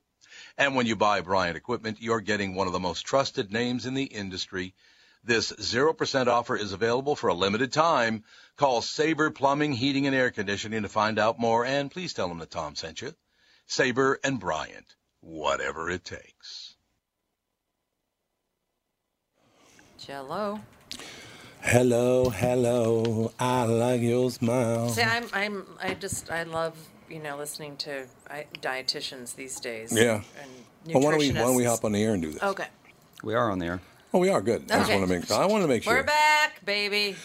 And 0.58 0.76
when 0.76 0.86
you 0.86 0.96
buy 0.96 1.20
Bryant 1.20 1.58
equipment, 1.58 2.02
you're 2.02 2.22
getting 2.22 2.56
one 2.56 2.68
of 2.68 2.74
the 2.74 2.80
most 2.80 3.02
trusted 3.06 3.52
names 3.52 3.86
in 3.86 3.96
the 3.96 4.06
industry. 4.06 4.76
This 5.24 5.54
0% 5.54 6.28
offer 6.28 6.58
is 6.58 6.74
available 6.74 7.16
for 7.16 7.30
a 7.30 7.34
limited 7.34 7.72
time. 7.72 8.24
Call 8.58 8.82
Sabre 8.82 9.32
Plumbing, 9.32 9.72
Heating, 9.72 10.06
and 10.06 10.16
Air 10.16 10.32
Conditioning 10.32 10.84
to 10.84 10.90
find 10.90 11.18
out 11.18 11.40
more, 11.40 11.66
and 11.66 11.90
please 11.90 12.14
tell 12.14 12.28
them 12.28 12.40
that 12.40 12.52
Tom 12.52 12.76
sent 12.76 13.02
you. 13.02 13.14
Sabre 13.66 14.20
and 14.24 14.40
Bryant, 14.40 14.96
whatever 15.22 15.90
it 15.90 16.04
takes. 16.04 16.76
Jello. 19.98 20.60
Hello, 21.62 22.30
hello. 22.30 23.32
I 23.40 23.64
like 23.64 24.02
your 24.02 24.30
smile. 24.30 24.90
See, 24.90 25.02
I'm, 25.02 25.26
I'm, 25.32 25.66
I 25.82 25.94
just, 25.94 26.30
I 26.30 26.44
love, 26.44 26.78
you 27.10 27.20
know, 27.20 27.38
listening 27.38 27.78
to 27.78 28.06
dietitians 28.62 29.36
these 29.36 29.58
days. 29.62 29.96
Yeah. 29.96 30.22
And 30.42 30.94
well, 30.94 31.04
why 31.04 31.12
don't 31.12 31.20
we, 31.20 31.32
why 31.32 31.40
don't 31.40 31.56
we 31.56 31.64
hop 31.64 31.86
on 31.86 31.94
the 31.94 32.04
air 32.04 32.14
and 32.14 32.22
do 32.22 32.32
this? 32.32 32.44
Okay. 32.44 32.68
We 33.24 33.34
are 33.34 33.50
on 33.50 33.60
the 33.60 33.68
air. 33.68 33.82
Oh, 34.14 34.20
we 34.20 34.30
are 34.30 34.42
good. 34.42 34.64
Okay. 34.64 34.76
I 34.76 34.80
just 34.80 34.92
want 34.92 35.08
to 35.08 35.20
make. 35.20 35.32
I 35.32 35.46
want 35.48 35.64
to 35.64 35.68
make 35.68 35.84
sure. 35.84 35.96
We're 35.96 36.04
back, 36.04 36.64
baby. 36.64 37.16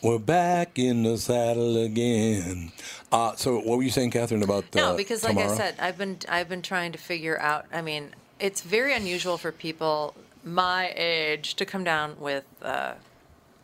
We're 0.00 0.18
back 0.18 0.78
in 0.78 1.02
the 1.02 1.18
saddle 1.18 1.76
again. 1.82 2.72
Uh, 3.12 3.34
so, 3.36 3.58
what 3.58 3.76
were 3.76 3.82
you 3.82 3.90
saying, 3.90 4.10
Catherine, 4.10 4.42
about 4.42 4.64
uh, 4.74 4.80
no? 4.92 4.96
Because, 4.96 5.22
like 5.22 5.36
Tamara? 5.36 5.52
I 5.52 5.56
said, 5.56 5.74
I've 5.78 5.98
been 5.98 6.18
I've 6.28 6.48
been 6.48 6.62
trying 6.62 6.92
to 6.92 6.98
figure 6.98 7.38
out. 7.38 7.66
I 7.72 7.82
mean, 7.82 8.14
it's 8.40 8.62
very 8.62 8.94
unusual 8.94 9.36
for 9.36 9.52
people 9.52 10.14
my 10.42 10.94
age 10.96 11.54
to 11.56 11.66
come 11.66 11.84
down 11.84 12.18
with 12.18 12.44
uh, 12.62 12.94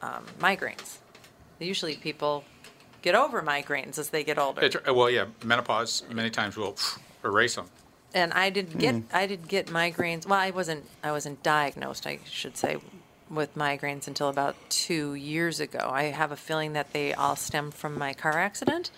um, 0.03 0.27
migraines. 0.39 0.99
Usually, 1.59 1.97
people 1.97 2.45
get 3.01 3.15
over 3.15 3.41
migraines 3.41 3.99
as 3.99 4.11
they 4.11 4.23
get 4.23 4.39
older. 4.39 4.63
It's, 4.63 4.77
well, 4.87 5.09
yeah, 5.09 5.27
menopause 5.45 6.03
many 6.13 6.29
times 6.29 6.59
will 6.59 6.77
erase 7.25 7.55
them. 7.55 7.71
And 8.13 8.33
I 8.33 8.51
did 8.51 8.79
get 8.79 8.95
mm. 8.95 9.05
I 9.13 9.27
did 9.27 9.47
get 9.49 9.67
migraines. 9.67 10.27
Well, 10.27 10.39
I 10.39 10.51
wasn't 10.51 10.85
I 11.03 11.13
wasn't 11.13 11.43
diagnosed. 11.43 12.07
I 12.07 12.19
should 12.25 12.57
say 12.57 12.79
with 13.31 13.55
migraines 13.57 14.09
until 14.09 14.29
about 14.29 14.57
two 14.69 15.15
years 15.15 15.61
ago. 15.61 15.89
I 15.93 16.05
have 16.05 16.33
a 16.33 16.37
feeling 16.37 16.73
that 16.73 16.93
they 16.93 17.15
all 17.15 17.37
stem 17.37 17.71
from 17.71 17.97
my 17.97 18.13
car 18.13 18.39
accident. 18.39 18.91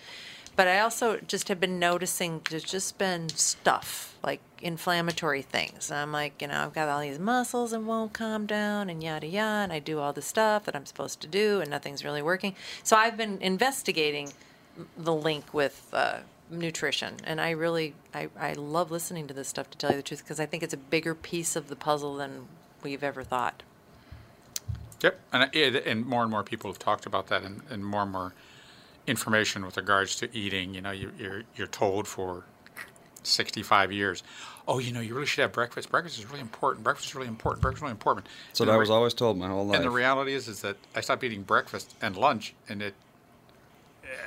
But 0.55 0.67
I 0.67 0.79
also 0.79 1.17
just 1.17 1.47
have 1.47 1.59
been 1.59 1.79
noticing 1.79 2.41
there's 2.49 2.63
just 2.63 2.97
been 2.99 3.29
stuff, 3.29 4.15
like 4.23 4.39
inflammatory 4.61 5.41
things. 5.41 5.89
And 5.89 5.99
I'm 5.99 6.11
like, 6.11 6.41
you 6.41 6.47
know, 6.47 6.61
I've 6.61 6.73
got 6.73 6.89
all 6.89 7.01
these 7.01 7.17
muscles 7.17 7.73
and 7.73 7.87
won't 7.87 8.13
calm 8.13 8.45
down 8.45 8.89
and 8.89 9.03
yada 9.03 9.25
yada. 9.25 9.63
And 9.63 9.73
I 9.73 9.79
do 9.79 9.99
all 9.99 10.13
the 10.13 10.21
stuff 10.21 10.65
that 10.65 10.75
I'm 10.75 10.85
supposed 10.85 11.21
to 11.21 11.27
do 11.27 11.59
and 11.59 11.71
nothing's 11.71 12.05
really 12.05 12.21
working. 12.21 12.55
So 12.83 12.95
I've 12.95 13.17
been 13.17 13.41
investigating 13.41 14.31
the 14.97 15.13
link 15.13 15.53
with 15.53 15.87
uh, 15.91 16.19
nutrition. 16.49 17.15
And 17.23 17.39
I 17.41 17.51
really, 17.51 17.95
I, 18.13 18.29
I 18.39 18.53
love 18.53 18.91
listening 18.91 19.27
to 19.27 19.33
this 19.33 19.47
stuff 19.47 19.69
to 19.71 19.77
tell 19.77 19.91
you 19.91 19.97
the 19.97 20.03
truth 20.03 20.23
because 20.23 20.39
I 20.39 20.45
think 20.45 20.63
it's 20.63 20.73
a 20.73 20.77
bigger 20.77 21.15
piece 21.15 21.55
of 21.55 21.67
the 21.67 21.75
puzzle 21.75 22.15
than 22.15 22.47
we've 22.81 23.03
ever 23.03 23.23
thought. 23.23 23.63
Yep, 25.01 25.19
and 25.33 25.55
and 25.55 26.05
more 26.05 26.21
and 26.21 26.31
more 26.31 26.43
people 26.43 26.71
have 26.71 26.79
talked 26.79 27.05
about 27.05 27.27
that, 27.27 27.43
and, 27.43 27.61
and 27.69 27.85
more 27.85 28.03
and 28.03 28.11
more 28.11 28.33
information 29.05 29.65
with 29.65 29.75
regards 29.75 30.15
to 30.17 30.33
eating. 30.33 30.73
You 30.73 30.79
know, 30.81 30.91
you, 30.91 31.11
you're 31.19 31.43
you're 31.57 31.67
told 31.67 32.07
for 32.07 32.45
65 33.23 33.91
years, 33.91 34.23
oh, 34.67 34.79
you 34.79 34.91
know, 34.91 35.01
you 35.01 35.13
really 35.13 35.25
should 35.25 35.41
have 35.41 35.51
breakfast. 35.51 35.89
Breakfast 35.89 36.19
is 36.19 36.25
really 36.25 36.39
important. 36.39 36.83
Breakfast 36.83 37.09
is 37.09 37.15
really 37.15 37.27
important. 37.27 37.61
Breakfast 37.61 37.79
is 37.79 37.83
really 37.83 37.91
important. 37.91 38.27
So 38.53 38.65
that 38.65 38.77
was 38.77 38.89
always 38.89 39.13
told 39.13 39.37
my 39.37 39.47
whole 39.47 39.65
life. 39.65 39.75
And 39.75 39.85
the 39.85 39.89
reality 39.91 40.33
is, 40.33 40.47
is 40.47 40.61
that 40.61 40.77
I 40.95 41.01
stopped 41.01 41.23
eating 41.23 41.43
breakfast 41.43 41.95
and 42.01 42.15
lunch, 42.15 42.53
and 42.69 42.81
it 42.81 42.93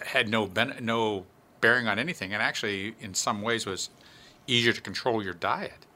had 0.04 0.28
no 0.28 0.46
ben- 0.46 0.76
no 0.80 1.24
bearing 1.66 1.88
on 1.88 1.98
anything, 1.98 2.32
and 2.32 2.42
actually, 2.42 2.94
in 3.00 3.12
some 3.12 3.42
ways, 3.42 3.66
was 3.66 3.90
easier 4.46 4.72
to 4.72 4.80
control 4.80 5.22
your 5.22 5.34
diet. 5.34 5.86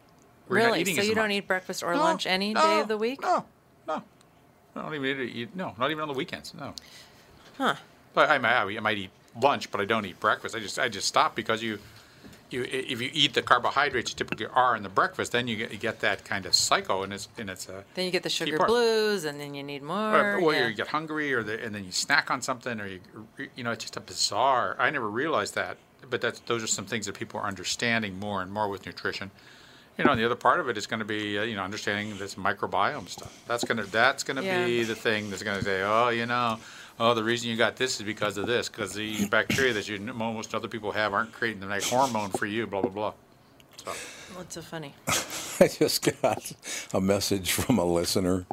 Really? 0.49 0.85
So 0.85 1.03
you 1.03 1.15
don't 1.15 1.29
much. 1.29 1.37
eat 1.37 1.47
breakfast 1.47 1.85
or 1.85 1.95
no, 1.95 2.01
lunch 2.01 2.27
any 2.27 2.53
no, 2.53 2.61
day 2.61 2.81
of 2.81 2.89
the 2.89 2.99
week? 2.99 3.23
No, 3.23 3.45
no. 3.87 4.03
I 4.75 4.83
don't 4.83 4.95
even 4.95 5.29
eat. 5.29 5.55
No, 5.55 5.75
not 5.79 5.91
even 5.93 6.03
on 6.03 6.09
the 6.09 6.15
weekends. 6.15 6.53
No. 6.55 6.75
Huh. 7.57 7.77
But 8.15 8.31
I 8.31 8.39
might, 8.39 8.57
I 8.57 8.81
might 8.81 8.99
eat 8.99 9.11
lunch, 9.41 9.71
but 9.71 9.81
I 9.81 9.85
don't 9.85 10.05
eat 10.05 10.19
breakfast. 10.19 10.57
I 10.57 10.59
just 10.59 10.79
I 10.79 10.89
just 10.89 11.07
stop 11.07 11.37
because 11.37 11.63
you, 11.63 11.79
you 12.53 12.65
if 12.65 13.01
you 13.01 13.11
eat 13.13 13.35
the 13.35 13.43
carbohydrates 13.43 14.11
you 14.11 14.17
typically 14.17 14.47
are 14.47 14.77
in 14.77 14.83
the 14.83 14.89
breakfast, 14.89 15.33
then 15.33 15.49
you 15.49 15.57
get, 15.57 15.73
you 15.73 15.79
get 15.79 16.01
that 16.01 16.25
kind 16.25 16.47
of 16.47 16.55
cycle, 16.55 17.03
and 17.03 17.13
it's 17.13 17.29
and 17.39 17.51
it's 17.51 17.69
a. 17.69 17.85
Then 17.95 18.05
you 18.05 18.11
get 18.11 18.23
the 18.23 18.31
sugar 18.31 18.59
blues, 18.59 19.25
and 19.25 19.41
then 19.41 19.55
you 19.55 19.63
need 19.63 19.83
more. 19.83 20.37
Or, 20.37 20.55
yeah. 20.55 20.69
you 20.69 20.75
get 20.75 20.89
hungry, 20.89 21.33
or 21.33 21.43
the, 21.43 21.63
and 21.63 21.75
then 21.75 21.85
you 21.85 21.93
snack 21.93 22.31
on 22.31 22.43
something, 22.43 22.81
or 22.81 22.87
you 22.87 23.01
you 23.57 23.65
know 23.65 23.73
it's 23.73 23.85
just 23.85 23.97
a 23.97 24.01
bizarre. 24.01 24.77
I 24.79 24.91
never 24.91 25.09
realized 25.09 25.55
that, 25.55 25.77
but 26.09 26.21
that's 26.21 26.41
those 26.41 26.63
are 26.63 26.69
some 26.69 26.87
things 26.87 27.07
that 27.07 27.15
people 27.15 27.41
are 27.41 27.47
understanding 27.47 28.19
more 28.19 28.43
and 28.43 28.53
more 28.53 28.69
with 28.69 28.87
nutrition 28.87 29.31
you 30.01 30.07
know, 30.07 30.13
and 30.13 30.21
the 30.21 30.25
other 30.25 30.35
part 30.35 30.61
of 30.61 30.69
it 30.71 30.79
is 30.79 30.87
going 30.87 31.01
to 31.01 31.05
be, 31.05 31.39
uh, 31.39 31.43
you 31.43 31.55
know, 31.55 31.63
understanding 31.63 32.17
this 32.17 32.37
microbiome 32.37 33.07
stuff. 33.07 33.39
That's 33.47 33.65
going 33.65 33.77
to 33.77 33.85
that's 33.85 34.23
going 34.23 34.39
to 34.39 34.43
yeah. 34.43 34.65
be 34.65 34.83
the 34.83 34.95
thing 34.95 35.29
that's 35.29 35.43
going 35.43 35.59
to 35.59 35.65
say, 35.65 35.83
oh, 35.83 36.09
you 36.09 36.25
know, 36.25 36.59
oh, 37.01 37.15
the 37.15 37.25
reason 37.25 37.51
you 37.51 37.57
got 37.57 37.75
this 37.77 37.99
is 37.99 38.07
because 38.07 38.37
of 38.37 38.47
this, 38.47 38.69
because 38.69 38.93
the 38.93 39.27
bacteria 39.27 39.73
that 39.73 39.89
you 39.89 39.99
most 39.99 40.55
other 40.55 40.69
people 40.69 40.93
have 40.93 41.13
aren't 41.13 41.33
creating 41.33 41.61
the 41.61 41.67
right 41.67 41.83
hormone 41.83 42.31
for 42.31 42.47
you, 42.47 42.67
blah 42.67 42.83
blah 42.83 42.91
blah. 42.91 43.13
So. 43.85 43.93
What's 44.37 44.55
so 44.55 44.63
funny? 44.63 44.95
I 45.61 45.67
just 45.67 46.23
got 46.23 46.53
a 46.95 47.01
message 47.01 47.51
from 47.51 47.79
a 47.79 47.85
listener, 47.85 48.47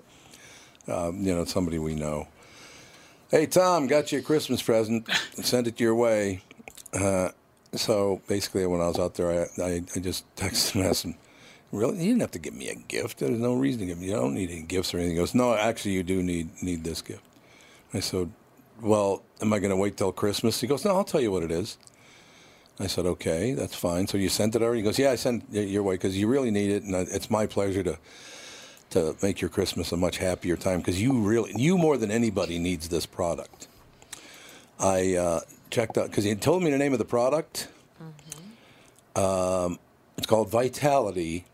um, 0.88 1.22
you 1.22 1.36
know, 1.36 1.46
somebody 1.46 1.78
we 1.78 1.94
know, 1.94 2.28
Hey 3.30 3.46
Tom, 3.46 3.88
got 3.88 4.14
you 4.14 4.20
a 4.20 4.22
Christmas 4.22 4.62
present. 4.62 5.06
Sent 5.34 5.68
it 5.68 5.82
your 5.82 5.94
way. 5.94 6.40
Uh, 6.94 7.32
so 7.74 8.22
basically, 8.26 8.66
when 8.66 8.80
I 8.80 8.88
was 8.88 8.98
out 8.98 9.16
there, 9.16 9.30
I, 9.30 9.62
I, 9.62 9.84
I 9.94 10.00
just 10.00 10.24
texted 10.38 10.76
and 10.76 10.86
asked 10.86 11.04
him, 11.04 11.16
"Really, 11.74 11.98
you 11.98 12.12
didn't 12.12 12.22
have 12.22 12.32
to 12.32 12.40
give 12.40 12.54
me 12.54 12.70
a 12.70 12.76
gift. 12.76 13.20
There's 13.20 13.38
no 13.38 13.54
reason 13.56 13.82
to 13.82 13.86
give 13.88 13.98
me. 13.98 14.08
You 14.08 14.14
don't 14.14 14.34
need 14.34 14.50
any 14.50 14.62
gifts 14.62 14.94
or 14.94 15.00
anything." 15.00 15.18
He 15.18 15.20
goes, 15.20 15.36
"No, 15.36 15.54
actually, 15.54 15.92
you 15.92 16.04
do 16.04 16.24
need 16.24 16.64
need 16.64 16.86
this 16.86 17.02
gift." 17.02 17.22
I 17.94 18.00
said, 18.00 18.32
"Well, 18.82 19.24
am 19.42 19.54
I 19.54 19.60
going 19.60 19.72
to 19.72 19.76
wait 19.76 19.98
till 19.98 20.12
Christmas?" 20.12 20.62
He 20.62 20.68
goes, 20.68 20.86
"No, 20.86 20.96
I'll 20.96 21.04
tell 21.04 21.22
you 21.22 21.32
what 21.32 21.44
it 21.44 21.52
is." 21.52 21.78
I 22.80 22.88
said, 22.88 23.06
"Okay, 23.06 23.54
that's 23.54 23.76
fine." 23.76 24.08
So 24.08 24.18
you 24.18 24.30
sent 24.30 24.56
it 24.56 24.62
already? 24.62 24.80
He 24.80 24.84
goes, 24.84 25.00
"Yeah, 25.00 25.12
I 25.12 25.16
sent 25.16 25.46
it 25.54 25.70
your 25.70 25.84
way 25.84 25.96
because 25.96 26.18
you 26.18 26.28
really 26.28 26.52
need 26.52 26.70
it, 26.72 26.84
and 26.84 26.96
it's 26.96 27.30
my 27.30 27.46
pleasure 27.46 27.84
to." 27.84 27.98
To 28.92 29.18
make 29.22 29.42
your 29.42 29.50
Christmas 29.50 29.92
a 29.92 29.98
much 29.98 30.18
happier 30.18 30.56
time, 30.56 30.80
because 30.80 31.02
you 31.02 31.12
really, 31.20 31.52
you 31.58 31.78
more 31.78 31.98
than 31.98 32.10
anybody 32.10 32.58
needs 32.58 32.88
this 32.88 33.06
product. 33.06 33.68
I 34.80 35.16
uh, 35.16 35.40
checked 35.70 35.98
out 35.98 36.10
because 36.10 36.24
he 36.24 36.34
told 36.36 36.64
me 36.64 36.72
the 36.72 36.78
name 36.78 36.94
of 36.94 37.00
the 37.00 37.06
product. 37.06 37.68
Mm-hmm. 38.02 39.22
Um, 39.22 39.80
it's 40.18 40.28
called 40.28 40.50
Vitality. 40.50 41.46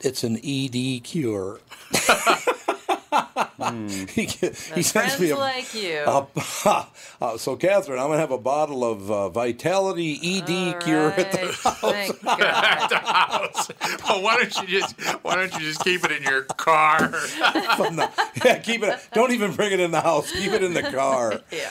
It's 0.00 0.24
an 0.24 0.38
ED 0.44 1.04
cure. 1.04 1.60
mm. 3.12 4.10
he, 4.70 4.74
he 4.74 4.82
sends 4.82 5.18
me 5.18 5.30
a, 5.30 5.36
like 5.36 5.74
you. 5.74 5.98
A, 6.06 6.26
uh, 7.20 7.38
so, 7.38 7.56
Catherine, 7.56 7.98
I'm 7.98 8.08
gonna 8.08 8.18
have 8.18 8.30
a 8.30 8.38
bottle 8.38 8.84
of 8.84 9.10
uh, 9.10 9.28
Vitality 9.28 10.18
ED 10.22 10.74
All 10.74 10.80
cure 10.80 11.08
right. 11.08 11.18
at 11.18 11.32
the 11.32 11.38
house. 11.38 11.82
at 12.24 12.88
the 12.88 12.98
house. 12.98 13.70
Well, 14.08 14.22
why 14.22 14.36
don't 14.36 14.56
you 14.62 14.80
just 14.80 14.98
why 15.22 15.36
don't 15.36 15.52
you 15.54 15.60
just 15.60 15.82
keep 15.84 16.04
it 16.04 16.12
in 16.12 16.22
your 16.22 16.42
car? 16.42 17.08
the, 17.08 18.10
yeah, 18.44 18.58
keep 18.58 18.82
it. 18.82 18.98
Don't 19.12 19.32
even 19.32 19.52
bring 19.52 19.72
it 19.72 19.80
in 19.80 19.90
the 19.90 20.00
house. 20.00 20.32
Keep 20.32 20.52
it 20.52 20.62
in 20.62 20.74
the 20.74 20.82
car. 20.82 21.40
yeah. 21.50 21.70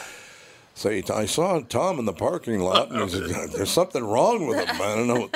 So 0.80 0.90
he, 0.90 1.04
I 1.14 1.26
saw 1.26 1.60
Tom 1.60 2.00
in 2.00 2.06
the 2.06 2.14
parking 2.14 2.62
lot, 2.62 2.90
and 2.90 3.02
he 3.02 3.10
said, 3.10 3.50
"There's 3.52 3.70
something 3.70 4.02
wrong 4.02 4.48
with 4.48 4.66
him." 4.66 4.82
I 4.82 4.96
don't 4.96 5.08
know. 5.08 5.30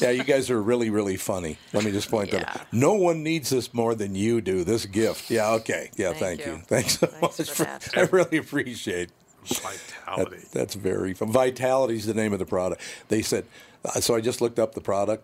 Yeah, 0.00 0.12
you 0.12 0.24
guys 0.24 0.48
are 0.48 0.62
really, 0.62 0.88
really 0.88 1.18
funny. 1.18 1.58
Let 1.74 1.84
me 1.84 1.90
just 1.90 2.10
point 2.10 2.30
that 2.30 2.48
out. 2.48 2.72
No 2.72 2.94
one 2.94 3.22
needs 3.22 3.50
this 3.50 3.74
more 3.74 3.94
than 3.94 4.14
you 4.14 4.40
do. 4.40 4.64
This 4.64 4.86
gift. 4.86 5.30
Yeah. 5.30 5.50
Okay. 5.56 5.90
Yeah. 5.96 6.14
Thank, 6.14 6.40
Thank 6.40 6.46
you. 6.46 6.52
you. 6.52 6.58
Thanks 6.60 6.98
so 6.98 7.06
Thanks 7.06 7.38
much. 7.38 7.50
for 7.50 7.64
that. 7.64 7.90
I 7.98 8.00
really 8.04 8.38
appreciate. 8.38 9.10
Vitality. 9.44 10.36
That, 10.38 10.50
that's 10.52 10.74
very 10.74 11.12
fun. 11.12 11.32
Vitality's 11.32 12.06
the 12.06 12.14
name 12.14 12.32
of 12.32 12.38
the 12.38 12.46
product. 12.46 12.80
They 13.08 13.20
said. 13.20 13.44
Uh, 13.84 14.00
so 14.00 14.14
I 14.14 14.22
just 14.22 14.40
looked 14.40 14.58
up 14.58 14.74
the 14.74 14.80
product. 14.80 15.22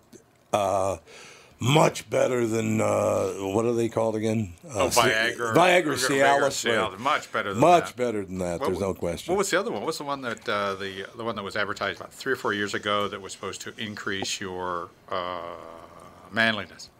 Uh, 0.52 0.98
much 1.60 2.08
better 2.10 2.46
than 2.46 2.80
uh, 2.80 3.28
what 3.54 3.64
are 3.64 3.72
they 3.72 3.88
called 3.88 4.16
again? 4.16 4.52
Oh, 4.72 4.86
Uh, 4.86 4.90
C- 4.90 5.00
Viagra. 5.00 5.54
Viagra, 5.54 5.94
Cialis. 5.96 6.64
Cialis. 6.64 6.98
Much 6.98 7.32
better 7.32 7.52
than 7.52 7.60
Much 7.60 7.86
that. 7.88 7.96
better 7.96 8.24
than 8.24 8.38
that. 8.38 8.60
What 8.60 8.66
There's 8.68 8.80
no 8.80 8.94
question. 8.94 9.32
What 9.32 9.38
was 9.38 9.50
the 9.50 9.58
other 9.60 9.70
one? 9.70 9.80
What 9.80 9.86
was 9.86 9.98
the 9.98 10.04
one 10.04 10.20
that 10.22 10.48
uh, 10.48 10.74
the 10.74 11.06
the 11.16 11.24
one 11.24 11.36
that 11.36 11.42
was 11.44 11.56
advertised 11.56 12.00
about 12.00 12.12
three 12.12 12.32
or 12.32 12.36
four 12.36 12.52
years 12.52 12.74
ago 12.74 13.08
that 13.08 13.20
was 13.20 13.32
supposed 13.32 13.60
to 13.62 13.72
increase 13.78 14.40
your 14.40 14.88
uh, 15.10 15.40
manliness? 16.32 16.90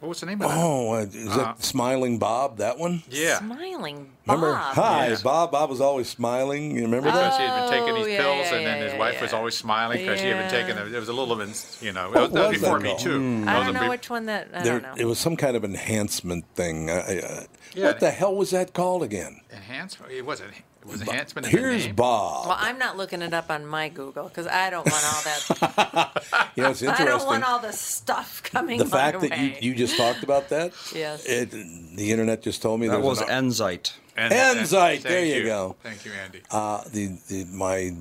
What 0.00 0.10
was 0.10 0.20
the 0.20 0.26
name 0.26 0.42
of 0.42 0.50
that? 0.50 0.58
Oh, 0.58 0.92
uh, 0.92 0.96
is 1.00 1.26
Uh, 1.28 1.36
that 1.38 1.64
Smiling 1.64 2.18
Bob? 2.18 2.58
That 2.58 2.78
one? 2.78 3.02
Yeah. 3.08 3.38
Smiling 3.38 4.10
Remember? 4.26 4.54
Hi, 4.54 5.08
Yeah. 5.08 5.16
Bob. 5.22 5.52
Bob 5.52 5.70
was 5.70 5.80
always 5.80 6.08
smiling. 6.08 6.72
You 6.76 6.82
remember 6.82 7.08
Because 7.10 7.38
that? 7.38 7.40
he 7.40 7.46
had 7.46 7.60
been 7.60 7.70
taking 7.70 7.94
Oh, 7.94 8.04
these 8.04 8.12
yeah, 8.12 8.22
pills, 8.22 8.46
yeah, 8.50 8.56
and 8.56 8.66
then 8.66 8.76
yeah, 8.78 8.84
his 8.84 8.92
yeah, 8.92 8.98
wife 8.98 9.20
was 9.22 9.32
yeah. 9.32 9.38
always 9.38 9.54
smiling 9.56 9.98
because 9.98 10.20
she 10.20 10.26
had 10.26 10.38
been 10.38 10.50
taking. 10.50 10.76
Yeah. 10.76 10.96
It 10.96 11.00
was 11.00 11.08
a 11.08 11.12
little 11.14 11.36
bit, 11.36 11.76
you 11.80 11.92
know, 11.92 12.10
What 12.10 12.32
that 12.32 12.40
was 12.40 12.52
was 12.52 12.60
before 12.60 12.78
that 12.78 12.82
Me 12.82 12.88
called? 12.90 13.00
Too. 13.00 13.18
Mm. 13.20 13.44
That 13.46 13.54
I 13.54 13.58
was 13.58 13.66
don't 13.66 13.74
know 13.74 13.80
big- 13.80 13.88
which 13.90 14.10
one 14.10 14.26
that. 14.26 14.48
I 14.52 14.62
There, 14.62 14.80
don't 14.80 14.96
know. 14.96 15.02
it 15.02 15.04
was 15.06 15.18
some 15.18 15.36
kind 15.36 15.56
of 15.56 15.64
enhancement 15.64 16.44
thing. 16.54 16.90
I, 16.90 16.98
I, 16.98 17.46
Yeah. 17.74 17.86
What 17.86 18.00
the 18.00 18.10
hell 18.10 18.34
was 18.36 18.50
that 18.50 18.74
called 18.74 19.02
again? 19.02 19.40
enhancement. 19.52 20.12
It 20.12 20.26
wasn't. 20.26 20.52
It 20.86 20.92
was 20.92 21.00
enhancement. 21.02 21.48
Here's 21.48 21.86
name. 21.86 21.96
Bob. 21.96 22.46
Well, 22.46 22.56
I'm 22.58 22.78
not 22.78 22.96
looking 22.96 23.20
it 23.20 23.34
up 23.34 23.50
on 23.50 23.66
my 23.66 23.88
Google 23.88 24.28
because 24.28 24.46
I 24.46 24.70
don't 24.70 24.86
want 24.88 25.04
all 25.04 25.22
that. 25.24 26.52
you 26.56 26.62
know, 26.62 26.70
it's 26.70 26.82
I 26.84 27.04
don't 27.04 27.26
want 27.26 27.42
all 27.42 27.58
the 27.58 27.72
stuff 27.72 28.40
coming 28.44 28.78
the 28.78 28.84
my 28.84 28.90
fact 28.90 29.20
that 29.22 29.36
you, 29.36 29.50
way. 29.50 29.58
you 29.60 29.74
just 29.74 29.96
talked 29.96 30.22
about 30.22 30.48
that. 30.50 30.72
Yes. 30.94 31.26
It, 31.26 31.50
the 31.50 32.10
internet 32.10 32.42
just 32.42 32.62
told 32.62 32.80
me 32.80 32.88
That 32.88 33.02
was 33.02 33.20
an, 33.20 33.28
Enzyte. 33.28 33.92
And- 34.16 34.32
Enzyte, 34.32 35.02
there 35.02 35.24
you 35.24 35.44
go. 35.44 35.76
Thank 35.82 36.04
you, 36.04 36.12
Andy. 36.12 36.40
Uh, 36.50 36.82
the, 36.90 37.18
the 37.28 37.44
my 37.52 37.92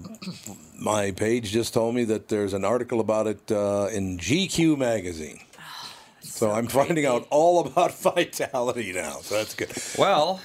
my 0.80 1.12
page 1.12 1.52
just 1.52 1.74
told 1.74 1.96
me 1.96 2.04
that 2.06 2.30
there's 2.30 2.54
an 2.54 2.64
article 2.64 3.00
about 3.00 3.28
it 3.28 3.52
uh, 3.52 3.88
in 3.92 4.18
GQ 4.18 4.78
magazine. 4.78 5.40
so, 6.22 6.52
I'm 6.52 6.68
finding 6.68 7.06
out 7.06 7.28
all 7.32 7.60
about 7.66 7.94
vitality 7.98 8.94
now. 8.94 9.18
So 9.22 9.36
that's 9.36 9.56
good. 9.56 9.74
Well, 9.98 10.40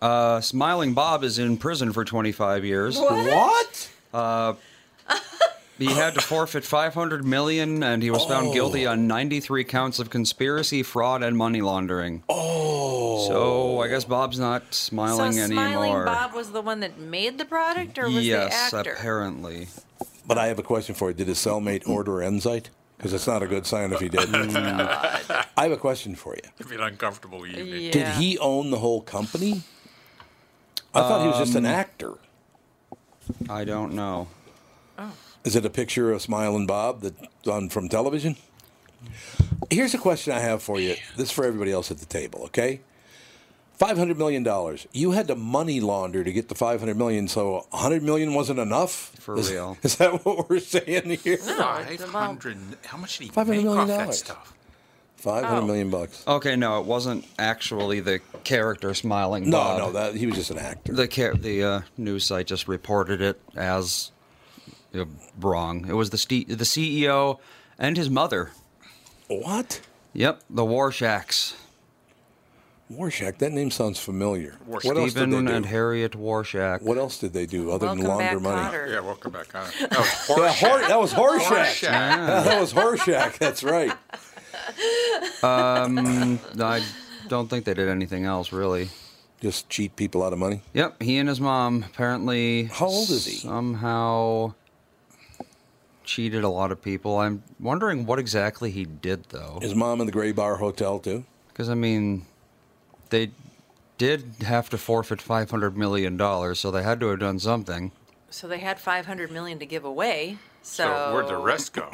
uh, 0.00 0.40
Smiling 0.40 0.94
Bob 0.94 1.24
is 1.24 1.38
in 1.38 1.56
prison 1.56 1.92
for 1.92 2.04
25 2.04 2.64
years. 2.64 2.98
What? 2.98 3.90
He 5.80 5.86
had 5.86 6.12
to 6.12 6.20
forfeit 6.20 6.62
500 6.62 7.24
million, 7.24 7.82
and 7.82 8.02
he 8.02 8.10
was 8.10 8.26
found 8.26 8.52
guilty 8.52 8.86
on 8.86 9.06
93 9.06 9.64
counts 9.64 9.98
of 9.98 10.10
conspiracy, 10.10 10.82
fraud, 10.82 11.22
and 11.22 11.38
money 11.38 11.62
laundering. 11.62 12.22
Oh. 12.28 13.26
So 13.26 13.80
I 13.80 13.88
guess 13.88 14.04
Bob's 14.04 14.38
not 14.38 14.74
smiling 14.74 15.32
so 15.32 15.42
anymore. 15.42 15.64
Smiling 15.64 16.04
Bob 16.04 16.34
was 16.34 16.52
the 16.52 16.60
one 16.60 16.80
that 16.80 16.98
made 16.98 17.38
the 17.38 17.46
product, 17.46 17.98
or 17.98 18.10
was 18.10 18.26
yes, 18.26 18.70
the 18.70 18.76
actor? 18.76 18.92
apparently. 18.92 19.68
But 20.26 20.36
I 20.36 20.48
have 20.48 20.58
a 20.58 20.62
question 20.62 20.94
for 20.94 21.08
you. 21.08 21.14
Did 21.14 21.28
his 21.28 21.38
cellmate 21.38 21.88
order 21.88 22.12
Enzyte? 22.12 22.66
Because 22.98 23.14
it's 23.14 23.26
not 23.26 23.42
a 23.42 23.46
good 23.46 23.64
sign 23.64 23.94
if 23.94 24.00
he 24.00 24.10
did. 24.10 24.28
I 24.34 25.46
have 25.56 25.72
a 25.72 25.78
question 25.78 26.14
for 26.14 26.34
you. 26.34 26.42
It'd 26.58 26.68
be 26.68 26.76
an 26.76 26.82
uncomfortable 26.82 27.46
evening. 27.46 27.84
Yeah. 27.84 27.90
Did 27.92 28.08
he 28.08 28.36
own 28.36 28.70
the 28.70 28.78
whole 28.80 29.00
company? 29.00 29.62
I 30.94 31.00
thought 31.02 31.22
he 31.22 31.28
was 31.28 31.38
just 31.38 31.54
an 31.54 31.66
Um, 31.66 31.72
actor. 31.72 32.14
I 33.48 33.64
don't 33.64 33.92
know. 33.94 34.28
Is 35.44 35.56
it 35.56 35.64
a 35.64 35.70
picture 35.70 36.12
of 36.12 36.20
Smiling 36.20 36.66
Bob 36.66 37.00
that's 37.00 37.48
on 37.48 37.68
from 37.70 37.88
television? 37.88 38.36
Here's 39.70 39.94
a 39.94 39.98
question 39.98 40.32
I 40.34 40.40
have 40.40 40.62
for 40.62 40.78
you. 40.78 40.96
This 41.16 41.28
is 41.28 41.30
for 41.30 41.44
everybody 41.44 41.72
else 41.72 41.90
at 41.90 41.98
the 41.98 42.06
table, 42.06 42.42
okay? 42.46 42.80
Five 43.78 43.96
hundred 43.96 44.18
million 44.18 44.42
dollars. 44.42 44.86
You 44.92 45.12
had 45.12 45.26
to 45.28 45.34
money 45.34 45.80
launder 45.80 46.22
to 46.22 46.30
get 46.32 46.48
the 46.50 46.54
five 46.54 46.80
hundred 46.80 46.98
million, 46.98 47.28
so 47.28 47.64
a 47.72 47.78
hundred 47.78 48.02
million 48.02 48.34
wasn't 48.34 48.58
enough. 48.58 49.12
For 49.18 49.38
is, 49.38 49.50
real. 49.50 49.78
Is 49.82 49.96
that 49.96 50.22
what 50.26 50.50
we're 50.50 50.58
saying 50.58 51.08
here? 51.22 51.38
No, 51.46 51.76
it's 51.88 52.02
Five 52.02 52.10
about 52.10 52.26
hundred. 52.26 52.58
How 52.84 52.98
much 52.98 53.16
did 53.16 53.24
he 53.24 53.30
500 53.30 53.56
make 53.56 53.64
million 53.64 53.80
off 53.82 53.88
that 53.88 53.98
dollars. 54.00 54.18
stuff? 54.18 54.52
Five 55.20 55.44
hundred 55.44 55.60
Oh. 55.62 55.66
million 55.66 55.90
bucks. 55.90 56.24
Okay, 56.26 56.56
no, 56.56 56.80
it 56.80 56.86
wasn't 56.86 57.26
actually 57.38 58.00
the 58.00 58.20
character 58.44 58.94
Smiling 58.94 59.50
No, 59.50 59.58
Bob. 59.58 59.78
no, 59.78 59.92
that 59.92 60.14
he 60.16 60.26
was 60.26 60.36
just 60.36 60.50
an 60.50 60.58
actor. 60.58 60.92
The 60.94 61.06
ca- 61.08 61.34
the 61.34 61.62
uh, 61.62 61.80
news 61.98 62.24
site 62.24 62.46
just 62.46 62.66
reported 62.66 63.20
it 63.20 63.40
as 63.54 64.12
uh, 64.94 65.04
wrong. 65.38 65.86
It 65.88 65.92
was 65.92 66.08
the 66.10 66.18
ste- 66.18 66.48
the 66.48 66.64
CEO 66.64 67.38
and 67.78 67.96
his 67.98 68.08
mother. 68.08 68.52
What? 69.28 69.82
Yep, 70.14 70.40
the 70.48 70.62
Warshaks. 70.62 71.54
Warshak. 72.90 73.38
That 73.38 73.52
name 73.52 73.70
sounds 73.70 74.00
familiar. 74.00 74.56
What 74.66 74.84
else 74.84 74.94
did 74.96 75.10
Stephen 75.12 75.30
they 75.30 75.50
do? 75.52 75.56
and 75.58 75.66
Harriet 75.66 76.12
Warshak. 76.12 76.82
What 76.82 76.98
else 76.98 77.18
did 77.18 77.32
they 77.32 77.46
do 77.46 77.70
other 77.70 77.86
welcome 77.86 78.02
than 78.02 78.10
launder 78.10 78.40
money? 78.40 78.68
Kotter. 78.76 78.92
Yeah, 78.92 79.00
welcome 79.00 79.30
back. 79.30 79.48
Connor. 79.48 79.70
That 79.80 79.90
was 80.00 80.28
Yeah, 80.28 80.34
Horshack. 80.34 80.68
Hor- 80.80 80.88
that 80.88 81.00
was 81.00 81.12
Horshack. 81.12 81.40
Horseshack. 81.66 81.82
Yeah, 81.82 82.42
that 82.44 82.60
was 82.60 82.72
Horshack. 82.72 83.38
That's 83.38 83.62
right. 83.62 83.92
Um, 85.42 86.38
I 86.60 86.82
don't 87.28 87.48
think 87.48 87.64
they 87.64 87.74
did 87.74 87.88
anything 87.88 88.24
else 88.24 88.52
really. 88.52 88.88
Just 89.40 89.68
cheat 89.70 89.96
people 89.96 90.22
out 90.22 90.32
of 90.34 90.38
money. 90.38 90.60
Yep, 90.74 91.02
he 91.02 91.16
and 91.18 91.28
his 91.28 91.40
mom 91.40 91.82
apparently. 91.88 92.64
How 92.64 92.86
old 92.86 93.08
is 93.10 93.24
he? 93.24 93.36
Somehow 93.36 94.54
cheated 96.04 96.44
a 96.44 96.48
lot 96.48 96.72
of 96.72 96.82
people. 96.82 97.18
I'm 97.18 97.42
wondering 97.58 98.04
what 98.04 98.18
exactly 98.18 98.70
he 98.70 98.84
did 98.84 99.24
though, 99.30 99.58
His 99.62 99.74
mom 99.74 100.00
in 100.00 100.06
the 100.06 100.12
Gray 100.12 100.32
Bar 100.32 100.56
Hotel 100.56 100.98
too. 100.98 101.24
because 101.48 101.68
I 101.68 101.74
mean, 101.74 102.26
they 103.10 103.30
did 103.98 104.24
have 104.42 104.68
to 104.70 104.78
forfeit 104.78 105.20
500 105.22 105.76
million 105.76 106.16
dollars, 106.16 106.58
so 106.58 106.70
they 106.70 106.82
had 106.82 107.00
to 107.00 107.06
have 107.08 107.20
done 107.20 107.38
something. 107.38 107.92
so 108.28 108.46
they 108.48 108.58
had 108.58 108.78
500 108.80 109.30
million 109.30 109.58
to 109.58 109.66
give 109.66 109.84
away. 109.84 110.38
So, 110.62 110.84
So 110.84 111.14
where'd 111.14 111.28
the 111.28 111.36
rest 111.36 111.72
go? 111.72 111.88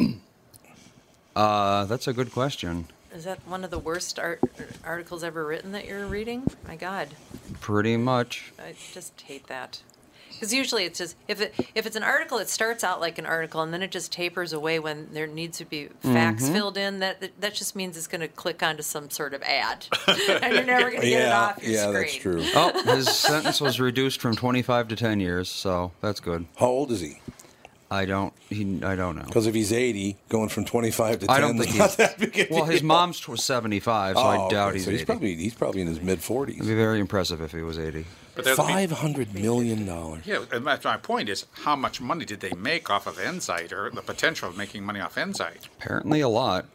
Uh, 1.37 1.85
that's 1.85 2.09
a 2.09 2.13
good 2.13 2.33
question. 2.33 2.87
Is 3.15 3.25
that 3.25 3.39
one 3.47 3.63
of 3.65 3.71
the 3.71 3.79
worst 3.79 4.19
art- 4.19 4.41
articles 4.85 5.23
ever 5.23 5.45
written 5.47 5.73
that 5.73 5.87
you're 5.87 6.07
reading? 6.07 6.45
My 6.67 6.77
God, 6.77 7.09
Pretty 7.61 7.97
much. 7.97 8.53
I 8.59 8.75
just 8.93 9.21
hate 9.21 9.47
that. 9.47 9.81
Because 10.33 10.53
usually 10.53 10.85
it's 10.85 10.99
just 10.99 11.17
if 11.29 11.41
it 11.41 11.55
if 11.75 11.87
it's 11.87 11.97
an 11.97 12.03
article, 12.03 12.37
it 12.39 12.49
starts 12.51 12.85
out 12.85 13.01
like 13.01 13.17
an 13.19 13.25
article 13.25 13.63
and 13.63 13.73
then 13.73 13.83
it 13.83 13.91
just 13.91 14.13
tapers 14.13 14.53
away 14.53 14.79
when 14.79 15.09
there 15.13 15.27
needs 15.27 15.57
to 15.59 15.65
be 15.65 15.87
facts 16.03 16.45
Mm-hmm. 16.45 16.53
filled 16.53 16.77
in. 16.77 16.99
That 16.99 17.21
that- 17.21 17.41
that 17.41 17.55
just 17.55 17.75
means 17.75 17.97
it's 17.97 18.07
going 18.07 18.21
to 18.21 18.29
click 18.29 18.63
onto 18.63 18.83
some 18.83 19.09
sort 19.09 19.33
of 19.33 19.43
ad, 19.43 19.87
and 20.09 20.53
you're 20.55 20.65
never 20.65 20.91
going 20.91 21.03
to 21.03 21.09
get 21.09 21.21
it 21.23 21.27
yeah, 21.29 21.41
off 21.41 21.63
your 21.63 21.73
yeah, 21.73 21.83
screen. 21.85 21.95
that's 22.03 22.17
true. 22.17 22.43
Oh, 22.55 22.95
his 22.97 23.09
sentence 23.09 23.61
was 23.63 23.81
reduced 23.81 24.21
from 24.21 24.35
25 24.37 24.89
to 24.89 24.97
10 24.97 25.21
years, 25.21 25.49
so 25.49 25.93
that's 26.03 26.21
good. 26.21 26.45
How 26.57 26.67
old 26.67 26.91
is 26.91 27.01
he? 27.01 27.21
I 27.91 28.05
don't. 28.05 28.33
He. 28.49 28.83
I 28.83 28.97
don't 28.97 29.15
know. 29.17 29.23
Because 29.23 29.47
if 29.47 29.55
he's 29.55 29.73
80, 29.73 30.17
going 30.29 30.49
from 30.49 30.65
25 30.65 31.21
to 31.21 31.27
10 31.29 31.37
I 31.37 31.41
don't 31.41 31.57
think 31.59 31.75
not 31.79 31.89
he's. 31.91 31.97
that 31.97 32.19
big 32.19 32.37
a 32.39 32.47
well, 32.51 32.65
his 32.65 32.83
mom's 32.83 33.21
tw- 33.21 33.39
75, 33.39 34.17
so 34.17 34.23
I 34.23 34.37
Oh, 34.39 34.51
doubt 34.51 34.69
okay, 34.71 34.77
he's 34.79 34.85
so 34.85 34.91
80. 34.91 34.97
he's 34.99 35.07
probably 35.07 35.37
he's 35.37 35.55
probably 35.55 35.81
in 35.83 35.87
his 35.87 36.01
mid 36.01 36.19
40s. 36.19 36.49
It'd 36.55 36.61
be 36.67 36.75
very 36.75 36.99
impressive 36.99 37.41
if 37.41 37.53
he 37.53 37.63
was 37.63 37.79
80. 37.79 38.05
But 38.35 38.47
Five 38.49 38.91
hundred 38.91 39.35
million 39.35 39.87
dollars. 39.87 40.27
Yeah, 40.27 40.45
and 40.53 40.67
that's 40.67 40.85
my 40.85 40.97
point 40.99 41.29
is 41.31 41.47
how 41.53 41.75
much 41.75 42.01
money 42.03 42.25
did 42.27 42.41
they 42.41 42.53
make 42.53 42.91
off 42.91 43.07
of 43.07 43.17
Enzyte 43.17 43.73
or 43.73 43.89
the 43.91 44.03
potential 44.03 44.49
of 44.49 44.57
making 44.59 44.85
money 44.85 45.01
off 45.01 45.15
Enzyte? 45.15 45.67
Apparently, 45.79 46.21
a 46.21 46.29
lot. 46.29 46.67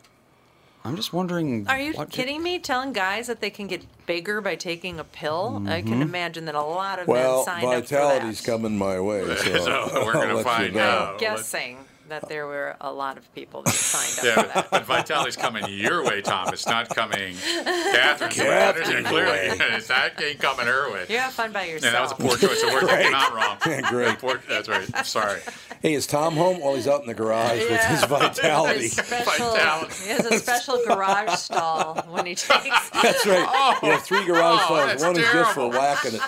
I'm 0.84 0.96
just 0.96 1.14
wondering. 1.14 1.68
Are 1.68 1.80
you 1.80 1.94
what 1.94 2.10
kidding 2.10 2.42
me? 2.42 2.58
Telling 2.60 2.92
guys 2.92 3.28
that 3.28 3.40
they 3.40 3.50
can 3.52 3.68
get 3.68 3.84
bigger 4.08 4.42
by 4.42 4.56
taking 4.56 5.00
a 5.00 5.04
pill? 5.04 5.62
I 5.68 5.82
can 5.82 6.00
Mhm. 6.00 6.02
imagine 6.02 6.46
that 6.46 6.56
a 6.56 6.62
lot 6.62 6.98
of 7.00 7.08
Well, 7.08 7.38
men 7.38 7.46
signed 7.46 7.66
up 7.68 7.86
for 7.86 7.90
that. 7.90 8.00
Well, 8.00 8.10
Vitality's 8.10 8.42
coming 8.42 8.78
my 8.78 9.00
way, 9.00 9.24
so, 9.38 9.60
So 9.94 10.06
we're 10.06 10.14
gonna 10.14 10.44
find 10.44 10.76
out. 10.78 11.14
I'm 11.14 11.18
guessing 11.20 11.78
that 12.12 12.24
oh. 12.26 12.28
there 12.30 12.46
were 12.48 12.76
a 12.82 12.92
lot 12.92 13.18
of 13.18 13.34
people 13.36 13.62
that 13.64 13.74
signed 13.74 14.38
up 14.38 14.46
for 14.46 14.48
Yeah, 14.50 14.54
that. 14.54 14.72
but 14.72 14.86
Vitality's 14.86 15.36
coming 15.36 15.66
your 15.68 16.04
way, 16.06 16.22
Tom. 16.22 16.50
It's 16.54 16.66
not 16.68 16.90
coming 16.90 17.36
Catherine's 17.36 18.38
way. 18.38 18.46
Catherine's 18.46 19.08
clearly. 19.08 19.50
It's 19.72 19.88
that 19.88 20.22
ain't 20.22 20.40
coming 20.40 20.66
her 20.68 20.92
way. 20.92 21.06
You 21.10 21.18
have 21.18 21.34
fun 21.34 21.52
by 21.52 21.66
yourself. 21.66 21.84
Yeah, 21.94 22.00
that 22.00 22.02
was 22.02 22.12
a 22.12 22.16
poor 22.16 22.38
choice 22.50 22.64
of 22.64 22.74
words. 22.74 22.88
That 22.88 23.02
came 23.04 23.14
out 23.16 23.34
wrong. 23.34 23.58
Yeah, 23.66 23.90
great. 23.90 24.20
Poor- 24.20 24.42
that's 24.50 24.68
right. 24.70 25.06
Sorry. 25.06 25.40
Hey, 25.82 25.94
is 25.94 26.06
Tom 26.08 26.36
home? 26.36 26.60
Well, 26.60 26.76
he's 26.76 26.88
out 26.88 27.02
in 27.02 27.08
the 27.08 27.14
garage 27.14 27.60
with 27.60 27.82
his 27.86 28.04
Vitality. 28.06 28.82
His 28.82 28.92
special, 28.94 29.52
Vitality. 29.52 29.94
he 30.04 30.10
has 30.10 30.26
a 30.26 30.40
special 30.40 30.82
garage 30.86 31.34
stall 31.36 31.96
when 32.10 32.26
he 32.26 32.36
takes. 32.36 32.90
That's 32.92 33.26
right. 33.26 33.48
Oh. 33.50 33.80
You 33.84 33.92
have 33.92 34.04
three 34.04 34.26
garage 34.26 34.60
Oh, 34.62 34.66
stalls. 34.66 34.86
that's 34.88 35.04
One 35.04 35.18
is 35.18 35.32
just 35.32 35.54
for 35.54 35.70
whacking 35.70 36.16
it. 36.16 36.22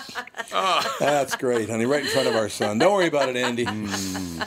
Oh. 0.52 0.96
That's 1.00 1.36
great, 1.36 1.68
honey. 1.68 1.86
Right 1.86 2.02
in 2.02 2.08
front 2.08 2.26
of 2.28 2.34
our 2.34 2.48
son. 2.48 2.78
Don't 2.78 2.92
worry 2.94 3.06
about 3.08 3.28
it, 3.28 3.36
Andy. 3.36 3.64
Hmm. 3.64 4.42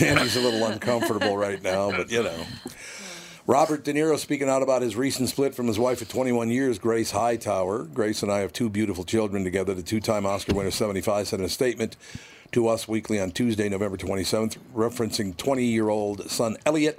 Andy's 0.00 0.36
a 0.36 0.40
little 0.40 0.64
uncomfortable 0.70 1.36
right 1.36 1.62
now, 1.62 1.90
but 1.90 2.10
you 2.10 2.22
know. 2.22 2.46
Robert 3.46 3.82
De 3.82 3.92
Niro 3.92 4.16
speaking 4.16 4.48
out 4.48 4.62
about 4.62 4.82
his 4.82 4.94
recent 4.94 5.28
split 5.28 5.54
from 5.54 5.66
his 5.66 5.78
wife 5.78 6.00
of 6.00 6.08
21 6.08 6.48
years, 6.50 6.78
Grace 6.78 7.10
Hightower. 7.10 7.82
Grace 7.84 8.22
and 8.22 8.30
I 8.30 8.38
have 8.38 8.52
two 8.52 8.70
beautiful 8.70 9.02
children 9.02 9.42
together. 9.42 9.74
The 9.74 9.82
two 9.82 10.00
time 10.00 10.24
Oscar 10.24 10.54
winner, 10.54 10.70
75, 10.70 11.26
said 11.26 11.40
in 11.40 11.46
a 11.46 11.48
statement 11.48 11.96
to 12.52 12.68
Us 12.68 12.86
Weekly 12.86 13.18
on 13.18 13.32
Tuesday, 13.32 13.68
November 13.68 13.96
27th, 13.96 14.58
referencing 14.74 15.36
20 15.36 15.64
year 15.64 15.88
old 15.88 16.30
son 16.30 16.56
Elliot 16.64 16.98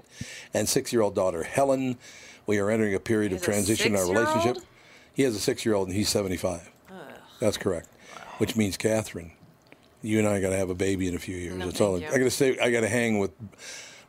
and 0.53 0.67
six 0.67 0.91
year 0.91 1.01
old 1.01 1.15
daughter 1.15 1.43
Helen. 1.43 1.97
We 2.45 2.59
are 2.59 2.69
entering 2.69 2.93
a 2.93 2.99
period 2.99 3.31
of 3.31 3.41
transition 3.41 3.93
in 3.93 3.99
our 3.99 4.05
relationship. 4.05 4.57
He 5.13 5.23
has 5.23 5.35
a 5.35 5.39
six 5.39 5.65
year 5.65 5.75
old 5.75 5.87
and 5.87 5.95
he's 5.95 6.09
75. 6.09 6.69
That's 7.39 7.57
correct. 7.57 7.87
Which 8.37 8.55
means, 8.55 8.75
Catherine, 8.77 9.31
you 10.03 10.19
and 10.19 10.27
I 10.27 10.39
got 10.39 10.49
to 10.51 10.57
have 10.57 10.69
a 10.69 10.75
baby 10.75 11.07
in 11.07 11.15
a 11.15 11.19
few 11.19 11.35
years. 11.35 11.55
No, 11.55 11.65
That's 11.65 11.81
all. 11.81 11.97
thank 11.99 12.11
I 12.13 12.17
got 12.17 12.23
to 12.25 12.29
say, 12.29 12.57
I 12.59 12.69
got 12.69 12.81
to 12.81 12.87
hang 12.87 13.17
with 13.19 13.31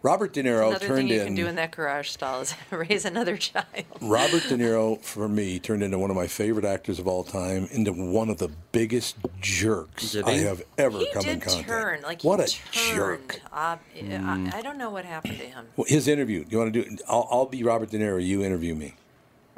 Robert 0.03 0.35
De 0.35 0.43
Niro. 0.43 0.69
Another 0.69 0.87
turned 0.87 0.99
thing 0.99 1.09
you 1.09 1.21
in. 1.21 1.27
can 1.29 1.35
do 1.35 1.47
in 1.47 1.55
that 1.55 1.71
garage 1.71 2.11
stall 2.11 2.41
is 2.43 2.55
raise 2.71 3.07
another 3.07 3.39
child. 3.39 3.65
Robert 4.03 4.43
De 4.49 4.57
Niro, 4.59 5.01
for 5.03 5.29
me, 5.29 5.59
turned 5.59 5.83
into 5.83 5.99
one 5.99 6.11
of 6.11 6.17
my 6.17 6.27
favorite 6.27 6.67
actors 6.67 6.99
of 6.99 7.07
all 7.09 7.25
time, 7.25 7.67
into 7.71 7.93
one 7.93 8.29
of 8.29 8.37
the 8.37 8.49
biggest 8.73 9.17
jerks 9.41 10.15
I 10.17 10.33
have 10.33 10.63
ever 10.77 10.99
He 10.99 11.09
come 11.13 11.25
in 11.25 11.39
did 11.39 11.43
contact. 11.49 11.69
turn 11.69 12.03
like 12.03 12.23
what 12.23 12.39
he 12.41 12.45
a 12.45 12.73
turned. 12.95 12.97
jerk! 13.31 13.41
Uh, 13.51 13.77
I, 13.97 14.51
I 14.53 14.61
don't 14.63 14.77
know 14.77 14.91
what 14.91 15.05
happened 15.07 15.39
to 15.39 15.47
him. 15.47 15.67
Well, 15.77 15.87
His 15.89 16.07
interview. 16.07 16.45
You 16.51 16.59
want 16.59 16.75
to 16.75 16.85
do? 16.85 16.97
I'll, 17.09 17.27
I'll 17.31 17.47
be 17.47 17.63
Robert 17.63 17.91
De 17.91 17.99
Niro. 17.99 18.23
You 18.23 18.43
interview 18.45 18.75
me. 18.75 18.97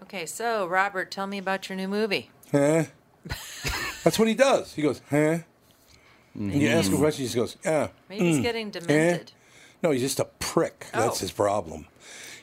Okay, 0.03 0.26
so 0.26 0.66
Robert, 0.68 1.11
tell 1.11 1.26
me 1.26 1.39
about 1.39 1.68
your 1.68 1.74
new 1.76 1.89
movie. 1.89 2.30
Huh? 2.53 2.84
That's 4.05 4.18
what 4.20 4.28
he 4.28 4.34
does. 4.34 4.74
He 4.74 4.82
goes, 4.82 5.03
huh? 5.11 5.39
And 6.39 6.53
you 6.55 6.68
ask 6.68 6.89
him 6.91 6.97
a 6.97 6.99
question, 6.99 7.22
he 7.22 7.26
just 7.26 7.37
goes, 7.37 7.57
yeah. 7.64 7.89
Maybe 8.09 8.24
he's 8.26 8.39
mm, 8.39 8.43
getting 8.43 8.68
eh." 8.68 8.70
demented. 8.70 9.32
No, 9.82 9.91
he's 9.91 10.03
just 10.03 10.20
a 10.20 10.26
prick. 10.39 10.87
That's 10.93 11.18
Oh. 11.18 11.20
his 11.20 11.32
problem. 11.32 11.87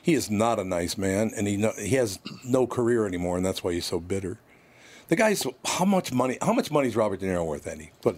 He 0.02 0.14
is 0.14 0.30
not 0.30 0.58
a 0.58 0.64
nice 0.64 0.98
man, 0.98 1.32
and 1.36 1.46
he 1.48 1.56
no, 1.56 1.72
he 1.78 1.94
has 1.96 2.18
no 2.44 2.66
career 2.66 3.06
anymore, 3.06 3.36
and 3.36 3.44
that's 3.46 3.64
why 3.64 3.72
he's 3.72 3.86
so 3.86 4.00
bitter. 4.00 4.38
The 5.08 5.16
guy's 5.16 5.46
how 5.66 5.84
much 5.84 6.12
money? 6.12 6.38
How 6.40 6.52
much 6.54 6.70
money 6.70 6.88
is 6.88 6.96
Robert 6.96 7.20
De 7.20 7.26
Niro 7.26 7.44
worth, 7.46 7.66
Andy? 7.66 7.90
What 8.02 8.16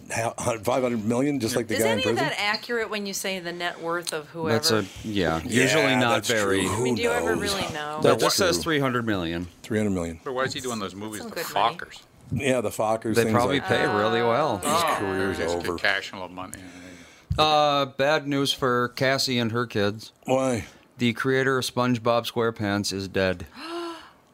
five 0.63 0.83
hundred 0.83 1.03
million? 1.05 1.39
Just 1.39 1.55
like 1.55 1.67
the 1.67 1.75
Is 1.75 1.83
guy 1.83 1.91
in 1.91 1.99
any 1.99 2.09
of 2.11 2.15
that 2.17 2.33
accurate 2.37 2.89
when 2.89 3.05
you 3.05 3.13
say 3.13 3.39
the 3.39 3.51
net 3.51 3.81
worth 3.81 4.13
of 4.13 4.27
whoever? 4.29 4.53
That's 4.53 4.71
a 4.71 4.85
yeah. 5.03 5.41
Yeah, 5.45 5.63
Usually 5.63 5.95
not 5.95 6.25
very. 6.25 6.61
true. 6.65 6.75
I 6.75 6.79
mean, 6.81 6.95
do 6.95 7.01
you 7.01 7.11
ever 7.11 7.35
knows? 7.35 7.53
really 7.53 7.73
know? 7.73 7.99
That 8.01 8.19
just 8.19 8.37
says 8.37 8.57
300 8.59 9.05
million. 9.05 9.47
Three 9.63 9.77
hundred 9.77 9.91
million. 9.91 10.19
But 10.23 10.33
why 10.33 10.43
is 10.43 10.53
he 10.53 10.59
doing 10.61 10.79
those 10.79 10.95
movies 10.95 11.19
Some 11.21 11.29
with 11.29 11.45
good 11.45 11.53
money. 11.53 11.77
Fockers? 12.31 12.41
Yeah, 12.41 12.61
the 12.61 12.69
Fockers. 12.69 13.15
They 13.15 13.31
probably 13.31 13.59
like 13.59 13.67
pay 13.69 13.85
really 13.85 14.21
well. 14.21 14.57
His 14.57 14.83
career's 14.97 15.37
Just 15.37 15.55
over. 15.55 15.73
get 15.75 15.81
cash 15.81 16.11
and 16.11 16.19
a 16.19 16.23
little 16.23 16.35
money. 16.35 16.59
Uh, 17.37 17.85
bad 17.85 18.27
news 18.27 18.51
for 18.53 18.89
Cassie 18.89 19.37
and 19.39 19.51
her 19.51 19.65
kids. 19.65 20.11
Why? 20.25 20.65
The 20.97 21.13
creator 21.13 21.57
of 21.59 21.65
SpongeBob 21.65 22.31
SquarePants 22.31 22.91
is 22.93 23.07
dead. 23.07 23.45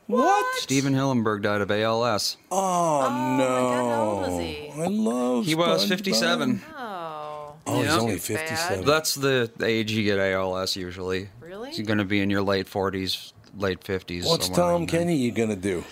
What? 0.06 0.56
Stephen 0.62 0.94
Hillenburg 0.94 1.44
died 1.44 1.62
of 1.62 1.72
ALS. 1.72 2.36
Oh, 2.52 3.10
my 3.10 3.38
no! 3.38 3.48
God, 3.48 3.74
how 3.90 4.02
old 4.02 4.22
was 4.22 4.40
he? 4.40 4.70
I 4.76 4.88
love. 4.88 5.46
He 5.46 5.56
was 5.56 5.86
SpongeBob. 5.86 5.88
57. 5.90 6.62
Oh, 6.76 7.54
Oh, 7.66 7.82
he's 7.82 7.92
only 7.94 8.20
Too 8.20 8.34
bad. 8.34 8.40
fifty-seven. 8.50 8.86
That's 8.86 9.16
the 9.16 9.50
age 9.64 9.94
you 9.94 10.04
get 10.04 10.20
ALS 10.20 10.76
usually. 10.76 11.30
Really? 11.40 11.72
You're 11.74 11.86
going 11.86 12.00
to 12.00 12.04
be 12.06 12.20
in 12.20 12.30
your 12.30 12.42
late 12.42 12.68
40s, 12.68 13.32
late 13.58 13.80
50s. 13.80 14.26
What's 14.26 14.50
Tom. 14.50 14.86
Kenny 14.88 15.16
you 15.16 15.32
gonna 15.32 15.56
do? 15.56 15.86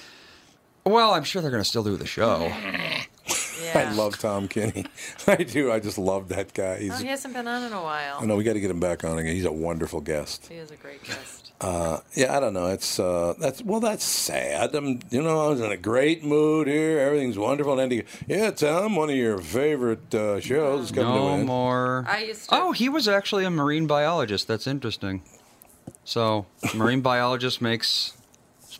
Well, 0.84 1.14
I'm 1.14 1.24
sure 1.24 1.42
they're 1.42 1.52
going 1.52 1.64
to 1.64 1.70
still 1.70 1.84
do 1.84 1.96
the 1.96 2.08
show. 2.08 2.48
yeah. 2.48 3.06
I 3.76 3.94
love 3.94 4.18
Tom 4.18 4.48
Kenny. 4.48 4.86
I 5.28 5.38
do. 5.38 5.72
I 5.72 5.80
just 5.80 5.98
love 5.98 6.30
that 6.30 6.54
guy. 6.54 6.80
He's. 6.80 6.92
Oh, 6.92 6.96
he 6.96 7.08
hasn't 7.08 7.34
been 7.34 7.48
on 7.48 7.64
in 7.64 7.74
a 7.74 7.82
while. 7.82 8.18
I 8.20 8.26
know 8.26 8.36
we 8.36 8.44
got 8.44 8.54
to 8.54 8.60
get 8.60 8.72
him 8.72 8.80
back 8.80 9.04
on 9.04 9.20
again. 9.20 9.36
He's 9.36 9.46
a 9.46 9.52
wonderful 9.52 10.02
guest. 10.02 10.48
He 10.48 10.56
is 10.56 10.72
a 10.72 10.76
great 10.76 11.04
guest. 11.04 11.54
Uh, 11.62 12.00
yeah, 12.16 12.36
I 12.36 12.40
don't 12.40 12.54
know. 12.54 12.68
It's 12.68 13.00
uh, 13.00 13.36
that's 13.40 13.62
well, 13.62 13.80
that's 13.80 14.04
sad. 14.04 14.74
I'm, 14.74 15.00
you 15.12 15.22
know, 15.22 15.46
I 15.46 15.50
was 15.50 15.62
in 15.62 15.72
a 15.72 15.78
great 15.78 16.24
mood 16.24 16.68
here. 16.68 17.00
Everything's 17.00 17.38
wonderful. 17.38 17.74
And 17.74 17.82
Andy, 17.82 18.04
yeah, 18.28 18.50
Tom, 18.50 18.96
one 18.96 19.12
of 19.12 19.16
your 19.16 19.38
favorite 19.38 20.14
uh, 20.16 20.40
shows 20.40 20.86
is 20.86 20.92
coming 20.92 21.14
to 21.14 21.20
No 21.20 21.34
an 21.36 21.46
more. 21.46 22.04
I 22.08 22.24
used 22.24 22.50
to. 22.50 22.56
Oh, 22.56 22.72
he 22.72 22.90
was 22.90 23.08
actually 23.08 23.46
a 23.46 23.52
marine 23.52 23.86
biologist. 23.86 24.48
That's 24.48 24.66
interesting. 24.66 25.22
So, 26.04 26.48
marine 26.74 27.02
biologist 27.02 27.62
makes 27.62 28.18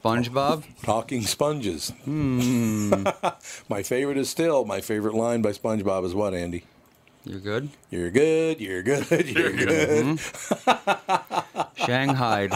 SpongeBob. 0.04 0.64
Talking 0.84 1.22
sponges. 1.22 1.92
Hmm. 2.06 3.04
my 3.70 3.84
favorite 3.84 4.18
is 4.18 4.30
still 4.30 4.66
my 4.66 4.82
favorite 4.82 5.14
line 5.14 5.42
by 5.42 5.52
SpongeBob 5.52 6.06
is 6.06 6.16
what, 6.16 6.34
Andy? 6.34 6.64
You're 7.24 7.40
good. 7.40 7.70
You're 7.92 8.10
good. 8.10 8.60
You're 8.60 8.82
good. 8.82 9.10
You're 9.30 9.52
good. 9.52 10.20
Shanghai. 11.76 12.50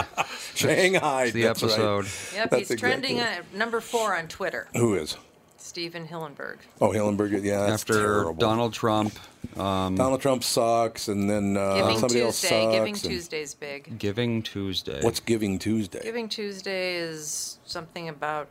Shanghai. 0.54 1.30
the 1.30 1.42
that's 1.42 1.62
right. 1.62 1.70
episode. 1.70 2.06
Yep, 2.34 2.50
That's 2.50 2.56
he's 2.56 2.70
exactly 2.72 2.76
trending 2.76 3.20
at 3.20 3.54
number 3.54 3.80
four 3.80 4.16
on 4.16 4.26
Twitter. 4.26 4.66
Who 4.74 4.94
is? 4.94 5.16
Stephen 5.58 6.06
Hillenburg. 6.06 6.58
Oh, 6.80 6.90
Hillenburg. 6.90 7.42
Yeah, 7.42 7.60
that's 7.60 7.82
After 7.82 7.94
terrible. 7.94 8.34
Donald 8.34 8.72
Trump, 8.72 9.14
um, 9.58 9.94
Donald 9.96 10.20
Trump 10.20 10.44
sucks, 10.44 11.08
and 11.08 11.28
then 11.28 11.56
uh, 11.56 11.74
Giving 11.76 11.98
somebody 11.98 12.22
else 12.22 12.36
sucks. 12.38 12.72
Giving 12.72 12.94
and- 12.94 13.02
Tuesday's 13.04 13.54
big. 13.54 13.98
Giving 13.98 14.42
Tuesday. 14.42 15.00
What's 15.02 15.20
Giving 15.20 15.58
Tuesday? 15.58 16.00
Giving 16.02 16.28
Tuesday 16.28 16.96
is 16.96 17.58
something 17.66 18.08
about 18.08 18.48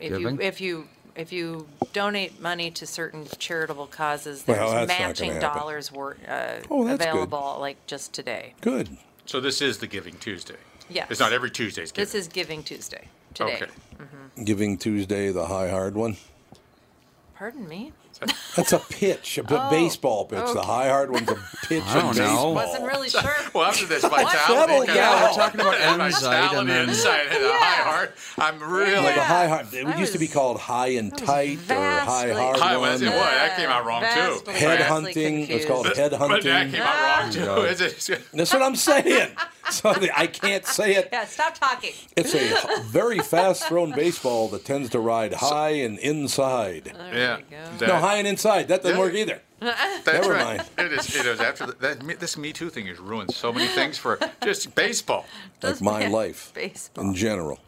if 0.00 0.10
Giving? 0.18 0.36
you 0.36 0.40
if 0.40 0.60
you 0.60 0.88
if 1.14 1.32
you 1.32 1.66
donate 1.92 2.40
money 2.42 2.70
to 2.72 2.86
certain 2.86 3.26
charitable 3.38 3.86
causes, 3.86 4.44
Well, 4.46 4.56
there's 4.56 4.70
that's 4.72 4.88
not 4.88 4.98
gonna 4.98 5.08
matching 5.08 5.32
happen. 5.32 5.58
dollars 5.58 5.90
wor- 5.92 6.16
uh, 6.28 6.60
Oh, 6.70 6.84
that's 6.84 6.98
good. 7.04 7.08
available 7.10 7.56
like 7.60 7.86
just 7.86 8.12
today. 8.12 8.54
Good. 8.60 8.96
So 9.24 9.40
this 9.40 9.60
is 9.62 9.78
the 9.78 9.86
Giving 9.86 10.14
Tuesday. 10.18 10.56
Yes. 10.88 11.08
It's 11.10 11.20
not 11.20 11.32
every 11.32 11.50
Tuesday's 11.50 11.90
Giving. 11.90 12.04
This 12.04 12.14
is 12.14 12.28
Giving 12.28 12.62
Tuesday 12.62 13.08
today. 13.36 13.54
Okay. 13.54 13.66
Mm-hmm. 13.98 14.44
Giving 14.44 14.76
Tuesday, 14.78 15.30
the 15.30 15.46
high 15.46 15.68
hard 15.70 15.94
one. 15.96 16.16
Pardon 17.34 17.68
me. 17.68 17.92
That's 18.56 18.72
a 18.72 18.78
pitch, 18.78 19.36
a 19.36 19.42
b- 19.42 19.48
Oh, 19.58 19.68
baseball 19.70 20.24
pitch. 20.24 20.38
The 20.38 20.44
okay. 20.46 20.60
high 20.66 20.88
hard 20.88 21.10
one's 21.10 21.28
a 21.30 21.34
pitch 21.68 21.82
I 21.84 22.00
don't 22.00 22.12
in 22.16 22.22
know. 22.22 22.24
baseball. 22.24 22.54
Wasn't 22.54 22.84
really 22.86 23.08
sure. 23.10 23.34
Well, 23.52 23.64
after 23.64 23.84
this 23.84 24.00
Settle 24.02 24.16
vitality, 24.16 24.86
down. 24.94 25.22
we're 25.22 25.32
talking 25.36 25.60
about 25.60 25.74
Enzyte 25.74 26.22
vitality 26.22 26.56
and 26.60 26.68
then 26.70 26.88
insight 26.88 27.26
and 27.30 27.44
a 27.44 27.52
high 27.52 27.82
heart. 27.82 28.14
I'm 28.38 28.58
really 28.62 28.96
Like 29.04 29.18
a 29.18 29.22
high 29.22 29.48
hard. 29.48 29.74
It 29.74 29.86
I 29.86 29.98
used 29.98 30.14
to 30.14 30.18
be 30.18 30.24
was- 30.28 30.32
called 30.32 30.58
high 30.58 30.88
and 30.94 31.12
was 31.12 31.20
tight 31.20 31.58
or 31.70 31.74
high 31.74 32.28
vastly- 32.28 32.32
hard 32.42 32.56
High, 32.58 32.76
one. 32.78 32.90
was 32.92 33.02
it? 33.02 33.06
What? 33.08 33.16
That 33.16 33.56
came 33.58 33.68
out 33.68 33.84
wrong, 33.84 34.00
too. 34.00 34.06
Vastly, 34.06 34.54
Head 34.54 34.78
vastly 34.78 35.12
hunting. 35.12 35.50
It's 35.50 35.66
called 35.66 35.84
confused. 35.84 36.00
head 36.00 36.18
But 36.18 36.42
that 36.42 36.42
hunting. 36.42 36.72
came 36.72 36.82
out 36.82 37.22
wrong 37.22 37.30
too. 37.32 37.66
Is 37.66 37.80
it? 38.08 38.22
That's 38.32 38.50
what 38.54 38.62
I'm 38.62 38.76
saying. 38.76 39.28
So 39.70 39.92
the- 39.94 40.16
I 40.16 40.26
can't 40.26 40.64
say 40.66 40.94
it. 40.94 41.08
Yeah, 41.12 41.24
stop 41.26 41.54
talking. 41.58 41.92
It's 42.16 42.34
a 42.34 42.82
very 42.84 43.18
fast 43.18 43.64
thrown 43.64 43.92
baseball 43.92 44.48
that 44.48 44.64
tends 44.64 44.90
to 44.90 45.00
ride 45.00 45.34
high 45.34 45.70
and 45.70 45.98
inside. 45.98 46.84
There 46.94 47.14
Yeah. 47.14 47.36
we 47.36 47.42
go. 47.42 47.56
That- 47.78 47.88
No, 47.88 47.96
high 47.96 48.16
and 48.16 48.26
inside. 48.28 48.68
That 48.68 48.82
doesn't 48.82 48.96
Yeah. 48.96 49.02
work 49.02 49.14
either. 49.14 49.40
That's 49.60 50.06
Never 50.06 50.32
right. 50.34 50.58
mind. 50.58 50.68
It 50.78 50.92
is. 50.92 51.16
It 51.16 51.26
is 51.26 51.40
after 51.40 51.66
the, 51.66 51.72
that. 51.80 52.20
This 52.20 52.36
Me 52.36 52.52
Too 52.52 52.68
thing 52.70 52.86
has 52.88 52.98
ruined 52.98 53.34
so 53.34 53.52
many 53.52 53.66
things 53.68 53.96
for 53.98 54.18
just 54.42 54.74
baseball. 54.74 55.24
Like 55.62 55.80
my 55.80 56.06
life 56.08 56.52
Baseball. 56.54 57.04
in 57.06 57.14
general. 57.14 57.58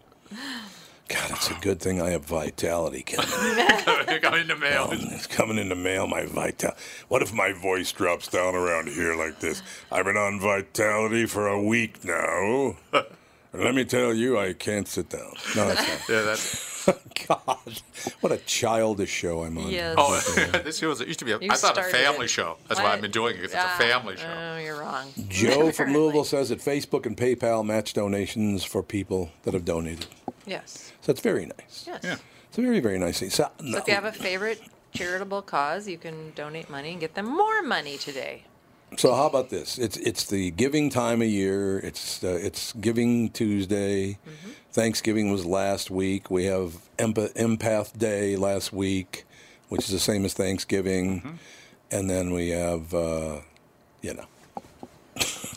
God, 1.09 1.31
it's 1.31 1.51
a 1.51 1.55
good 1.55 1.81
thing 1.81 2.03
I 2.03 2.11
have 2.11 2.25
vitality. 2.27 3.03
Coming 3.07 4.41
in 4.43 4.49
the 4.49 4.57
mail. 4.61 4.89
It's 4.93 5.27
coming 5.27 5.57
in 5.59 5.69
the 5.71 5.75
mail. 5.75 6.07
My 6.07 6.27
vital. 6.27 6.73
What 7.09 7.23
if 7.23 7.33
my 7.33 7.53
voice 7.53 7.91
drops 7.93 8.29
down 8.29 8.55
around 8.55 8.89
here 8.89 9.15
like 9.17 9.41
this? 9.41 9.63
I've 9.91 10.05
been 10.05 10.17
on 10.19 10.39
vitality 10.39 11.25
for 11.27 11.47
a 11.49 11.63
week 11.63 12.05
now. 12.05 12.77
Let 13.55 13.75
me 13.75 13.85
tell 13.87 14.13
you, 14.13 14.39
I 14.39 14.53
can't 14.53 14.87
sit 14.87 15.09
down. 15.09 15.33
No, 15.57 15.69
that's 15.69 15.89
not. 15.89 16.09
Yeah, 16.15 16.23
that's. 16.23 16.69
God, 17.27 17.83
what 18.21 18.33
a 18.33 18.39
childish 18.39 19.11
show 19.11 19.43
I'm 19.45 19.59
on. 19.59 19.69
Yes. 19.71 19.95
Oh, 19.99 20.21
this 20.65 20.79
show 20.79 20.89
was, 20.89 21.01
it 21.03 21.07
used 21.09 21.19
to 21.19 21.25
be. 21.27 21.33
A, 21.33 21.39
You 21.39 21.49
I 21.51 21.55
thought 21.57 21.73
a 21.77 21.83
started 21.83 21.93
family 21.97 22.25
it. 22.27 22.29
show. 22.29 22.57
That's 22.67 22.81
why 22.81 22.85
What? 22.91 22.99
I'm 22.99 23.05
enjoying 23.05 23.37
it. 23.37 23.41
'cause 23.43 23.53
It's 23.53 23.55
Ah, 23.57 23.75
a 23.75 23.79
family 23.79 24.17
show. 24.17 24.27
Oh, 24.55 24.59
you're 24.59 24.79
wrong. 24.81 25.13
Joe 25.29 25.71
from 25.73 25.93
Louisville 25.93 26.25
says 26.25 26.49
that 26.51 26.61
Facebook 26.61 27.05
and 27.05 27.15
PayPal 27.17 27.65
match 27.65 27.93
donations 27.93 28.65
for 28.65 28.83
people 28.83 29.31
that 29.43 29.53
have 29.55 29.65
donated. 29.67 30.07
Yes. 30.49 30.93
So 31.03 31.11
it's 31.13 31.21
very 31.21 31.47
nice. 31.47 31.85
Yes. 31.87 32.01
Yeah. 32.03 32.17
It's 32.49 32.59
a 32.59 32.63
very, 32.63 32.81
very 32.81 32.99
nice 32.99 33.21
thing. 33.21 33.31
So, 33.31 33.51
So 33.61 33.79
if 33.79 33.87
you 33.89 33.95
have 33.95 34.05
a 34.07 34.13
favorite 34.13 34.61
charitable 34.93 35.43
cause, 35.43 35.87
you 35.87 35.99
can 35.99 36.33
donate 36.35 36.71
money 36.71 36.93
and 36.93 37.01
get 37.01 37.15
them 37.15 37.27
more 37.27 37.63
money 37.63 37.99
today. 37.99 38.45
So 38.97 39.15
how 39.15 39.27
about 39.27 39.51
this? 39.51 39.77
It's 39.79 39.99
it's 39.99 40.25
the 40.25 40.51
giving 40.53 40.89
time 40.89 41.21
of 41.21 41.29
year. 41.29 41.79
It's 41.81 42.25
uh, 42.25 42.39
it's 42.43 42.73
Giving 42.81 43.29
Tuesday. 43.31 44.13
Mm-hmm. 44.27 44.51
Thanksgiving 44.73 45.31
was 45.31 45.45
last 45.45 45.91
week. 45.91 46.31
We 46.31 46.45
have 46.47 46.73
Empath, 46.97 47.35
Empath 47.35 47.99
Day 47.99 48.37
last 48.37 48.73
week, 48.73 49.27
which 49.69 49.83
is 49.83 49.91
the 49.91 49.99
same 49.99 50.25
as 50.25 50.33
Thanksgiving, 50.33 51.21
Mm-hmm. 51.21 51.37
and 51.91 52.09
then 52.09 52.33
we 52.33 52.49
have 52.49 52.95
uh, 52.95 53.41
you 54.01 54.15
know 54.15 54.25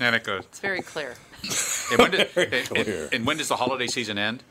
And 0.02 0.14
it 0.16 0.26
goes. 0.26 0.44
It's 0.44 0.60
very 0.60 0.82
clear. 0.82 1.16
And 1.92 2.00
when, 2.00 2.12
did, 2.12 2.30
Very 2.32 2.60
and, 2.60 2.68
clear. 2.70 3.04
and, 3.06 3.14
and 3.14 3.26
when 3.28 3.36
does 3.38 3.48
the 3.50 3.58
holiday 3.58 3.88
season 3.88 4.18
end? 4.18 4.44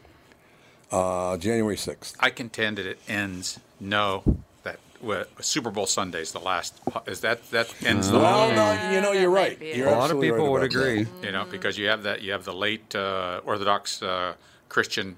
Uh, 0.90 1.36
January 1.36 1.76
sixth. 1.76 2.16
I 2.20 2.30
contend 2.30 2.78
that 2.78 2.86
it 2.86 2.98
ends. 3.08 3.58
No, 3.80 4.22
that 4.62 4.78
well, 5.00 5.24
Super 5.40 5.70
Bowl 5.70 5.86
Sunday 5.86 6.20
is 6.22 6.32
the 6.32 6.40
last. 6.40 6.78
Is 7.06 7.20
that 7.20 7.50
that 7.50 7.72
ends 7.84 8.10
the 8.10 8.18
Well, 8.18 8.50
holiday? 8.50 8.56
no, 8.56 8.92
you 8.94 9.00
know 9.00 9.12
you're 9.12 9.30
right. 9.30 9.60
You're 9.60 9.88
A 9.88 9.92
lot 9.92 10.10
of 10.10 10.20
people 10.20 10.38
right 10.38 10.50
would 10.50 10.62
about 10.64 10.72
that. 10.72 10.88
agree. 10.90 11.06
You 11.22 11.32
know, 11.32 11.44
because 11.50 11.78
you 11.78 11.88
have 11.88 12.02
that 12.02 12.22
you 12.22 12.32
have 12.32 12.44
the 12.44 12.54
late 12.54 12.94
uh, 12.94 13.40
Orthodox 13.44 14.02
uh, 14.02 14.34
Christian 14.68 15.16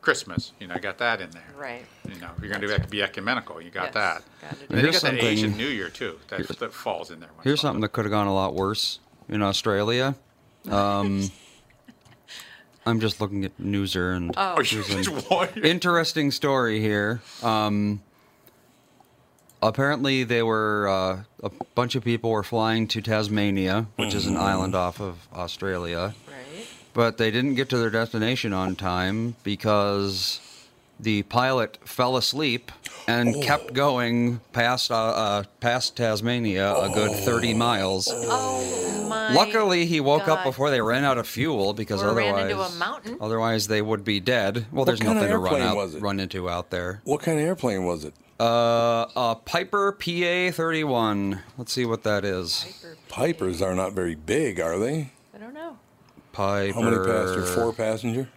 Christmas. 0.00 0.52
You 0.60 0.66
know, 0.66 0.74
you 0.74 0.80
got 0.80 0.98
that 0.98 1.20
in 1.20 1.30
there. 1.30 1.42
Right. 1.56 1.84
You 2.06 2.20
know, 2.20 2.30
if 2.36 2.42
you're 2.44 2.56
going 2.58 2.80
to 2.80 2.88
be 2.88 3.02
ecumenical. 3.02 3.60
You 3.62 3.70
got 3.70 3.86
Yes, 3.86 3.94
that. 3.94 4.22
gotta 4.42 4.54
do 4.56 4.60
And 4.68 4.78
then 4.78 4.84
you 4.86 4.92
got 4.92 5.02
that 5.02 5.14
Asian 5.14 5.56
New 5.56 5.66
Year 5.68 5.88
too. 5.88 6.20
That, 6.28 6.46
that 6.58 6.72
falls 6.74 7.10
in 7.10 7.20
there. 7.20 7.30
Here's 7.42 7.60
something 7.62 7.80
that 7.80 7.88
could 7.92 8.04
have 8.04 8.12
gone 8.12 8.26
a 8.26 8.34
lot 8.34 8.54
worse 8.54 8.98
in 9.28 9.42
Australia. 9.42 10.14
Um, 10.70 11.30
I'm 12.86 13.00
just 13.00 13.20
looking 13.20 13.44
at 13.44 13.56
Newser 13.58 14.14
and 14.16 14.32
Oh. 14.36 14.54
while. 14.54 14.62
You 14.64 14.82
Here's 14.82 15.06
an 15.56 15.64
interesting 15.64 16.30
story 16.30 16.80
here. 16.80 17.22
Um, 17.42 18.02
apparently, 19.62 20.24
they 20.24 20.42
were 20.42 20.88
uh, 20.88 21.22
a 21.42 21.50
bunch 21.74 21.94
of 21.94 22.04
people 22.04 22.30
were 22.30 22.42
flying 22.42 22.86
to 22.88 23.00
Tasmania, 23.00 23.86
which 23.96 24.14
is 24.14 24.26
an 24.26 24.36
island 24.36 24.74
off 24.74 25.00
of 25.00 25.26
Australia, 25.32 26.14
Right. 26.28 26.66
but 26.92 27.16
they 27.18 27.30
didn't 27.30 27.54
get 27.54 27.68
to 27.70 27.78
their 27.78 27.90
destination 27.90 28.52
on 28.52 28.76
time 28.76 29.36
because 29.42 30.40
the 31.00 31.22
pilot 31.24 31.78
fell 31.84 32.16
asleep 32.16 32.70
and 33.06 33.42
kept 33.42 33.72
going 33.74 34.40
past 34.52 34.90
uh, 34.90 34.94
uh, 34.94 35.42
past 35.60 35.96
Tasmania 35.96 36.74
a 36.74 36.88
good 36.88 37.12
30 37.12 37.54
miles. 37.54 38.08
Oh 38.12 39.06
my. 39.08 39.32
Luckily, 39.34 39.86
he 39.86 40.00
woke 40.00 40.22
up 40.28 40.38
God. 40.38 40.44
before 40.44 40.70
they 40.70 40.80
ran 40.80 41.04
out 41.04 41.18
of 41.18 41.26
fuel 41.26 41.72
because 41.74 42.02
Or 42.02 42.08
otherwise, 42.08 42.34
ran 42.34 42.50
into 42.50 42.60
a 42.62 42.70
mountain. 42.72 43.16
otherwise 43.20 43.68
they 43.68 43.82
would 43.82 44.04
be 44.04 44.20
dead. 44.20 44.66
Well, 44.72 44.84
there's 44.84 45.00
kind 45.00 45.10
of 45.10 45.16
nothing 45.16 45.30
to 45.30 45.38
run 45.38 45.52
airplane 45.54 45.68
out, 45.68 45.76
was 45.76 45.94
it? 45.94 46.02
run 46.02 46.20
into 46.20 46.48
out 46.48 46.70
there. 46.70 47.00
What 47.04 47.20
kind 47.22 47.38
of 47.38 47.44
airplane 47.44 47.84
was 47.84 48.04
it? 48.04 48.14
Uh, 48.40 49.06
a 49.14 49.36
Piper 49.44 49.92
PA-31. 49.92 51.40
Let's 51.56 51.72
see 51.72 51.84
what 51.84 52.02
that 52.02 52.24
is. 52.24 52.84
Pipers 53.08 53.62
are 53.62 53.74
not 53.74 53.92
very 53.92 54.14
big, 54.16 54.58
are 54.60 54.78
they? 54.78 55.12
I 55.34 55.38
don't 55.38 55.54
know. 55.54 55.78
Piper. 56.32 56.74
How 56.74 56.80
many 56.82 56.96
passengers? 56.96 57.54
Four 57.54 57.72
passenger? 57.72 58.28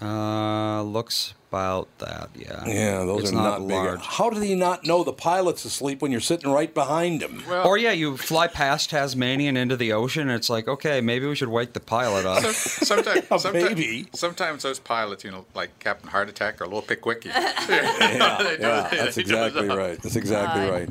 Uh, 0.00 0.82
looks 0.82 1.34
about 1.56 1.98
that. 1.98 2.28
Yeah. 2.34 2.64
Yeah, 2.66 3.04
those 3.04 3.22
It's 3.22 3.32
are 3.32 3.34
not, 3.34 3.60
big. 3.60 3.70
large. 3.76 4.00
How 4.02 4.28
do 4.28 4.42
you 4.44 4.56
not 4.56 4.84
know 4.84 5.02
the 5.04 5.12
pilot's 5.12 5.64
asleep 5.64 6.02
when 6.02 6.12
you're 6.12 6.20
sitting 6.20 6.50
right 6.52 6.72
behind 6.72 7.22
him? 7.22 7.42
Or 7.50 7.78
yeah, 7.78 7.92
you 7.92 8.16
fly 8.18 8.46
past 8.46 8.90
Tasmania 8.90 9.48
and 9.48 9.56
into 9.58 9.76
the 9.76 9.92
ocean. 9.92 10.22
And 10.28 10.32
it's 10.32 10.50
like, 10.50 10.68
okay, 10.68 11.00
maybe 11.00 11.26
we 11.26 11.34
should 11.34 11.48
wake 11.48 11.72
the 11.72 11.80
pilot 11.80 12.26
up. 12.26 12.44
sometimes, 12.44 13.26
sometimes, 13.28 13.52
baby. 13.74 14.06
sometimes 14.12 14.62
those 14.64 14.78
pilots, 14.78 15.24
you 15.24 15.30
know, 15.30 15.46
like 15.54 15.76
Captain 15.78 16.10
Heart 16.10 16.28
Attack 16.28 16.60
or 16.60 16.64
a 16.64 16.66
little 16.68 16.82
Pickwickie. 16.82 17.26
yeah, 17.26 18.56
yeah, 18.60 18.88
that's 18.90 19.16
exactly 19.16 19.66
right. 19.82 20.00
That's 20.02 20.16
exactly 20.16 20.68
right. 20.68 20.88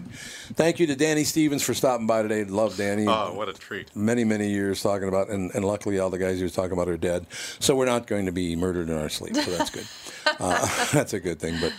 Thank 0.55 0.79
you 0.79 0.87
to 0.87 0.95
Danny 0.95 1.23
Stevens 1.23 1.61
for 1.63 1.73
stopping 1.73 2.07
by 2.07 2.21
today. 2.23 2.43
Love 2.43 2.77
Danny. 2.77 3.05
Oh, 3.07 3.33
what 3.33 3.49
a 3.49 3.53
treat! 3.53 3.95
Many, 3.95 4.23
many 4.23 4.49
years 4.49 4.81
talking 4.81 5.07
about, 5.07 5.29
and, 5.29 5.51
and 5.55 5.65
luckily 5.65 5.99
all 5.99 6.09
the 6.09 6.17
guys 6.19 6.37
he 6.37 6.43
was 6.43 6.53
talking 6.53 6.73
about 6.73 6.87
are 6.87 6.97
dead. 6.97 7.25
So 7.59 7.75
we're 7.75 7.85
not 7.85 8.07
going 8.07 8.25
to 8.27 8.31
be 8.31 8.55
murdered 8.55 8.89
in 8.89 8.97
our 8.97 9.09
sleep. 9.09 9.35
So 9.35 9.51
that's 9.51 9.69
good. 9.69 9.85
that's 10.93 11.13
a 11.13 11.19
good 11.19 11.39
thing. 11.39 11.57
But, 11.59 11.73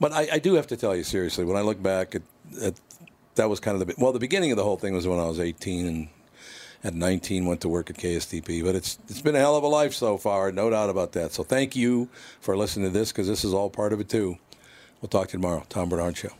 but 0.00 0.12
I, 0.12 0.28
I 0.34 0.38
do 0.38 0.54
have 0.54 0.66
to 0.68 0.76
tell 0.76 0.94
you 0.94 1.04
seriously. 1.04 1.44
When 1.44 1.56
I 1.56 1.60
look 1.62 1.82
back 1.82 2.14
at, 2.14 2.22
at 2.62 2.74
that 3.36 3.48
was 3.48 3.60
kind 3.60 3.80
of 3.80 3.86
the 3.86 3.94
well, 3.98 4.12
the 4.12 4.18
beginning 4.18 4.50
of 4.50 4.56
the 4.56 4.64
whole 4.64 4.76
thing 4.76 4.94
was 4.94 5.06
when 5.06 5.18
I 5.18 5.26
was 5.26 5.40
18 5.40 5.86
and 5.86 6.08
at 6.84 6.94
19 6.94 7.46
went 7.46 7.60
to 7.62 7.68
work 7.68 7.90
at 7.90 7.96
KSTP. 7.96 8.64
But 8.64 8.74
it's 8.74 8.98
it's 9.08 9.20
been 9.20 9.34
a 9.34 9.40
hell 9.40 9.56
of 9.56 9.64
a 9.64 9.68
life 9.68 9.92
so 9.92 10.18
far, 10.18 10.52
no 10.52 10.70
doubt 10.70 10.90
about 10.90 11.12
that. 11.12 11.32
So 11.32 11.42
thank 11.42 11.76
you 11.76 12.08
for 12.40 12.56
listening 12.56 12.92
to 12.92 12.98
this 12.98 13.12
because 13.12 13.28
this 13.28 13.44
is 13.44 13.52
all 13.52 13.70
part 13.70 13.92
of 13.92 14.00
it 14.00 14.08
too. 14.08 14.38
We'll 15.00 15.08
talk 15.08 15.28
to 15.28 15.36
you 15.36 15.42
tomorrow. 15.42 15.64
Tom 15.68 15.88
Barnard 15.88 16.16
Show. 16.16 16.30